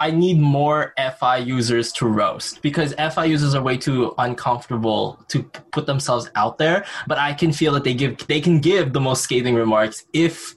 I 0.00 0.10
need 0.10 0.40
more 0.40 0.94
FI 1.18 1.36
users 1.38 1.92
to 1.92 2.06
roast 2.06 2.62
because 2.62 2.94
FI 2.94 3.26
users 3.26 3.54
are 3.54 3.62
way 3.62 3.76
too 3.76 4.14
uncomfortable 4.18 5.22
to 5.28 5.42
put 5.72 5.84
themselves 5.86 6.30
out 6.34 6.56
there. 6.58 6.86
But 7.06 7.18
I 7.18 7.34
can 7.34 7.52
feel 7.52 7.72
that 7.74 7.84
they 7.84 7.94
give 7.94 8.26
they 8.26 8.40
can 8.40 8.60
give 8.60 8.92
the 8.92 9.00
most 9.00 9.22
scathing 9.22 9.54
remarks 9.54 10.04
if 10.12 10.56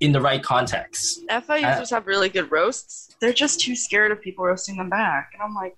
in 0.00 0.12
the 0.12 0.20
right 0.20 0.42
context. 0.42 1.20
FI 1.28 1.56
users 1.58 1.92
uh, 1.92 1.96
have 1.96 2.06
really 2.06 2.28
good 2.28 2.50
roasts. 2.50 3.14
They're 3.20 3.32
just 3.32 3.60
too 3.60 3.74
scared 3.74 4.12
of 4.12 4.20
people 4.20 4.44
roasting 4.44 4.76
them 4.76 4.90
back. 4.90 5.30
And 5.32 5.42
I'm 5.42 5.54
like, 5.54 5.76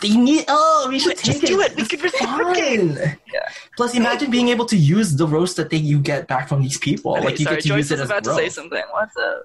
They 0.00 0.14
need 0.16 0.44
oh 0.48 0.86
we 0.88 0.98
should 0.98 1.18
Just 1.18 1.40
take 1.40 1.50
do 1.50 1.60
it. 1.60 1.74
We 1.74 1.84
could 1.86 2.04
It's 2.04 2.12
reciprocate. 2.20 2.78
fun. 2.98 3.18
Yeah. 3.32 3.40
Plus, 3.76 3.94
imagine 3.94 4.30
being 4.30 4.48
able 4.48 4.66
to 4.66 4.76
use 4.76 5.16
the 5.16 5.26
roast 5.26 5.56
that 5.56 5.70
they 5.70 5.78
you 5.78 5.98
get 6.00 6.28
back 6.28 6.48
from 6.48 6.62
these 6.62 6.78
people. 6.78 7.12
okay, 7.16 7.24
like 7.24 7.38
you 7.38 7.44
sorry, 7.44 7.56
get 7.56 7.62
to 7.62 7.68
Joyce 7.68 7.76
use 7.78 7.90
it 7.92 7.94
was 7.94 8.00
as 8.02 8.10
about 8.10 8.24
to 8.24 8.34
say 8.34 8.48
something. 8.48 8.82
What's 8.92 9.16
up? 9.16 9.42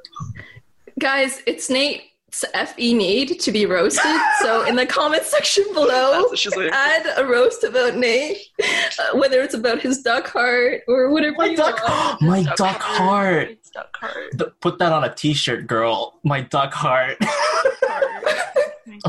Guys, 0.99 1.41
it's 1.47 1.69
Nate's 1.69 2.03
FE 2.43 2.93
need 2.93 3.39
to 3.39 3.51
be 3.51 3.65
roasted. 3.65 4.19
so 4.41 4.63
in 4.65 4.75
the 4.75 4.85
comment 4.85 5.23
section 5.35 5.63
below, 5.73 6.33
she's 6.33 6.55
waiting 6.55 6.73
add 6.73 7.05
a 7.17 7.25
roast 7.25 7.63
about 7.63 7.95
Nate, 7.95 8.37
uh, 8.61 9.17
whether 9.17 9.41
it's 9.41 9.53
about 9.53 9.79
his 9.81 10.01
duck 10.01 10.27
heart 10.27 10.81
or 10.87 11.11
whatever 11.11 11.35
My 11.37 11.45
you 11.45 11.57
duck, 11.57 11.81
want. 11.87 12.21
my 12.21 12.43
duck 12.57 12.81
heart. 12.81 13.49
It's 13.51 13.69
duck 13.69 13.95
heart. 13.95 14.37
Th- 14.37 14.51
Put 14.61 14.79
that 14.79 14.91
on 14.91 15.03
a 15.03 15.13
T-shirt, 15.13 15.67
girl. 15.67 16.19
My 16.23 16.41
duck 16.41 16.73
heart. 16.73 17.17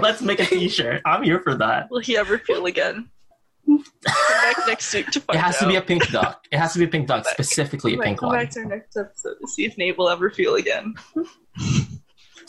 Let's 0.01 0.21
make 0.23 0.41
a 0.41 0.45
T-shirt. 0.47 1.01
I'm 1.05 1.23
here 1.23 1.41
for 1.41 1.55
that. 1.57 1.91
Will 1.91 2.01
he 2.01 2.17
ever 2.17 2.39
feel 2.39 2.67
again? 2.67 3.09
Back 4.05 4.57
next 4.69 4.93
week 4.95 5.09
to 5.11 5.21
find 5.21 5.37
It 5.39 5.43
has 5.43 5.59
to 5.59 5.67
be 5.67 5.75
a 5.77 5.83
pink 5.83 6.09
duck. 6.11 6.45
It 6.53 6.59
has 6.59 6.73
to 6.75 6.79
be 6.79 6.85
a 6.85 6.89
pink 6.89 7.09
duck, 7.09 7.27
specifically 7.27 7.95
a 7.95 7.97
Come 7.97 8.01
back- 8.01 8.07
pink 8.07 8.19
come 8.21 8.29
one. 8.29 8.39
back 8.39 8.51
to 8.51 8.61
our 8.61 8.67
next 8.67 8.97
episode 8.97 9.35
to 9.41 9.49
see 9.49 9.65
if 9.65 9.77
Nate 9.77 9.99
will 9.99 10.09
ever 10.09 10.31
feel 10.31 10.55
again. 10.55 10.95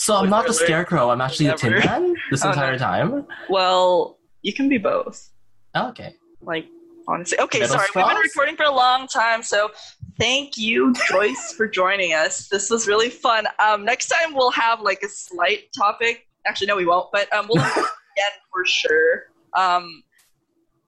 So 0.08 0.16
I'm 0.16 0.30
not 0.30 0.48
the 0.48 0.54
scarecrow. 0.54 1.10
I'm 1.10 1.20
actually 1.20 1.48
the 1.48 1.56
Tin 1.56 1.74
Man 1.74 2.16
this 2.32 2.42
Oh, 2.46 2.48
no. 2.48 2.52
entire 2.54 2.78
time. 2.78 3.28
Well, 3.50 4.18
you 4.42 4.54
can 4.54 4.70
be 4.70 4.78
both. 4.78 5.32
Oh, 5.76 5.90
okay. 5.90 6.16
Like, 6.40 6.66
honestly. 7.10 7.38
Okay, 7.38 7.60
Middle 7.60 7.76
sorry. 7.76 7.90
We've 7.94 8.06
been 8.06 8.16
recording 8.16 8.56
for 8.56 8.64
a 8.64 8.72
long 8.72 9.08
time, 9.08 9.44
so 9.44 9.70
thank 10.18 10.58
you, 10.58 10.94
Joyce, 11.10 11.52
for 11.58 11.68
joining 11.68 12.14
us. 12.14 12.48
This 12.48 12.70
was 12.70 12.88
really 12.88 13.10
fun. 13.10 13.48
Um, 13.60 13.84
next 13.84 14.08
time 14.08 14.34
we'll 14.34 14.52
have 14.52 14.80
like 14.80 15.02
a 15.04 15.10
slight 15.10 15.74
topic. 15.78 16.26
Actually, 16.48 16.68
no, 16.68 16.78
we 16.78 16.86
won't, 16.86 17.12
but 17.12 17.28
um, 17.34 17.48
we'll 17.50 17.62
have 17.62 17.76
it 17.76 17.80
again 18.16 18.32
for 18.50 18.64
sure. 18.64 19.24
Um, 19.58 20.04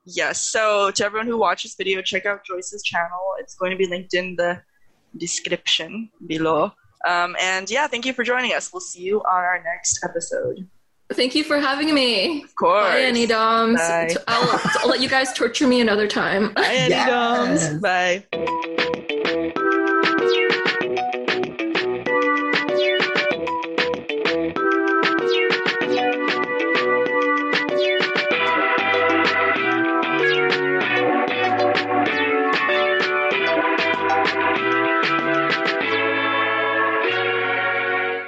yes, 0.06 0.46
so 0.46 0.92
to 0.92 1.04
everyone 1.04 1.28
who 1.28 1.38
watched 1.38 1.64
this 1.64 1.76
video, 1.76 2.02
check 2.02 2.26
out 2.26 2.46
Joyce's 2.46 2.84
channel. 2.84 3.36
It's 3.40 3.56
going 3.56 3.72
to 3.72 3.78
be 3.78 3.86
linked 3.86 4.14
in 4.14 4.38
the 4.38 4.62
description 5.18 6.10
below. 6.26 6.72
Um, 7.08 7.36
and 7.40 7.70
yeah, 7.70 7.88
thank 7.88 8.06
you 8.06 8.14
for 8.14 8.24
joining 8.24 8.54
us. 8.54 8.72
We'll 8.74 8.82
see 8.82 9.02
you 9.02 9.20
on 9.22 9.36
our 9.44 9.62
next 9.64 10.04
episode. 10.04 10.68
Thank 11.12 11.34
you 11.34 11.44
for 11.44 11.60
having 11.60 11.94
me. 11.94 12.44
Of 12.44 12.56
course. 12.56 12.94
Bye, 12.94 13.10
NI 13.12 13.26
Doms. 13.26 13.80
Bye. 13.80 14.16
I'll, 14.28 14.62
I'll 14.82 14.90
let 14.90 15.02
you 15.02 15.10
guys 15.10 15.34
torture 15.34 15.66
me 15.68 15.82
another 15.82 16.08
time. 16.08 16.54
Bye, 16.54 16.62
NI 16.62 16.90
Yes. 16.90 17.70
Doms. 17.70 17.82
Bye. 17.82 19.06